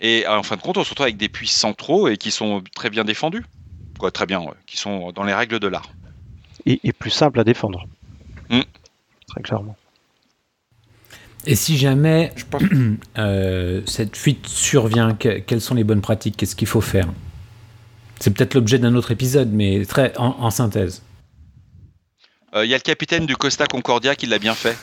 Et 0.00 0.26
en 0.26 0.42
fin 0.42 0.56
de 0.56 0.62
compte, 0.62 0.78
on 0.78 0.84
se 0.84 0.90
retrouve 0.90 1.04
avec 1.04 1.16
des 1.16 1.28
puits 1.28 1.48
centraux 1.48 2.08
et 2.08 2.16
qui 2.16 2.30
sont 2.30 2.62
très 2.74 2.88
bien 2.88 3.04
défendus. 3.04 3.44
Quoi, 3.98 4.10
très 4.10 4.26
bien, 4.26 4.40
ouais, 4.40 4.54
qui 4.66 4.76
sont 4.76 5.10
dans 5.12 5.24
les 5.24 5.34
règles 5.34 5.58
de 5.58 5.66
l'art. 5.66 5.90
Et, 6.66 6.80
et 6.84 6.92
plus 6.92 7.10
simple 7.10 7.40
à 7.40 7.44
défendre. 7.44 7.86
Mm. 8.48 8.60
Très 9.26 9.42
clairement. 9.42 9.76
Et 11.50 11.54
si 11.56 11.78
jamais 11.78 12.30
Je 12.36 12.44
pense 12.44 12.62
euh, 13.18 13.80
cette 13.86 14.16
fuite 14.16 14.46
survient, 14.46 15.14
que- 15.14 15.38
quelles 15.38 15.62
sont 15.62 15.74
les 15.74 15.82
bonnes 15.84 16.02
pratiques? 16.02 16.36
Qu'est-ce 16.36 16.54
qu'il 16.54 16.68
faut 16.68 16.82
faire? 16.82 17.08
C'est 18.20 18.30
peut-être 18.34 18.52
l'objet 18.54 18.78
d'un 18.78 18.94
autre 18.94 19.12
épisode, 19.12 19.50
mais 19.52 19.84
très 19.86 20.12
en, 20.18 20.36
en 20.40 20.50
synthèse. 20.50 21.02
Euh, 22.54 22.64
Il 22.66 22.70
y 22.70 22.74
a 22.74 22.76
le 22.76 22.82
capitaine 22.82 23.24
du 23.24 23.34
Costa 23.36 23.66
Concordia 23.66 24.14
qui 24.14 24.26
l'a 24.26 24.38
bien 24.38 24.54
fait. 24.54 24.76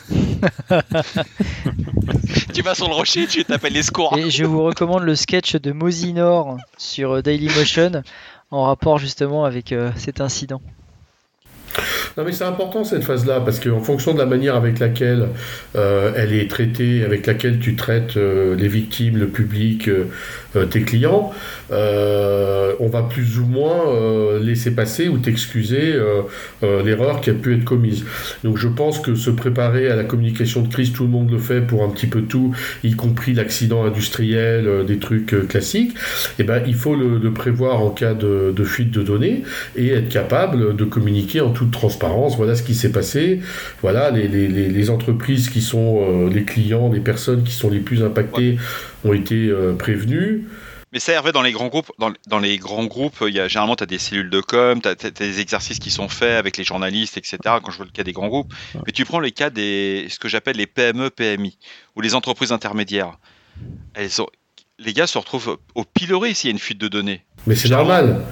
tu 2.52 2.62
vas 2.62 2.74
sur 2.74 2.88
le 2.88 2.94
rocher, 2.94 3.26
tu 3.28 3.44
t'appelles 3.44 3.72
les 3.74 3.82
secours. 3.82 4.16
Et 4.18 4.30
je 4.30 4.44
vous 4.44 4.62
recommande 4.64 5.02
le 5.04 5.14
sketch 5.14 5.54
de 5.56 5.70
Mosinor 5.72 6.56
sur 6.78 7.12
euh, 7.12 7.22
Dailymotion 7.22 8.02
en 8.50 8.64
rapport 8.64 8.98
justement 8.98 9.44
avec 9.44 9.70
euh, 9.72 9.90
cet 9.96 10.20
incident. 10.20 10.60
Non 12.16 12.24
mais 12.24 12.32
c'est 12.32 12.44
important 12.44 12.84
cette 12.84 13.04
phase-là 13.04 13.40
parce 13.40 13.60
qu'en 13.60 13.80
fonction 13.80 14.14
de 14.14 14.18
la 14.18 14.24
manière 14.26 14.56
avec 14.56 14.78
laquelle 14.78 15.28
euh, 15.76 16.12
elle 16.16 16.32
est 16.32 16.50
traitée, 16.50 17.04
avec 17.04 17.26
laquelle 17.26 17.58
tu 17.58 17.76
traites 17.76 18.16
euh, 18.16 18.56
les 18.56 18.68
victimes, 18.68 19.18
le 19.18 19.26
public, 19.26 19.88
euh, 19.88 20.64
tes 20.70 20.80
clients, 20.80 21.32
on 21.70 22.88
va 22.88 23.02
plus 23.02 23.38
ou 23.38 23.44
moins 23.44 24.38
laisser 24.40 24.70
passer 24.70 25.08
ou 25.08 25.18
t'excuser 25.18 25.94
l'erreur 26.62 27.20
qui 27.20 27.28
a 27.28 27.34
pu 27.34 27.54
être 27.54 27.64
commise. 27.64 28.06
Donc 28.42 28.56
je 28.56 28.68
pense 28.68 28.98
que 28.98 29.14
se 29.14 29.28
préparer 29.28 29.90
à 29.90 29.96
la 29.96 30.04
communication 30.04 30.62
de 30.62 30.68
crise, 30.68 30.94
tout 30.94 31.02
le 31.02 31.10
monde 31.10 31.30
le 31.30 31.36
fait 31.36 31.60
pour 31.60 31.84
un 31.84 31.90
petit 31.90 32.06
peu 32.06 32.22
tout, 32.22 32.54
y 32.84 32.94
compris 32.94 33.34
l'accident 33.34 33.84
industriel, 33.84 34.86
des 34.86 34.98
trucs 34.98 35.46
classiques. 35.46 35.94
Et 36.38 36.44
ben 36.44 36.62
il 36.66 36.74
faut 36.74 36.96
le, 36.96 37.30
prévoir 37.32 37.82
en 37.82 37.90
cas 37.90 38.14
de, 38.14 38.50
de 38.56 38.64
fuite 38.64 38.92
de 38.92 39.02
données 39.02 39.42
et 39.76 39.90
être 39.90 40.08
capable 40.08 40.74
de 40.74 40.84
communiquer 40.84 41.42
en 41.42 41.50
toute 41.66 41.72
transparence. 41.72 42.36
Voilà 42.36 42.54
ce 42.54 42.62
qui 42.62 42.74
s'est 42.74 42.92
passé. 42.92 43.40
Voilà 43.82 44.10
les, 44.10 44.28
les, 44.28 44.48
les, 44.48 44.68
les 44.68 44.90
entreprises 44.90 45.50
qui 45.50 45.60
sont 45.60 46.00
euh, 46.00 46.30
les 46.30 46.44
clients, 46.44 46.90
les 46.90 47.00
personnes 47.00 47.44
qui 47.44 47.52
sont 47.52 47.70
les 47.70 47.80
plus 47.80 48.02
impactées 48.02 48.58
ont 49.04 49.12
été 49.12 49.48
euh, 49.48 49.72
prévenues. 49.72 50.46
Mais 50.92 51.00
ça, 51.00 51.12
Hervé, 51.12 51.32
dans 51.32 51.42
les 51.42 51.52
grands 51.52 51.66
groupes, 51.66 51.90
dans, 51.98 52.12
dans 52.28 52.38
les 52.38 52.58
grands 52.58 52.84
groupes, 52.84 53.16
il 53.22 53.34
y 53.34 53.40
a 53.40 53.48
généralement 53.48 53.76
tu 53.76 53.82
as 53.82 53.86
des 53.86 53.98
cellules 53.98 54.30
de 54.30 54.40
com, 54.40 54.80
tu 54.80 54.88
as, 54.88 54.94
des 54.94 55.40
exercices 55.40 55.78
qui 55.78 55.90
sont 55.90 56.08
faits 56.08 56.38
avec 56.38 56.56
les 56.56 56.64
journalistes, 56.64 57.18
etc. 57.18 57.38
Quand 57.44 57.70
je 57.70 57.76
vois 57.76 57.86
le 57.86 57.92
cas 57.92 58.04
des 58.04 58.12
grands 58.12 58.28
groupes, 58.28 58.52
mais 58.86 58.92
tu 58.92 59.04
prends 59.04 59.20
les 59.20 59.32
cas 59.32 59.50
des 59.50 60.06
ce 60.08 60.18
que 60.18 60.28
j'appelle 60.28 60.56
les 60.56 60.66
PME, 60.66 61.10
PMI 61.10 61.58
ou 61.96 62.00
les 62.00 62.14
entreprises 62.14 62.52
intermédiaires. 62.52 63.18
Elles 63.94 64.10
sont, 64.10 64.28
les 64.78 64.92
gars 64.92 65.06
se 65.06 65.18
retrouvent 65.18 65.58
au 65.74 65.84
pilori 65.84 66.34
s'il 66.34 66.48
y 66.48 66.50
a 66.50 66.52
une 66.52 66.58
fuite 66.58 66.78
de 66.78 66.88
données. 66.88 67.24
Mais 67.46 67.56
c'est 67.56 67.68
normal. 67.68 68.22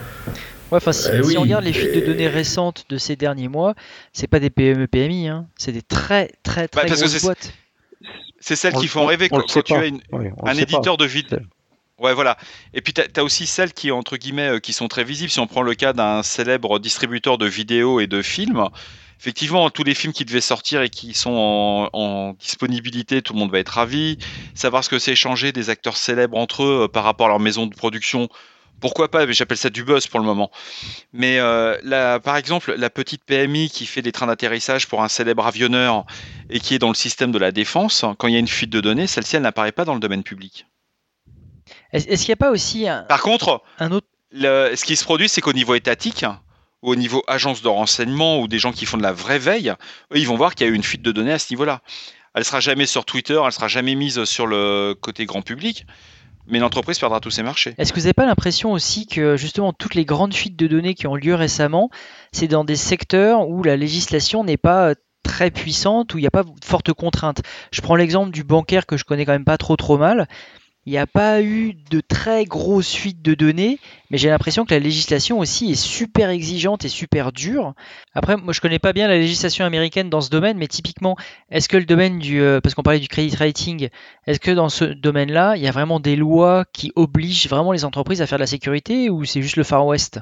Ouais, 0.74 0.78
enfin, 0.78 0.90
si, 0.92 1.08
Eh 1.12 1.22
si 1.22 1.28
oui, 1.28 1.38
on 1.38 1.42
regarde 1.42 1.62
les 1.64 1.72
fuites 1.72 1.94
de 1.94 2.00
données 2.00 2.26
récentes 2.26 2.86
de 2.88 2.98
ces 2.98 3.14
derniers 3.14 3.46
mois, 3.46 3.74
c'est 4.12 4.26
pas 4.26 4.40
des 4.40 4.50
PME 4.50 4.88
PMI, 4.88 5.28
hein. 5.28 5.46
c'est 5.56 5.70
des 5.70 5.82
très 5.82 6.32
très 6.42 6.66
très 6.66 6.82
Bah, 6.82 6.88
parce 6.88 7.00
que 7.00 7.06
grosses 7.06 7.18
c'est- 7.18 7.24
boîtes. 7.24 7.54
C'est 8.40 8.56
celles 8.56 8.74
On 8.74 8.80
qui 8.80 8.88
font 8.88 9.06
rêver 9.06 9.28
on 9.30 9.38
quand, 9.40 9.62
tu 9.62 9.72
as 9.72 9.86
une- 9.86 10.00
Oui, 10.10 10.26
on 10.36 10.46
un 10.46 10.52
pas. 10.54 10.60
éditeur 10.60 10.96
de 10.96 11.04
vidéo. 11.06 11.38
Ouais, 12.00 12.12
voilà. 12.12 12.36
Et 12.74 12.80
puis, 12.80 12.92
tu 12.92 13.00
as, 13.14 13.22
aussi 13.22 13.46
celles 13.46 13.72
qui, 13.72 13.92
entre 13.92 14.16
guillemets, 14.16 14.60
qui 14.60 14.72
sont 14.72 14.88
très 14.88 15.04
visibles. 15.04 15.30
Si 15.30 15.38
on 15.38 15.46
prend 15.46 15.62
le 15.62 15.74
cas 15.76 15.92
d'un 15.92 16.24
célèbre 16.24 16.80
distributeur 16.80 17.38
de 17.38 17.46
vidéos 17.46 18.00
et 18.00 18.08
de 18.08 18.20
films, 18.20 18.64
effectivement, 19.20 19.70
tous 19.70 19.84
les 19.84 19.94
films 19.94 20.12
qui 20.12 20.24
devaient 20.24 20.40
sortir 20.40 20.82
et 20.82 20.90
qui 20.90 21.14
sont 21.14 21.88
en, 21.92 22.32
disponibilité, 22.32 23.22
tout 23.22 23.32
le 23.32 23.38
monde 23.38 23.52
va 23.52 23.60
être 23.60 23.68
ravi. 23.68 24.18
Savoir 24.54 24.82
ce 24.82 24.90
que 24.90 24.98
c'est 24.98 25.12
échanger 25.12 25.52
des 25.52 25.70
acteurs 25.70 25.96
célèbres 25.96 26.36
entre 26.36 26.64
eux 26.64 26.88
par 26.92 27.04
rapport 27.04 27.26
à 27.26 27.28
leur 27.30 27.40
maison 27.40 27.66
de 27.68 27.74
production, 27.76 28.28
pourquoi 28.84 29.10
pas, 29.10 29.24
j'appelle 29.32 29.56
ça 29.56 29.70
du 29.70 29.82
buzz 29.82 30.08
pour 30.08 30.20
le 30.20 30.26
moment. 30.26 30.50
Mais 31.14 31.38
euh, 31.38 32.18
par 32.18 32.36
exemple, 32.36 32.74
la 32.76 32.90
petite 32.90 33.24
PMI 33.24 33.70
qui 33.70 33.86
fait 33.86 34.02
des 34.02 34.12
trains 34.12 34.26
d'atterrissage 34.26 34.88
pour 34.88 35.02
un 35.02 35.08
célèbre 35.08 35.46
avionneur 35.46 36.04
et 36.50 36.60
qui 36.60 36.74
est 36.74 36.78
dans 36.78 36.90
le 36.90 36.94
système 36.94 37.32
de 37.32 37.38
la 37.38 37.50
défense, 37.50 38.04
quand 38.18 38.28
il 38.28 38.34
y 38.34 38.36
a 38.36 38.40
une 38.40 38.46
fuite 38.46 38.68
de 38.68 38.82
données, 38.82 39.06
celle-ci, 39.06 39.36
elle 39.36 39.42
n'apparaît 39.42 39.72
pas 39.72 39.86
dans 39.86 39.94
le 39.94 40.00
domaine 40.00 40.22
public. 40.22 40.66
Est-ce 41.92 42.06
qu'il 42.18 42.28
n'y 42.28 42.34
a 42.34 42.36
pas 42.36 42.50
aussi 42.50 42.86
un, 42.86 43.04
Par 43.04 43.22
contre, 43.22 43.62
un 43.78 43.90
autre... 43.90 44.06
ce 44.34 44.84
qui 44.84 44.96
se 44.96 45.04
produit, 45.04 45.30
c'est 45.30 45.40
qu'au 45.40 45.54
niveau 45.54 45.74
étatique, 45.74 46.26
ou 46.82 46.90
au 46.90 46.96
niveau 46.96 47.24
agence 47.26 47.62
de 47.62 47.68
renseignement, 47.68 48.38
ou 48.38 48.48
des 48.48 48.58
gens 48.58 48.72
qui 48.72 48.84
font 48.84 48.98
de 48.98 49.02
la 49.02 49.12
vraie 49.12 49.38
veille, 49.38 49.70
eux, 49.70 50.18
ils 50.18 50.26
vont 50.26 50.36
voir 50.36 50.54
qu'il 50.54 50.66
y 50.66 50.68
a 50.68 50.72
eu 50.74 50.76
une 50.76 50.82
fuite 50.82 51.00
de 51.00 51.10
données 51.10 51.32
à 51.32 51.38
ce 51.38 51.50
niveau-là. 51.54 51.80
Elle 52.34 52.44
sera 52.44 52.60
jamais 52.60 52.84
sur 52.84 53.06
Twitter, 53.06 53.40
elle 53.42 53.52
sera 53.52 53.68
jamais 53.68 53.94
mise 53.94 54.24
sur 54.24 54.46
le 54.46 54.94
côté 55.00 55.24
grand 55.24 55.40
public 55.40 55.86
mais 56.46 56.58
l'entreprise 56.58 56.98
perdra 56.98 57.20
tous 57.20 57.30
ses 57.30 57.42
marchés. 57.42 57.74
Est-ce 57.78 57.92
que 57.92 57.98
vous 57.98 58.04
n'avez 58.04 58.14
pas 58.14 58.26
l'impression 58.26 58.72
aussi 58.72 59.06
que 59.06 59.36
justement 59.36 59.72
toutes 59.72 59.94
les 59.94 60.04
grandes 60.04 60.34
fuites 60.34 60.56
de 60.56 60.66
données 60.66 60.94
qui 60.94 61.06
ont 61.06 61.16
lieu 61.16 61.34
récemment, 61.34 61.90
c'est 62.32 62.48
dans 62.48 62.64
des 62.64 62.76
secteurs 62.76 63.48
où 63.48 63.62
la 63.62 63.76
législation 63.76 64.44
n'est 64.44 64.56
pas 64.56 64.90
euh, 64.90 64.94
très 65.22 65.50
puissante, 65.50 66.14
où 66.14 66.18
il 66.18 66.20
n'y 66.20 66.26
a 66.26 66.30
pas 66.30 66.44
de 66.44 66.64
fortes 66.64 66.92
contraintes 66.92 67.42
Je 67.72 67.80
prends 67.80 67.96
l'exemple 67.96 68.30
du 68.30 68.44
bancaire 68.44 68.86
que 68.86 68.96
je 68.96 69.04
connais 69.04 69.24
quand 69.24 69.32
même 69.32 69.44
pas 69.44 69.58
trop 69.58 69.76
trop 69.76 69.98
mal 69.98 70.28
il 70.86 70.92
n'y 70.92 70.98
a 70.98 71.06
pas 71.06 71.42
eu 71.42 71.74
de 71.90 72.00
très 72.00 72.44
grosses 72.44 72.94
fuites 72.94 73.22
de 73.22 73.34
données, 73.34 73.78
mais 74.10 74.18
j'ai 74.18 74.28
l'impression 74.28 74.64
que 74.64 74.74
la 74.74 74.80
législation 74.80 75.38
aussi 75.38 75.70
est 75.70 75.82
super 75.82 76.30
exigeante 76.30 76.84
et 76.84 76.88
super 76.88 77.32
dure. 77.32 77.74
Après, 78.14 78.36
moi 78.36 78.52
je 78.52 78.60
connais 78.60 78.78
pas 78.78 78.92
bien 78.92 79.08
la 79.08 79.16
législation 79.16 79.64
américaine 79.64 80.10
dans 80.10 80.20
ce 80.20 80.30
domaine, 80.30 80.58
mais 80.58 80.68
typiquement, 80.68 81.16
est-ce 81.50 81.68
que 81.68 81.76
le 81.76 81.86
domaine 81.86 82.18
du, 82.18 82.40
euh, 82.40 82.60
parce 82.60 82.74
qu'on 82.74 82.82
parlait 82.82 83.00
du 83.00 83.08
credit 83.08 83.36
rating, 83.36 83.88
est-ce 84.26 84.40
que 84.40 84.50
dans 84.50 84.68
ce 84.68 84.84
domaine-là, 84.84 85.56
il 85.56 85.62
y 85.62 85.68
a 85.68 85.72
vraiment 85.72 86.00
des 86.00 86.16
lois 86.16 86.64
qui 86.72 86.92
obligent 86.96 87.48
vraiment 87.48 87.72
les 87.72 87.84
entreprises 87.84 88.22
à 88.22 88.26
faire 88.26 88.38
de 88.38 88.42
la 88.42 88.46
sécurité 88.46 89.10
ou 89.10 89.24
c'est 89.24 89.42
juste 89.42 89.56
le 89.56 89.64
Far 89.64 89.86
West? 89.86 90.20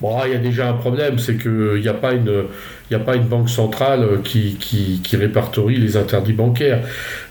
Bon, 0.00 0.16
il 0.24 0.32
y 0.32 0.34
a 0.34 0.38
déjà 0.38 0.68
un 0.68 0.74
problème, 0.74 1.18
c'est 1.18 1.36
qu'il 1.36 1.80
n'y 1.80 1.88
a, 1.88 1.94
pas 1.94 2.12
une, 2.12 2.44
a 2.92 2.98
pas 2.98 3.16
une 3.16 3.26
banque 3.26 3.50
centrale 3.50 4.22
qui, 4.22 4.56
qui, 4.56 5.16
répertorie 5.16 5.76
les 5.76 5.96
interdits 5.96 6.32
bancaires. 6.32 6.86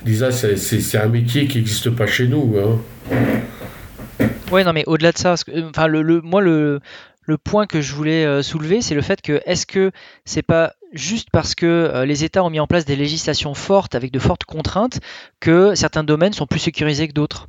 Lisa, 0.06 0.32
c'est 0.32 0.98
un 0.98 1.08
métier 1.08 1.48
qui 1.48 1.60
n'existe 1.60 1.90
pas 1.92 2.08
chez 2.08 2.28
nous. 2.28 2.56
Hein. 2.58 4.26
Ouais, 4.52 4.64
non, 4.64 4.74
mais 4.74 4.84
au-delà 4.86 5.12
de 5.12 5.18
ça, 5.18 5.36
enfin, 5.70 5.88
le, 5.88 6.22
moi, 6.22 6.42
le, 6.42 6.80
le 7.22 7.38
point 7.38 7.68
que 7.68 7.82
je 7.82 7.94
voulais 7.94 8.26
euh, 8.26 8.42
soulever, 8.42 8.82
c'est 8.82 8.96
le 8.96 9.02
fait 9.02 9.22
que 9.22 9.42
est-ce 9.46 9.66
que 9.66 9.92
c'est 10.26 10.42
pas 10.42 10.74
juste 10.94 11.30
parce 11.32 11.56
que 11.56 11.66
euh, 11.66 12.06
les 12.06 12.24
États 12.24 12.44
ont 12.44 12.50
mis 12.50 12.60
en 12.60 12.68
place 12.68 12.86
des 12.86 12.96
législations 12.96 13.54
fortes 13.54 13.96
avec 13.96 14.12
de 14.12 14.20
fortes 14.20 14.46
contraintes 14.46 15.00
que 15.42 15.76
certains 15.76 16.06
domaines 16.06 16.34
sont 16.34 16.48
plus 16.48 16.60
sécurisés 16.60 17.08
que 17.08 17.14
d'autres? 17.14 17.48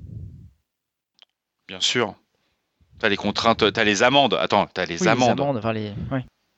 Bien 1.69 1.81
sûr. 1.81 2.15
T'as 2.99 3.09
les 3.09 3.17
contraintes, 3.17 3.73
t'as 3.73 3.85
les 3.85 4.03
amendes. 4.03 4.35
Attends, 4.35 4.67
t'as 4.73 4.85
les 4.85 5.07
amendes. 5.07 5.41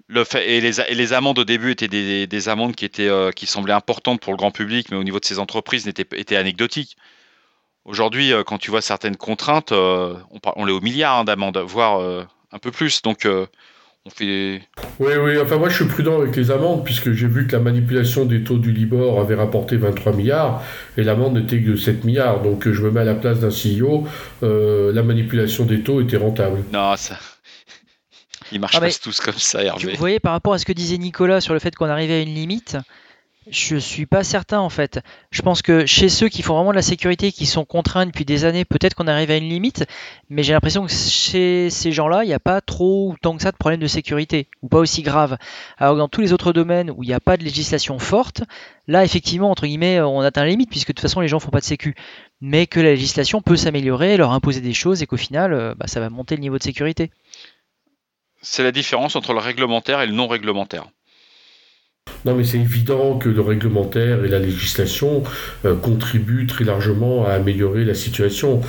Le 0.09 0.25
fait, 0.25 0.51
et, 0.51 0.61
les, 0.61 0.81
et, 0.81 0.95
les, 0.97 1.13
amendes 1.13 1.39
au 1.39 1.45
début 1.45 1.71
étaient 1.71 1.87
des, 1.87 2.27
des 2.27 2.49
amendes 2.49 2.75
qui, 2.75 2.85
étaient, 2.85 3.09
euh, 3.09 3.31
qui 3.31 3.47
semblaient 3.47 3.75
importantes 3.75 4.21
pour 4.21 4.33
le 4.33 4.37
grand 4.37 4.51
public, 4.51 4.89
mais 4.91 4.97
au 4.97 5.05
niveau 5.05 5.21
de 5.21 5.25
ces 5.25 5.39
entreprises, 5.39 5.87
étaient, 5.87 6.07
étaient 6.19 6.35
anecdotiques. 6.35 6.97
Aujourd'hui, 7.85 8.33
euh, 8.33 8.43
quand 8.43 8.59
tu 8.59 8.73
vois 8.73 8.83
certaines 8.83 9.17
contraintes, 9.17 9.71
euh, 9.71 10.17
on, 10.33 10.41
on 10.57 10.67
est 10.67 10.73
au 10.73 10.81
milliard 10.81 11.19
hein, 11.19 11.25
d'amendes, 11.25 11.59
voire 11.59 12.27
un 12.51 12.59
peu 12.59 12.73
plus. 12.73 13.03
Donc, 13.03 13.25
oui, 14.21 14.61
oui, 14.99 15.39
enfin 15.41 15.57
moi 15.57 15.69
je 15.69 15.77
suis 15.77 15.85
prudent 15.85 16.21
avec 16.21 16.37
les 16.37 16.51
amendes 16.51 16.85
puisque 16.85 17.13
j'ai 17.13 17.27
vu 17.27 17.47
que 17.47 17.53
la 17.53 17.61
manipulation 17.61 18.25
des 18.25 18.43
taux 18.43 18.59
du 18.59 18.73
Libor 18.73 19.21
avait 19.21 19.35
rapporté 19.35 19.77
23 19.77 20.13
milliards 20.15 20.63
et 20.97 21.03
l'amende 21.03 21.35
n'était 21.35 21.61
que 21.61 21.71
de 21.71 21.77
7 21.77 22.05
milliards. 22.05 22.43
Donc 22.43 22.69
je 22.69 22.83
me 22.83 22.91
mets 22.91 23.01
à 23.01 23.05
la 23.05 23.15
place 23.15 23.41
d'un 23.41 23.49
CEO, 23.49 24.07
euh, 24.43 24.93
la 24.93 25.03
manipulation 25.03 25.65
des 25.65 25.83
taux 25.83 26.01
était 26.01 26.17
rentable. 26.17 26.63
Non, 26.73 26.97
ça... 26.97 27.19
Ils 28.53 28.61
marchent 28.61 28.77
ah, 28.77 28.81
pas 28.81 28.91
tous 28.91 29.21
comme 29.21 29.39
ça, 29.39 29.63
Hervé. 29.63 29.93
Vous 29.93 29.99
voyez, 29.99 30.19
par 30.19 30.33
rapport 30.33 30.55
à 30.55 30.59
ce 30.59 30.65
que 30.65 30.73
disait 30.73 30.99
Nicolas 30.99 31.41
sur 31.41 31.55
le 31.55 31.61
fait 31.61 31.75
qu'on 31.77 31.89
arrivait 31.89 32.15
à 32.15 32.21
une 32.21 32.35
limite, 32.35 32.77
je 33.49 33.77
suis 33.77 34.05
pas 34.05 34.23
certain 34.23 34.61
en 34.61 34.69
fait. 34.69 35.01
Je 35.31 35.41
pense 35.41 35.63
que 35.63 35.87
chez 35.87 36.09
ceux 36.11 36.29
qui 36.29 36.43
font 36.43 36.55
vraiment 36.55 36.71
de 36.71 36.77
la 36.77 36.83
sécurité, 36.83 37.33
qui 37.33 37.47
sont 37.47 37.65
contraints 37.65 38.05
depuis 38.05 38.27
des 38.27 38.45
années, 38.45 38.67
peut-être 38.67 38.95
qu'on 38.95 39.07
arrive 39.07 39.31
à 39.31 39.37
une 39.37 39.49
limite, 39.49 39.87
mais 40.29 40.43
j'ai 40.43 40.53
l'impression 40.53 40.85
que 40.85 40.93
chez 40.93 41.71
ces 41.71 41.91
gens-là, 41.91 42.23
il 42.25 42.27
n'y 42.27 42.35
a 42.35 42.39
pas 42.41 42.61
trop 42.61 43.11
ou 43.11 43.17
tant 43.21 43.35
que 43.35 43.43
ça 43.43 43.51
de 43.51 43.57
problème 43.57 43.81
de 43.81 43.87
sécurité, 43.87 44.49
ou 44.61 44.69
pas 44.69 44.79
aussi 44.79 45.03
grave. 45.03 45.39
Alors 45.79 45.95
que 45.95 45.99
dans 45.99 46.09
tous 46.09 46.21
les 46.21 46.33
autres 46.35 46.53
domaines 46.53 46.91
où 46.91 47.03
il 47.03 47.07
n'y 47.07 47.15
a 47.15 47.21
pas 47.21 47.39
de 47.39 47.45
législation 47.45 47.99
forte, 47.99 48.43
là 48.87 49.05
effectivement, 49.05 49.51
entre 49.51 49.67
guillemets, 49.67 50.01
on 50.01 50.21
atteint 50.21 50.45
la 50.45 50.51
limite, 50.51 50.71
puisque 50.71 50.89
de 50.89 50.93
toute 50.93 51.01
façon 51.01 51.21
les 51.21 51.29
gens 51.29 51.41
font 51.41 51.51
pas 51.51 51.61
de 51.61 51.65
sécu. 51.65 51.95
Mais 52.43 52.67
que 52.67 52.81
la 52.81 52.91
législation 52.91 53.41
peut 53.41 53.57
s'améliorer, 53.57 54.19
leur 54.19 54.33
imposer 54.33 54.61
des 54.61 54.75
choses, 54.75 55.03
et 55.03 55.07
qu'au 55.07 55.17
final, 55.17 55.55
euh, 55.55 55.75
bah, 55.75 55.87
ça 55.87 56.01
va 56.01 56.11
monter 56.11 56.37
le 56.37 56.43
niveau 56.43 56.59
de 56.59 56.63
sécurité. 56.63 57.11
C'est 58.43 58.63
la 58.63 58.73
différence 58.73 59.17
entre 59.17 59.33
le 59.33 59.39
réglementaire 59.39 60.01
et 60.01 60.07
le 60.07 60.13
non 60.13 60.29
réglementaire. 60.29 60.89
Non, 62.25 62.35
mais 62.35 62.45
c'est 62.45 62.59
évident 62.59 63.19
que 63.19 63.29
le 63.29 63.41
réglementaire 63.41 64.25
et 64.25 64.29
la 64.29 64.39
législation 64.39 65.23
euh, 65.65 65.75
contribuent 65.75 66.47
très 66.47 66.65
largement 66.65 67.27
à 67.27 67.33
améliorer 67.33 67.85
la 67.85 67.95
situation. 67.95 68.61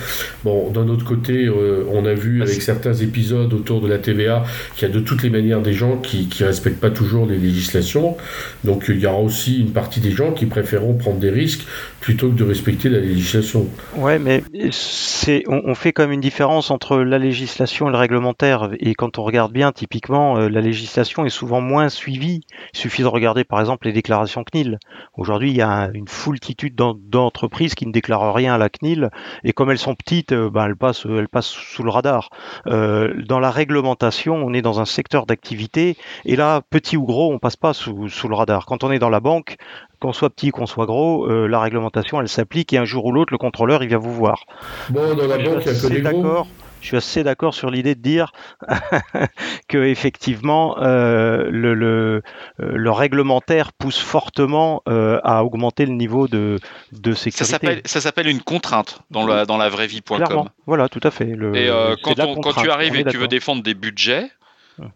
Bon, 0.44 0.70
d'un 0.70 0.88
autre 0.88 1.04
côté, 1.04 1.46
euh, 1.46 1.84
on 1.90 2.06
a 2.06 2.14
vu 2.14 2.42
avec 2.42 2.62
certains 2.62 2.94
épisodes 2.94 3.52
autour 3.52 3.80
de 3.80 3.88
la 3.88 3.98
TVA 3.98 4.44
qu'il 4.76 4.88
y 4.88 4.90
a 4.90 4.94
de 4.94 5.00
toutes 5.00 5.22
les 5.22 5.30
manières 5.30 5.60
des 5.60 5.74
gens 5.74 5.98
qui 5.98 6.28
ne 6.40 6.46
respectent 6.46 6.80
pas 6.80 6.90
toujours 6.90 7.26
les 7.26 7.36
législations. 7.36 8.16
Donc 8.64 8.86
il 8.88 9.00
y 9.00 9.06
aura 9.06 9.20
aussi 9.20 9.60
une 9.60 9.72
partie 9.72 10.00
des 10.00 10.12
gens 10.12 10.32
qui 10.32 10.46
préféreront 10.46 10.94
prendre 10.94 11.18
des 11.18 11.30
risques 11.30 11.66
plutôt 12.02 12.28
que 12.28 12.34
de 12.34 12.42
respecter 12.42 12.88
la 12.88 12.98
législation. 12.98 13.66
Ouais, 13.96 14.18
mais 14.18 14.42
c'est, 14.72 15.44
on, 15.46 15.74
fait 15.76 15.92
quand 15.92 16.02
même 16.02 16.12
une 16.12 16.20
différence 16.20 16.72
entre 16.72 16.98
la 16.98 17.18
législation 17.18 17.88
et 17.88 17.92
le 17.92 17.96
réglementaire. 17.96 18.70
Et 18.80 18.94
quand 18.94 19.18
on 19.18 19.22
regarde 19.22 19.52
bien, 19.52 19.70
typiquement, 19.70 20.36
euh, 20.36 20.48
la 20.48 20.60
législation 20.60 21.24
est 21.24 21.30
souvent 21.30 21.60
moins 21.60 21.88
suivie. 21.88 22.40
Il 22.74 22.78
suffit 22.78 23.02
de 23.02 23.06
regarder 23.06 23.44
par 23.44 23.60
exemple 23.60 23.86
les 23.86 23.92
déclarations 23.92 24.42
CNIL. 24.42 24.80
Aujourd'hui, 25.16 25.50
il 25.50 25.56
y 25.56 25.62
a 25.62 25.90
une 25.94 26.08
foultitude 26.08 26.74
d'entreprises 26.74 27.76
qui 27.76 27.86
ne 27.86 27.92
déclarent 27.92 28.34
rien 28.34 28.54
à 28.54 28.58
la 28.58 28.68
CNIL 28.68 29.10
et 29.44 29.52
comme 29.52 29.70
elles 29.70 29.78
sont 29.78 29.94
petites, 29.94 30.32
euh, 30.32 30.50
ben, 30.50 30.66
elles, 30.66 30.76
passent, 30.76 31.06
elles 31.06 31.28
passent 31.28 31.46
sous 31.46 31.84
le 31.84 31.90
radar. 31.90 32.30
Euh, 32.66 33.14
dans 33.24 33.38
la 33.38 33.52
réglementation, 33.52 34.34
on 34.34 34.52
est 34.52 34.62
dans 34.62 34.80
un 34.80 34.86
secteur 34.86 35.24
d'activité 35.24 35.96
et 36.24 36.34
là, 36.34 36.62
petit 36.68 36.96
ou 36.96 37.04
gros, 37.04 37.32
on 37.32 37.38
passe 37.38 37.56
pas 37.56 37.72
sous, 37.74 38.08
le 38.28 38.34
radar. 38.34 38.66
Quand 38.66 38.82
on 38.82 38.90
est 38.90 38.98
dans 38.98 39.08
la 39.08 39.20
banque, 39.20 39.56
qu'on 40.02 40.12
soit 40.12 40.30
petit, 40.30 40.50
qu'on 40.50 40.66
soit 40.66 40.86
gros, 40.86 41.26
euh, 41.30 41.46
la 41.46 41.60
réglementation, 41.60 42.20
elle 42.20 42.28
s'applique 42.28 42.72
et 42.72 42.78
un 42.78 42.84
jour 42.84 43.04
ou 43.04 43.12
l'autre, 43.12 43.32
le 43.32 43.38
contrôleur, 43.38 43.84
il 43.84 43.88
vient 43.88 43.98
vous 43.98 44.12
voir. 44.12 44.44
Bon, 44.90 45.14
dans 45.14 45.26
la 45.28 45.38
banque, 45.38 45.62
il 45.64 45.72
y 45.72 45.76
a 45.76 45.80
que 45.80 45.86
des 45.86 46.00
gros 46.02 46.44
je 46.82 46.88
suis 46.88 46.96
assez 46.96 47.22
d'accord 47.22 47.54
sur 47.54 47.70
l'idée 47.70 47.94
de 47.94 48.00
dire 48.00 48.32
que 49.68 49.78
effectivement 49.78 50.76
euh, 50.78 51.48
le, 51.48 51.74
le, 51.74 52.22
euh, 52.60 52.72
le, 52.74 52.90
réglementaire 52.90 53.72
pousse 53.72 53.98
fortement 53.98 54.82
euh, 54.88 55.20
à 55.22 55.44
augmenter 55.44 55.86
le 55.86 55.92
niveau 55.92 56.26
de, 56.26 56.58
de 56.90 57.12
sécurité. 57.14 57.82
Ça 57.84 58.00
s'appelle 58.00 58.26
une 58.26 58.42
contrainte 58.42 59.00
dans 59.10 59.26
la, 59.26 59.46
dans 59.46 59.56
la 59.56 59.68
vraie 59.68 59.86
vie.com. 59.86 60.48
Voilà, 60.66 60.88
tout 60.88 61.00
à 61.04 61.12
fait. 61.12 61.26
Le, 61.26 61.54
et 61.56 61.70
quand, 62.02 62.14
quand, 62.40 62.52
tu 62.60 62.68
arrives 62.68 62.96
et 62.96 63.04
que 63.04 63.10
tu 63.10 63.18
veux 63.18 63.28
défendre 63.28 63.62
des 63.62 63.74
budgets, 63.74 64.28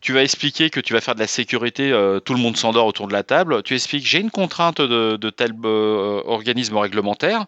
tu 0.00 0.12
vas 0.12 0.22
expliquer 0.22 0.70
que 0.70 0.80
tu 0.80 0.92
vas 0.92 1.00
faire 1.00 1.14
de 1.14 1.20
la 1.20 1.26
sécurité, 1.26 1.90
tout 2.24 2.34
le 2.34 2.40
monde 2.40 2.56
s'endort 2.56 2.86
autour 2.86 3.08
de 3.08 3.12
la 3.12 3.22
table. 3.22 3.62
Tu 3.62 3.74
expliques 3.74 4.06
j'ai 4.06 4.20
une 4.20 4.30
contrainte 4.30 4.80
de, 4.80 5.16
de 5.16 5.30
tel 5.30 5.52
organisme 5.64 6.76
réglementaire. 6.76 7.46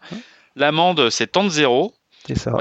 L'amende, 0.56 1.10
c'est 1.10 1.28
tant 1.28 1.44
de 1.44 1.48
zéro. 1.48 1.94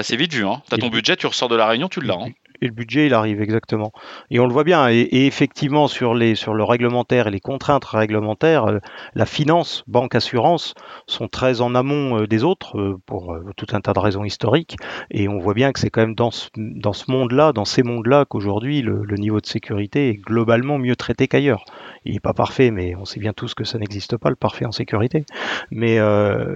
C'est 0.02 0.16
vite 0.16 0.34
vu. 0.34 0.46
Hein. 0.46 0.62
Tu 0.70 0.76
as 0.76 0.78
ton 0.78 0.88
budget, 0.88 1.18
tu 1.18 1.28
ressors 1.28 1.50
de 1.50 1.56
la 1.56 1.68
réunion, 1.68 1.90
tu 1.90 2.00
l'as. 2.02 2.16
Hein 2.16 2.32
et 2.62 2.68
le 2.68 2.74
budget 2.74 3.08
il 3.08 3.14
arrive 3.14 3.42
exactement. 3.42 3.92
Et 4.32 4.40
on 4.40 4.48
le 4.48 4.54
voit 4.54 4.64
bien. 4.64 4.90
Et, 4.90 5.28
effectivement 5.28 5.88
sur 5.88 6.14
les 6.14 6.36
sur 6.36 6.54
le 6.54 6.64
réglementaire 6.64 7.28
et 7.28 7.32
les 7.32 7.40
contraintes 7.40 7.86
réglementaires, 7.86 8.66
euh, 8.66 8.80
la 9.16 9.26
finance, 9.26 9.84
banque, 9.88 10.16
assurance 10.16 10.74
sont 11.08 11.28
très 11.28 11.62
en 11.62 11.76
amont 11.76 12.20
euh, 12.20 12.28
des 12.28 12.44
autres 12.44 12.78
euh, 12.80 13.00
pour 13.06 13.38
tout 13.56 13.68
un 13.72 13.82
tas 13.82 13.94
de 13.94 14.00
raisons 14.00 14.24
historiques. 14.24 14.78
Et 15.12 15.28
on 15.28 15.40
voit 15.40 15.54
bien 15.54 15.72
que 15.72 15.80
c'est 15.80 15.90
quand 15.90 16.02
même 16.02 16.16
dans 16.16 16.32
ce, 16.32 16.50
dans 16.56 16.94
ce 16.94 17.10
monde-là, 17.12 17.54
dans 17.54 17.66
ces 17.66 17.84
mondes-là, 17.84 18.26
qu'aujourd'hui 18.26 18.82
le, 18.82 19.06
niveau 19.18 19.42
de 19.42 19.48
sécurité 19.48 20.10
est 20.10 20.16
globalement 20.16 20.78
mieux 20.78 20.96
traité 20.96 21.28
qu'ailleurs. 21.28 21.66
Il 22.06 22.14
n'est 22.14 22.20
pas 22.20 22.34
parfait, 22.34 22.70
mais 22.70 22.96
on 22.96 23.06
sait 23.06 23.20
bien 23.20 23.34
tous 23.34 23.56
que 23.56 23.64
ça 23.64 23.80
n'existe 23.80 24.16
pas 24.18 24.30
le 24.30 24.36
parfait 24.36 24.66
en 24.66 24.72
sécurité. 24.72 25.26
Mais 25.72 25.98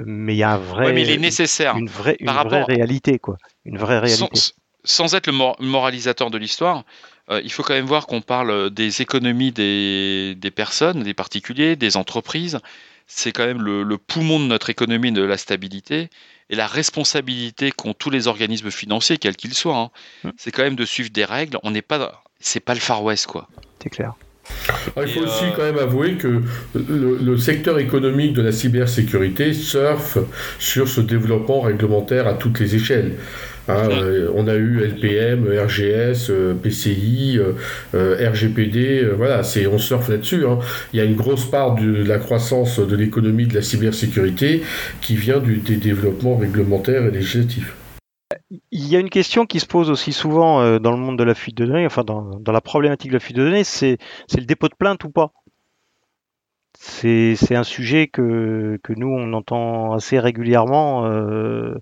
mais 0.06 0.34
il 0.34 0.38
y 0.38 0.44
a 0.44 0.52
un 0.52 0.58
vrai, 0.58 0.94
mais 0.94 1.02
il 1.02 1.10
est 1.10 1.18
nécessaire. 1.18 1.76
Une 1.76 1.88
vraie, 1.88 2.18
une 2.20 2.30
vraie 2.30 2.64
réalité 2.64 3.20
quoi. 3.20 3.38
Une 3.66 3.78
vraie 3.78 4.00
réalité 4.00 4.54
sans 4.84 5.16
être 5.16 5.28
le 5.28 5.66
moralisateur 5.66 6.30
de 6.32 6.38
l'histoire, 6.38 6.84
euh, 7.30 7.42
il 7.44 7.52
faut 7.52 7.64
quand 7.64 7.74
même 7.74 7.86
voir 7.86 8.08
qu'on 8.08 8.22
parle 8.22 8.70
des 8.70 9.02
économies 9.02 9.52
des, 9.52 10.36
personnes, 10.56 11.04
des 11.04 11.14
particuliers, 11.14 11.76
des 11.76 11.98
entreprises. 11.98 12.60
c'est 13.08 13.32
quand 13.32 13.46
même 13.46 13.62
le, 13.62 13.98
poumon 13.98 14.40
de 14.40 14.46
notre 14.46 14.70
économie, 14.70 15.12
de 15.12 15.24
la 15.24 15.38
stabilité, 15.38 16.10
et 16.50 16.56
la 16.56 16.68
responsabilité 16.68 17.72
qu'ont 17.72 17.94
tous 17.94 18.10
les 18.10 18.28
organismes 18.28 18.72
financiers, 18.72 19.18
quels 19.18 19.38
qu'ils 19.38 19.54
soient, 19.54 19.78
hein. 19.78 19.92
mm. 20.24 20.30
c'est 20.38 20.52
quand 20.52 20.64
même 20.64 20.76
de 20.76 20.86
suivre 20.86 21.10
des 21.10 21.26
règles. 21.26 21.58
On 21.64 21.72
n'est 21.72 21.82
pas, 21.82 22.24
c'est 22.40 22.60
pas 22.60 22.74
le 22.74 22.80
Far 22.80 23.04
West, 23.04 23.28
quoi. 23.28 23.48
C'est 23.82 23.90
clair. 23.90 24.14
Ah, 24.96 25.04
il 25.06 25.14
faut 25.14 25.22
aussi 25.22 25.46
euh, 25.46 25.52
quand 25.56 25.64
même 25.64 25.78
avouer 25.78 26.16
que 26.16 26.42
le, 26.76 27.38
secteur 27.38 27.80
économique 27.80 28.34
de 28.34 28.42
la 28.42 28.52
cybersécurité 28.52 29.54
surfe 29.54 30.18
sur 30.60 30.88
ce 30.88 31.02
développement 31.02 31.62
réglementaire 31.62 32.28
à 32.28 32.34
toutes 32.34 32.60
les 32.60 32.76
échelles. 32.76 33.18
Hein, 33.68 33.90
euh, 33.92 34.32
on 34.36 34.48
a 34.48 34.56
eu 34.56 34.82
LPM, 34.84 35.48
RGS, 35.48 36.30
euh, 36.30 36.54
PCI, 36.54 37.40
RGPD, 37.94 39.10
voilà, 39.16 39.44
c'est 39.44 39.68
on 39.68 39.78
surfe 39.78 40.10
là-dessus. 40.10 40.46
Hein. 40.46 40.60
Il 40.94 41.00
y 41.00 41.02
a 41.02 41.06
une 41.06 41.16
grosse 41.16 41.46
part 41.50 41.76
de 41.76 42.04
la 42.04 42.18
croissance 42.18 42.80
de 42.80 42.96
l'économie 42.96 43.48
de 43.48 43.56
la 43.56 43.62
cybersécurité 43.62 44.64
qui 45.02 45.16
vient 45.16 45.40
du, 45.40 45.58
des 45.58 45.78
développements 45.78 46.38
réglementaires 46.38 47.06
et 47.06 47.12
législatifs. 47.12 47.76
Il 48.72 48.88
y 48.88 48.96
a 48.96 49.00
une 49.00 49.10
question 49.10 49.46
qui 49.46 49.60
se 49.60 49.66
pose 49.66 49.90
aussi 49.90 50.14
souvent 50.14 50.62
euh, 50.62 50.80
dans 50.80 50.92
le 50.92 50.98
monde 50.98 51.18
de 51.18 51.24
la 51.24 51.36
fuite 51.36 51.58
de 51.58 51.66
données, 51.66 51.86
enfin 51.86 52.04
dans, 52.04 52.42
la 52.46 52.62
problématique 52.62 53.12
de 53.12 53.16
la 53.16 53.20
fuite 53.20 53.38
de 53.38 53.44
données, 53.44 53.64
c'est 53.64 53.98
le 54.36 54.46
dépôt 54.46 54.68
de 54.68 54.76
plainte 54.76 55.04
ou 55.04 55.10
pas? 55.10 55.32
C'est 56.74 57.56
un 57.56 57.64
sujet 57.64 58.08
que, 58.08 58.80
que, 58.84 58.94
nous, 58.94 59.08
on 59.08 59.34
entend 59.34 59.94
assez 59.94 60.20
régulièrement 60.20 61.06
euh, 61.06 61.10
euh, 61.12 61.80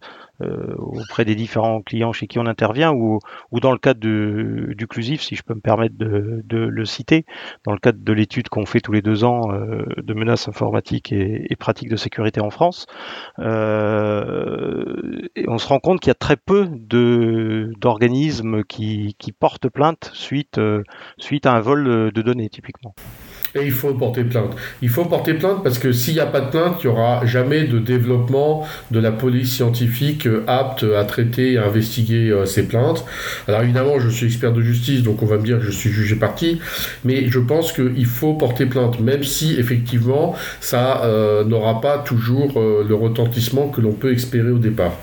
auprès 0.78 1.26
des 1.26 1.36
différents 1.36 1.82
clients 1.82 2.14
chez 2.14 2.28
qui 2.28 2.40
on 2.40 2.46
intervient 2.46 2.92
ou, 2.94 3.20
dans 3.60 3.72
le 3.72 3.78
cadre 3.78 4.00
de, 4.00 4.74
d'Uclusif, 4.76 5.22
si 5.22 5.36
je 5.36 5.44
peux 5.44 5.54
me 5.54 5.62
permettre 5.62 5.96
de, 5.98 6.58
le 6.58 6.86
citer, 6.86 7.26
dans 7.66 7.74
le 7.74 7.80
cadre 7.80 8.00
de 8.02 8.14
l'étude 8.14 8.50
qu'on 8.50 8.66
fait 8.66 8.82
tous 8.82 8.92
les 8.92 9.02
deux 9.02 9.24
ans 9.24 9.52
euh, 9.52 9.86
de 9.98 10.14
menaces 10.14 10.48
informatiques 10.48 11.12
et, 11.12 11.56
pratiques 11.60 11.90
de 11.90 11.98
sécurité 11.98 12.40
en 12.40 12.50
France, 12.50 12.88
euh, 13.40 15.28
on 15.48 15.58
se 15.58 15.68
rend 15.68 15.80
compte 15.80 16.00
qu'il 16.00 16.10
y 16.10 16.12
a 16.12 16.16
très 16.16 16.38
peu 16.38 16.70
d'organismes 16.70 18.64
qui, 18.64 19.16
portent 19.40 19.70
plainte 19.70 20.10
suite, 20.14 20.58
euh, 20.58 20.84
suite 21.18 21.46
à 21.46 21.54
un 21.54 21.60
vol 21.60 22.12
de 22.12 22.22
données 22.22 22.50
typiquement. 22.50 22.94
Et 23.56 23.66
il 23.66 23.72
faut 23.72 23.94
porter 23.94 24.24
plainte. 24.24 24.56
Il 24.82 24.90
faut 24.90 25.06
porter 25.06 25.34
plainte 25.34 25.64
parce 25.64 25.80
que 25.80 25.92
s'il 25.92 26.14
n'y 26.14 26.20
a 26.20 26.26
pas 26.26 26.42
de 26.42 26.50
plainte, 26.50 26.78
il 26.84 26.88
n'y 26.88 26.94
aura 26.94 27.26
jamais 27.26 27.64
de 27.64 27.80
développement 27.80 28.68
de 28.92 29.00
la 29.00 29.12
police 29.12 29.56
scientifique 29.56 30.28
euh, 30.28 30.44
apte 30.48 30.84
à 30.84 31.04
traiter 31.06 31.54
et 31.54 31.58
à 31.58 31.66
investiguer 31.66 32.30
euh, 32.30 32.46
ces 32.46 32.68
plaintes. 32.68 33.06
Alors 33.48 33.62
évidemment, 33.62 34.00
je 34.00 34.10
suis 34.10 34.26
expert 34.26 34.54
de 34.54 34.62
justice, 34.62 35.04
donc 35.04 35.24
on 35.24 35.26
va 35.26 35.38
me 35.38 35.44
dire 35.44 35.60
que 35.60 35.66
je 35.66 35.72
suis 35.72 35.90
jugé 35.90 36.16
parti, 36.16 36.60
mais 37.04 37.28
je 37.28 37.40
pense 37.40 37.72
qu'il 37.72 38.06
faut 38.06 38.34
porter 38.34 38.66
plainte, 38.66 39.00
même 39.00 39.24
si 39.24 39.60
effectivement 39.60 40.36
ça 40.62 41.04
euh, 41.04 41.44
n'aura 41.44 41.82
pas 41.82 41.98
toujours 42.00 42.60
le 42.60 42.94
retentissement 42.94 43.70
que 43.70 43.82
l'on 43.82 43.94
peut 43.94 44.12
espérer 44.12 44.52
au 44.52 44.58
départ. 44.58 44.94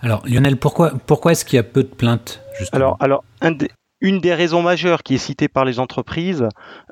Alors 0.00 0.22
Lionel, 0.26 0.56
pourquoi, 0.56 0.92
pourquoi 1.06 1.32
est-ce 1.32 1.44
qu'il 1.44 1.56
y 1.56 1.60
a 1.60 1.62
peu 1.62 1.82
de 1.82 1.88
plaintes 1.88 2.40
alors, 2.72 2.96
alors 3.00 3.24
un, 3.40 3.52
des, 3.52 3.68
une 4.02 4.18
des 4.18 4.34
raisons 4.34 4.62
majeures 4.62 5.02
qui 5.02 5.14
est 5.14 5.18
citée 5.18 5.48
par 5.48 5.64
les 5.64 5.78
entreprises, 5.78 6.46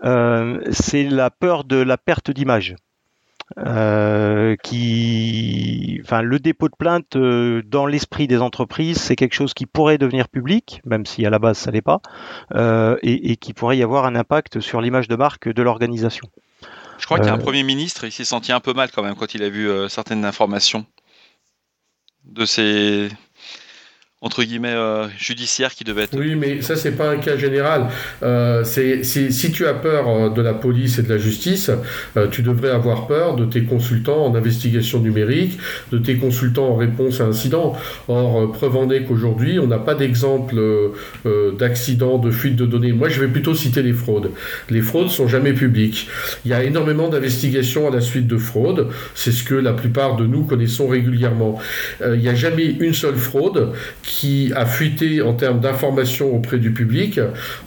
euh, 0.04 0.60
c'est 0.70 1.02
la 1.02 1.28
peur 1.28 1.64
de 1.64 1.76
la 1.76 1.98
perte 1.98 2.30
d'image. 2.30 2.76
Euh, 3.58 4.54
qui, 4.62 6.00
enfin, 6.04 6.22
le 6.22 6.38
dépôt 6.38 6.68
de 6.68 6.76
plainte 6.78 7.16
euh, 7.16 7.62
dans 7.66 7.84
l'esprit 7.84 8.28
des 8.28 8.38
entreprises, 8.38 8.98
c'est 8.98 9.16
quelque 9.16 9.34
chose 9.34 9.54
qui 9.54 9.66
pourrait 9.66 9.98
devenir 9.98 10.28
public, 10.28 10.80
même 10.84 11.04
si 11.04 11.26
à 11.26 11.30
la 11.30 11.40
base 11.40 11.58
ça 11.58 11.72
l'est 11.72 11.82
pas, 11.82 12.00
et, 13.02 13.36
qui 13.36 13.52
pourrait 13.52 13.76
y 13.76 13.82
avoir 13.82 14.04
un 14.04 14.14
impact 14.14 14.60
sur 14.60 14.80
l'image 14.80 15.08
de 15.08 15.16
marque 15.16 15.48
de 15.48 15.62
l'organisation. 15.62 16.28
Je 16.98 17.06
crois 17.06 17.18
qu'il 17.18 17.26
y 17.26 17.30
a 17.30 17.34
un 17.34 17.38
premier 17.38 17.64
ministre, 17.64 18.04
il 18.04 18.12
s'est 18.12 18.24
senti 18.24 18.52
un 18.52 18.60
peu 18.60 18.72
mal 18.72 18.92
quand 18.92 19.02
même 19.02 19.16
quand 19.16 19.34
il 19.34 19.42
a 19.42 19.48
vu 19.48 19.68
certaines 19.88 20.24
informations 20.24 20.86
de 22.24 22.44
ces 22.44 23.08
entre 24.22 24.44
guillemets 24.44 24.74
euh, 24.74 25.06
judiciaire 25.16 25.74
qui 25.74 25.82
devait 25.82 26.02
être. 26.02 26.18
Oui, 26.18 26.34
mais 26.34 26.60
ça 26.60 26.76
c'est 26.76 26.92
pas 26.92 27.10
un 27.10 27.16
cas 27.16 27.38
général. 27.38 27.86
Euh, 28.22 28.64
c'est 28.64 29.02
si 29.02 29.52
tu 29.52 29.66
as 29.66 29.72
peur 29.72 30.08
euh, 30.08 30.28
de 30.28 30.42
la 30.42 30.52
police 30.52 30.98
et 30.98 31.02
de 31.02 31.08
la 31.08 31.16
justice, 31.16 31.70
euh, 32.16 32.26
tu 32.30 32.42
devrais 32.42 32.70
avoir 32.70 33.06
peur 33.06 33.36
de 33.36 33.46
tes 33.46 33.62
consultants 33.62 34.26
en 34.26 34.34
investigation 34.34 35.00
numérique, 35.00 35.58
de 35.90 35.98
tes 35.98 36.16
consultants 36.16 36.68
en 36.68 36.76
réponse 36.76 37.20
à 37.22 37.24
incident. 37.24 37.74
Or, 38.08 38.52
preuve 38.52 38.76
en 38.76 38.90
est 38.90 39.04
qu'aujourd'hui, 39.04 39.58
on 39.58 39.66
n'a 39.66 39.78
pas 39.78 39.94
d'exemple 39.94 40.60
d'accident, 41.58 42.18
de 42.18 42.30
fuite 42.30 42.56
de 42.56 42.66
données. 42.66 42.92
Moi, 42.92 43.08
je 43.08 43.20
vais 43.20 43.28
plutôt 43.28 43.54
citer 43.54 43.82
les 43.82 43.92
fraudes. 43.92 44.30
Les 44.68 44.82
fraudes 44.82 45.08
sont 45.08 45.28
jamais 45.28 45.52
publiques. 45.52 46.08
Il 46.44 46.50
y 46.50 46.54
a 46.54 46.62
énormément 46.62 47.08
d'investigations 47.08 47.88
à 47.88 47.90
la 47.90 48.00
suite 48.00 48.26
de 48.26 48.36
fraudes. 48.36 48.88
C'est 49.14 49.32
ce 49.32 49.44
que 49.44 49.54
la 49.54 49.72
plupart 49.72 50.16
de 50.16 50.26
nous 50.26 50.44
connaissons 50.44 50.88
régulièrement. 50.88 51.58
il 52.04 52.18
n'y 52.18 52.28
a 52.28 52.34
jamais 52.34 52.64
une 52.64 52.94
seule 52.94 53.16
fraude 53.16 53.72
a 54.54 54.66
fuité 54.66 55.22
en 55.22 55.34
termes 55.34 55.60
d'information 55.60 56.34
auprès 56.34 56.58
du 56.58 56.72
public, 56.72 57.20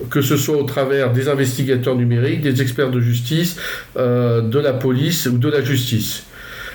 que 0.10 0.22
ce 0.22 0.38
soit 0.38 0.58
au 0.58 0.64
travers 0.64 1.12
des 1.12 1.30
investigateurs 1.30 1.96
numériques, 1.96 2.42
des 2.42 2.62
experts 2.62 2.92
de 2.92 3.00
justice, 3.00 3.58
euh, 3.98 4.42
de 4.42 4.60
la 4.60 4.74
police 4.74 5.26
ou 5.26 5.38
de 5.38 5.50
la 5.50 5.62
justice. 5.62 6.26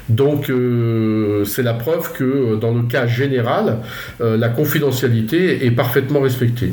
Donc 0.08 0.48
euh, 0.48 1.44
c'est 1.44 1.62
la 1.62 1.74
preuve 1.74 2.12
que 2.14 2.56
dans 2.56 2.72
le 2.72 2.82
cas 2.84 3.06
général, 3.06 3.78
euh, 4.20 4.36
la 4.36 4.48
confidentialité 4.48 5.66
est 5.66 5.70
parfaitement 5.70 6.20
respectée. 6.20 6.72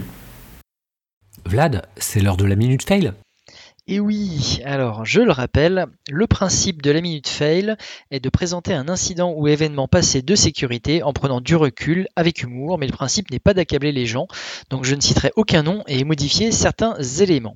Vlad, 1.45 1.83
c'est 1.97 2.21
l'heure 2.21 2.37
de 2.37 2.45
la 2.45 2.55
minute 2.55 2.83
fail. 2.87 3.11
Et 3.87 3.99
oui, 3.99 4.61
alors 4.65 5.05
je 5.05 5.21
le 5.21 5.31
rappelle, 5.31 5.85
le 6.09 6.25
principe 6.25 6.81
de 6.81 6.89
la 6.89 7.01
minute 7.01 7.27
fail 7.27 7.75
est 8.09 8.19
de 8.19 8.29
présenter 8.29 8.73
un 8.73 8.89
incident 8.89 9.31
ou 9.37 9.47
événement 9.47 9.87
passé 9.87 10.23
de 10.23 10.33
sécurité 10.33 11.03
en 11.03 11.13
prenant 11.13 11.39
du 11.39 11.55
recul 11.55 12.07
avec 12.15 12.41
humour, 12.41 12.79
mais 12.79 12.87
le 12.87 12.93
principe 12.93 13.29
n'est 13.29 13.39
pas 13.39 13.53
d'accabler 13.53 13.91
les 13.91 14.07
gens, 14.07 14.25
donc 14.71 14.85
je 14.85 14.95
ne 14.95 15.01
citerai 15.01 15.31
aucun 15.35 15.61
nom 15.61 15.83
et 15.85 16.03
modifier 16.03 16.51
certains 16.51 16.95
éléments. 17.19 17.53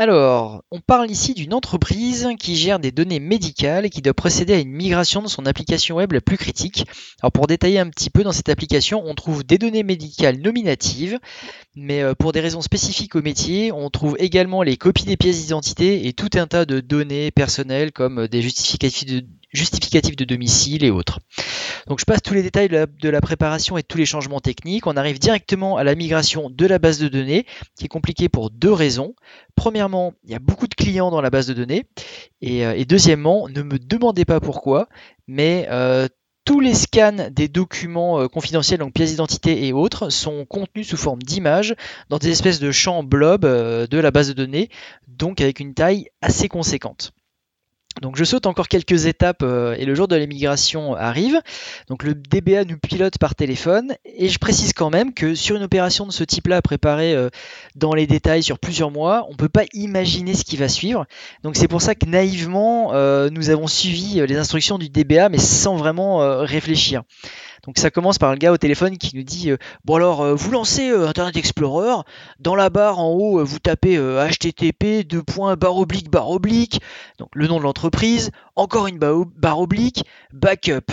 Alors, 0.00 0.62
on 0.70 0.78
parle 0.80 1.10
ici 1.10 1.34
d'une 1.34 1.52
entreprise 1.52 2.28
qui 2.38 2.54
gère 2.54 2.78
des 2.78 2.92
données 2.92 3.18
médicales 3.18 3.84
et 3.84 3.90
qui 3.90 4.00
doit 4.00 4.14
procéder 4.14 4.54
à 4.54 4.60
une 4.60 4.70
migration 4.70 5.22
de 5.22 5.26
son 5.26 5.44
application 5.44 5.96
web 5.96 6.12
la 6.12 6.20
plus 6.20 6.38
critique. 6.38 6.84
Alors 7.20 7.32
pour 7.32 7.48
détailler 7.48 7.80
un 7.80 7.90
petit 7.90 8.08
peu, 8.08 8.22
dans 8.22 8.30
cette 8.30 8.48
application, 8.48 9.02
on 9.04 9.16
trouve 9.16 9.42
des 9.42 9.58
données 9.58 9.82
médicales 9.82 10.38
nominatives, 10.38 11.18
mais 11.74 12.00
euh, 12.00 12.14
pour 12.14 12.30
des 12.30 12.38
raisons 12.38 12.60
spécifiques 12.60 13.16
au 13.16 13.22
métier, 13.22 13.72
on 13.72 13.90
trouve 13.90 14.14
également 14.20 14.62
les 14.62 14.76
copies 14.76 15.04
des 15.04 15.16
pièces 15.16 15.40
d'identité 15.40 16.06
et 16.06 16.12
tout 16.12 16.30
un 16.34 16.46
tas 16.46 16.64
de 16.64 16.78
données 16.78 17.32
personnelles 17.32 17.90
comme 17.90 18.28
des 18.28 18.40
justificatifs 18.40 19.04
de, 19.04 19.24
justificatifs 19.52 20.16
de 20.16 20.24
domicile 20.24 20.84
et 20.84 20.90
autres. 20.90 21.20
Donc 21.86 22.00
je 22.00 22.04
passe 22.04 22.22
tous 22.22 22.34
les 22.34 22.42
détails 22.42 22.68
de 22.68 23.08
la, 23.08 23.20
préparation 23.20 23.78
et 23.78 23.82
tous 23.82 23.98
les 23.98 24.06
changements 24.06 24.40
techniques. 24.40 24.86
On 24.86 24.96
arrive 24.96 25.18
directement 25.18 25.76
à 25.76 25.84
la 25.84 25.94
migration 25.94 26.50
de 26.50 26.66
la 26.66 26.78
base 26.78 26.98
de 26.98 27.08
données, 27.08 27.46
qui 27.76 27.84
est 27.84 27.88
compliquée 27.88 28.28
pour 28.28 28.50
deux 28.50 28.72
raisons. 28.72 29.14
Premièrement, 29.56 30.14
il 30.24 30.30
y 30.30 30.34
a 30.34 30.38
beaucoup 30.38 30.66
de 30.66 30.74
clients 30.74 31.10
dans 31.10 31.20
la 31.20 31.30
base 31.30 31.46
de 31.46 31.54
données. 31.54 31.86
Et, 32.40 32.64
euh, 32.64 32.84
deuxièmement, 32.84 33.48
ne 33.48 33.62
me 33.62 33.78
demandez 33.78 34.24
pas 34.24 34.40
pourquoi, 34.40 34.88
mais 35.26 35.66
euh, 35.70 36.08
tous 36.44 36.60
les 36.60 36.74
scans 36.74 37.28
des 37.30 37.48
documents 37.48 38.20
euh, 38.20 38.28
confidentiels, 38.28 38.78
donc 38.78 38.92
pièces 38.92 39.10
d'identité 39.10 39.66
et 39.66 39.72
autres, 39.72 40.10
sont 40.10 40.44
contenus 40.46 40.88
sous 40.88 40.96
forme 40.96 41.22
d'images 41.22 41.74
dans 42.08 42.18
des 42.18 42.30
espèces 42.30 42.60
de 42.60 42.70
champs 42.70 43.02
blob 43.02 43.42
de 43.42 43.98
la 43.98 44.10
base 44.10 44.28
de 44.28 44.34
données, 44.34 44.68
donc 45.06 45.40
avec 45.40 45.60
une 45.60 45.74
taille 45.74 46.08
assez 46.22 46.48
conséquente. 46.48 47.12
Donc 48.02 48.16
je 48.16 48.24
saute 48.24 48.46
encore 48.46 48.68
quelques 48.68 49.06
étapes 49.06 49.42
euh, 49.42 49.74
et 49.76 49.84
le 49.84 49.94
jour 49.94 50.06
de 50.08 50.14
l'émigration 50.14 50.94
arrive. 50.94 51.40
Donc 51.88 52.04
le 52.04 52.14
DBA 52.14 52.64
nous 52.64 52.78
pilote 52.78 53.18
par 53.18 53.34
téléphone 53.34 53.94
et 54.04 54.28
je 54.28 54.38
précise 54.38 54.72
quand 54.72 54.90
même 54.90 55.12
que 55.12 55.34
sur 55.34 55.56
une 55.56 55.64
opération 55.64 56.06
de 56.06 56.12
ce 56.12 56.22
type-là 56.22 56.62
préparée 56.62 57.14
euh, 57.14 57.28
dans 57.74 57.94
les 57.94 58.06
détails 58.06 58.42
sur 58.42 58.58
plusieurs 58.58 58.90
mois, 58.90 59.26
on 59.28 59.32
ne 59.32 59.36
peut 59.36 59.48
pas 59.48 59.64
imaginer 59.72 60.34
ce 60.34 60.44
qui 60.44 60.56
va 60.56 60.68
suivre. 60.68 61.06
Donc 61.42 61.56
c'est 61.56 61.68
pour 61.68 61.82
ça 61.82 61.94
que 61.94 62.06
naïvement 62.06 62.92
euh, 62.94 63.30
nous 63.30 63.50
avons 63.50 63.66
suivi 63.66 64.24
les 64.26 64.36
instructions 64.36 64.78
du 64.78 64.88
DBA 64.88 65.28
mais 65.28 65.38
sans 65.38 65.76
vraiment 65.76 66.18
réfléchir. 66.44 67.02
Donc 67.64 67.78
ça 67.78 67.90
commence 67.90 68.18
par 68.18 68.32
le 68.32 68.38
gars 68.38 68.52
au 68.52 68.56
téléphone 68.56 68.98
qui 68.98 69.16
nous 69.16 69.22
dit 69.22 69.50
euh, 69.50 69.56
bon 69.84 69.96
alors 69.96 70.22
euh, 70.22 70.34
vous 70.34 70.50
lancez 70.50 70.90
euh, 70.90 71.08
Internet 71.08 71.36
Explorer, 71.36 72.02
dans 72.38 72.54
la 72.54 72.70
barre 72.70 72.98
en 72.98 73.10
haut 73.10 73.44
vous 73.44 73.58
tapez 73.58 73.96
http 73.96 75.06
barre 75.58 75.76
oblique 75.76 76.10
barre 76.10 76.30
oblique, 76.30 76.80
donc 77.18 77.30
le 77.34 77.46
nom 77.46 77.58
de 77.58 77.62
l'entreprise, 77.64 78.30
encore 78.56 78.86
une 78.86 78.98
barre 78.98 79.60
oblique, 79.60 80.04
backup. 80.32 80.92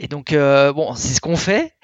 Et 0.00 0.08
donc 0.08 0.32
bon 0.32 0.94
c'est 0.94 1.14
ce 1.14 1.20
qu'on 1.20 1.36
fait. 1.36 1.74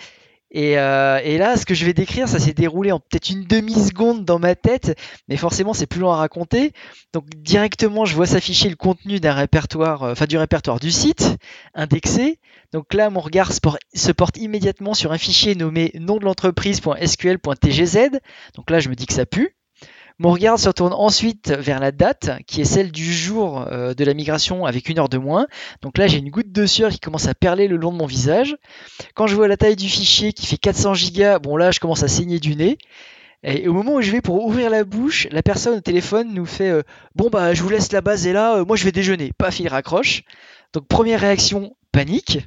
Et, 0.57 0.73
et, 0.73 1.39
là, 1.39 1.57
ce 1.57 1.67
que 1.67 1.75
je 1.75 1.85
vais 1.85 1.93
décrire, 1.93 2.29
ça 2.29 2.39
s'est 2.39 2.53
déroulé 2.53 2.93
en 2.93 3.01
peut-être 3.01 3.29
une 3.29 3.45
demi-seconde 3.45 4.25
dans 4.25 4.39
ma 4.39 4.55
tête, 4.55 4.97
mais 5.29 5.37
forcément, 5.37 5.75
c'est 5.75 5.87
plus 5.87 6.01
long 6.01 6.13
à 6.13 6.17
raconter. 6.17 6.73
Donc, 7.13 7.25
directement, 7.37 8.05
je 8.05 8.15
vois 8.15 8.27
s'afficher 8.27 8.69
le 8.69 8.77
contenu 8.77 9.19
d'un 9.19 9.33
répertoire, 9.33 10.05
enfin 10.05 10.27
du 10.27 10.39
répertoire 10.39 10.79
du 10.79 10.93
site, 10.93 11.37
indexé. 11.75 12.39
Donc 12.73 12.95
là, 12.95 13.11
mon 13.11 13.21
regard 13.21 13.53
se 13.53 14.13
porte 14.13 14.37
immédiatement 14.37 14.95
sur 14.95 15.13
un 15.13 15.19
fichier 15.19 15.55
nommé 15.55 15.91
nom 15.95 16.19
de 16.19 16.25
l'entreprise.sql.tgz. 16.25 18.21
Donc 18.55 18.71
là, 18.71 18.81
je 18.81 18.89
me 18.89 18.95
dis 18.95 19.07
que 19.07 19.13
ça 19.13 19.27
pue. 19.27 19.57
Mon 20.21 20.31
regard 20.31 20.61
se 20.61 20.69
retourne 20.69 20.93
ensuite 20.93 21.51
vers 21.51 21.81
la 21.81 21.91
date, 21.91 22.31
qui 22.47 22.61
est 22.61 22.65
celle 22.65 22.93
du 22.93 23.13
jour 23.13 23.67
euh, 23.73 23.95
de 23.95 24.05
la 24.05 24.15
migration 24.15 24.65
avec 24.65 24.89
une 24.89 25.01
heure 25.01 25.09
de 25.09 25.19
moins. 25.19 25.49
Donc 25.83 25.99
là, 25.99 26.07
j'ai 26.07 26.19
une 26.19 26.31
goutte 26.31 26.53
de 26.53 26.67
sueur 26.67 26.93
qui 26.93 27.01
commence 27.01 27.27
à 27.27 27.35
perler 27.35 27.67
le 27.67 27.77
long 27.77 27.91
de 27.91 27.97
mon 27.97 28.07
visage. 28.07 28.57
Quand 29.15 29.27
je 29.27 29.35
vois 29.35 29.49
la 29.49 29.57
taille 29.57 29.75
du 29.75 29.89
fichier 29.89 30.33
qui 30.33 30.47
fait 30.47 30.57
400 30.57 30.95
gigas, 30.95 31.41
bon 31.41 31.57
là, 31.57 31.73
je 31.73 31.81
commence 31.81 32.05
à 32.05 32.09
saigner 32.09 32.39
du 32.39 32.55
nez. 32.55 32.79
Et 33.43 33.67
au 33.67 33.73
moment 33.73 33.97
où 33.97 34.03
je 34.03 34.13
vais 34.13 34.21
pour 34.21 34.45
ouvrir 34.45 34.71
la 34.71 34.85
bouche, 34.85 35.27
la 35.33 35.43
personne 35.43 35.79
au 35.79 35.81
téléphone 35.81 36.33
nous 36.33 36.47
fait 36.47 36.71
euh, 36.71 36.83
Bon, 37.17 37.29
bah, 37.29 37.53
je 37.53 37.63
vous 37.63 37.69
laisse 37.69 37.91
la 37.91 38.01
base 38.01 38.27
et 38.29 38.33
là, 38.33 38.59
euh, 38.59 38.65
moi 38.65 38.77
je 38.77 38.85
vais 38.85 38.93
déjeuner. 38.93 39.33
Paf, 39.37 39.59
il 39.59 39.67
raccroche. 39.67 40.23
Donc, 40.73 40.87
première 40.87 41.21
réaction, 41.21 41.75
panique. 41.91 42.39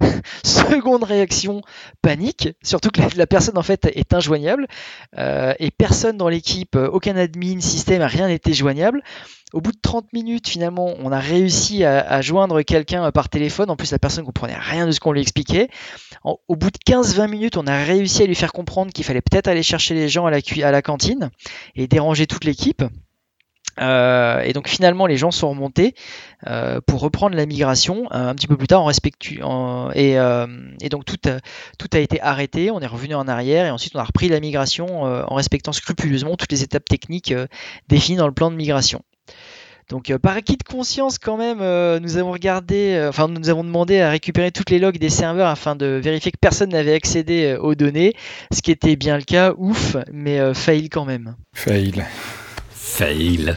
Seconde 0.44 1.04
réaction, 1.04 1.62
panique, 2.02 2.48
surtout 2.62 2.90
que 2.90 3.00
la, 3.16 3.26
personne 3.26 3.58
en 3.58 3.62
fait 3.62 3.86
est 3.86 4.14
injoignable 4.14 4.66
euh, 5.18 5.54
et 5.58 5.70
personne 5.70 6.16
dans 6.16 6.28
l'équipe, 6.28 6.76
euh, 6.76 6.88
aucun 6.88 7.16
admin, 7.16 7.60
système, 7.60 8.02
rien 8.02 8.28
n'était 8.28 8.52
joignable. 8.52 9.02
Au 9.52 9.60
bout 9.60 9.72
de 9.72 9.78
30 9.82 10.12
minutes, 10.12 10.48
finalement, 10.48 10.94
on 11.00 11.10
a 11.10 11.18
réussi 11.18 11.84
à, 11.84 12.20
joindre 12.22 12.62
quelqu'un 12.62 13.06
euh, 13.06 13.10
par 13.10 13.28
téléphone. 13.28 13.68
En 13.68 13.76
plus, 13.76 13.90
la 13.90 13.98
personne 13.98 14.22
ne 14.22 14.26
comprenait 14.26 14.56
rien 14.56 14.86
de 14.86 14.92
ce 14.92 15.00
qu'on 15.00 15.12
lui 15.12 15.20
expliquait. 15.20 15.68
au 16.24 16.56
bout 16.56 16.70
de 16.70 16.78
15-20 16.86 17.28
minutes, 17.28 17.56
on 17.56 17.66
a 17.66 17.82
réussi 17.82 18.22
à 18.22 18.26
lui 18.26 18.36
faire 18.36 18.52
comprendre 18.52 18.92
qu'il 18.92 19.04
fallait 19.04 19.22
peut-être 19.22 19.48
aller 19.48 19.64
chercher 19.64 19.94
les 19.94 20.08
gens 20.08 20.26
à 20.26 20.30
la, 20.30 20.38
à 20.62 20.70
la 20.70 20.82
cantine 20.82 21.30
et 21.74 21.88
déranger 21.88 22.26
toute 22.26 22.44
l'équipe. 22.44 22.84
Euh, 23.80 24.40
et 24.42 24.52
donc 24.52 24.68
finalement, 24.68 25.06
les 25.06 25.16
gens 25.16 25.30
sont 25.30 25.48
remontés 25.48 25.94
euh, 26.46 26.80
pour 26.86 27.00
reprendre 27.00 27.36
la 27.36 27.46
migration 27.46 28.06
euh, 28.12 28.28
un 28.28 28.34
petit 28.34 28.46
peu 28.46 28.56
plus 28.56 28.66
tard 28.66 28.82
en 28.82 28.90
et, 29.94 30.88
donc 30.90 31.04
tout 31.04 31.18
a, 31.28 31.38
tout 31.78 31.88
a 31.92 31.98
été 31.98 32.20
arrêté. 32.20 32.70
On 32.70 32.80
est 32.80 32.86
revenu 32.86 33.14
en 33.14 33.28
arrière 33.28 33.66
et 33.66 33.70
ensuite 33.70 33.94
on 33.96 33.98
a 33.98 34.04
repris 34.04 34.28
la 34.28 34.40
migration 34.40 35.02
en 35.02 35.34
respectant 35.34 35.72
scrupuleusement 35.72 36.36
toutes 36.36 36.52
les 36.52 36.62
étapes 36.62 36.88
techniques 36.88 37.34
définies 37.88 38.18
dans 38.18 38.26
le 38.26 38.32
plan 38.32 38.50
de 38.50 38.56
migration. 38.56 39.02
Donc 39.88 40.14
par 40.18 40.36
acquis 40.36 40.56
de 40.56 40.62
conscience 40.62 41.18
quand 41.18 41.36
même, 41.36 41.58
nous 42.00 42.16
avons 42.16 42.32
regardé, 42.32 43.06
enfin 43.08 43.28
nous 43.28 43.48
avons 43.48 43.64
demandé 43.64 44.00
à 44.00 44.10
récupérer 44.10 44.50
toutes 44.50 44.70
les 44.70 44.78
logs 44.78 44.98
des 44.98 45.10
serveurs 45.10 45.48
afin 45.48 45.76
de 45.76 45.86
vérifier 45.86 46.32
que 46.32 46.38
personne 46.38 46.70
n'avait 46.70 46.94
accédé 46.94 47.56
aux 47.60 47.74
données, 47.74 48.14
ce 48.52 48.62
qui 48.62 48.70
était 48.70 48.96
bien 48.96 49.16
le 49.16 49.24
cas, 49.24 49.54
ouf, 49.56 49.96
mais 50.12 50.54
fail 50.54 50.88
quand 50.88 51.04
même. 51.04 51.36
Fail. 51.54 52.04
Fail. 52.90 53.56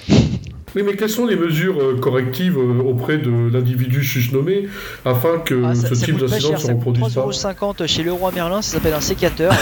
Oui, 0.76 0.84
mais 0.84 0.96
quelles 0.96 1.10
sont 1.10 1.26
les 1.26 1.36
mesures 1.36 1.80
euh, 1.80 1.98
correctives 2.00 2.58
euh, 2.58 2.82
auprès 2.82 3.18
de 3.18 3.50
l'individu 3.52 4.04
susnommé 4.04 4.68
afin 5.06 5.40
que 5.40 5.64
ah, 5.66 5.74
ce 5.76 5.94
type 5.94 6.18
d'incident 6.18 6.58
se 6.58 6.68
reproduise 6.68 7.14
pas 7.14 7.22
3,50€ 7.22 7.88
chez 7.88 8.04
Leroy 8.04 8.32
Merlin, 8.32 8.62
ça 8.62 8.74
s'appelle 8.74 8.94
un 8.94 9.02
sécateur. 9.02 9.54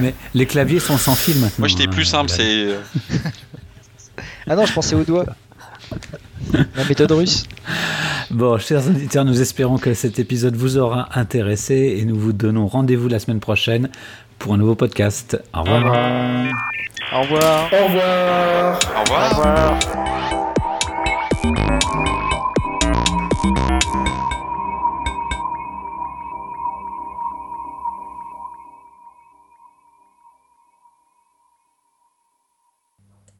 mais 0.00 0.14
les 0.34 0.46
claviers 0.46 0.80
sont 0.80 0.98
sans 0.98 1.14
fil 1.14 1.36
maintenant. 1.36 1.60
Moi 1.60 1.68
j'étais 1.68 1.86
plus 1.86 2.04
simple, 2.04 2.30
c'est. 2.30 2.42
Euh, 2.42 2.80
ah 4.48 4.56
non, 4.56 4.66
je 4.66 4.72
pensais 4.72 4.96
aux 4.96 5.04
doigts. 5.04 5.26
La 6.76 6.84
méthode 6.88 7.12
russe. 7.12 7.44
Bon, 8.30 8.58
chers 8.58 8.86
auditeurs, 8.86 9.24
nous 9.24 9.40
espérons 9.40 9.78
que 9.78 9.94
cet 9.94 10.18
épisode 10.18 10.56
vous 10.56 10.78
aura 10.78 11.08
intéressé 11.18 11.96
et 11.98 12.04
nous 12.04 12.18
vous 12.18 12.32
donnons 12.32 12.66
rendez-vous 12.66 13.08
la 13.08 13.18
semaine 13.18 13.40
prochaine 13.40 13.88
pour 14.38 14.54
un 14.54 14.58
nouveau 14.58 14.74
podcast. 14.74 15.40
Au 15.54 15.62
revoir. 15.62 15.80
Au 15.80 15.88
revoir. 15.88 16.48
Au 17.12 17.20
revoir. 17.22 17.68
Au 17.72 17.86
revoir. 17.88 18.78
Au 18.96 19.28
revoir. 19.28 20.31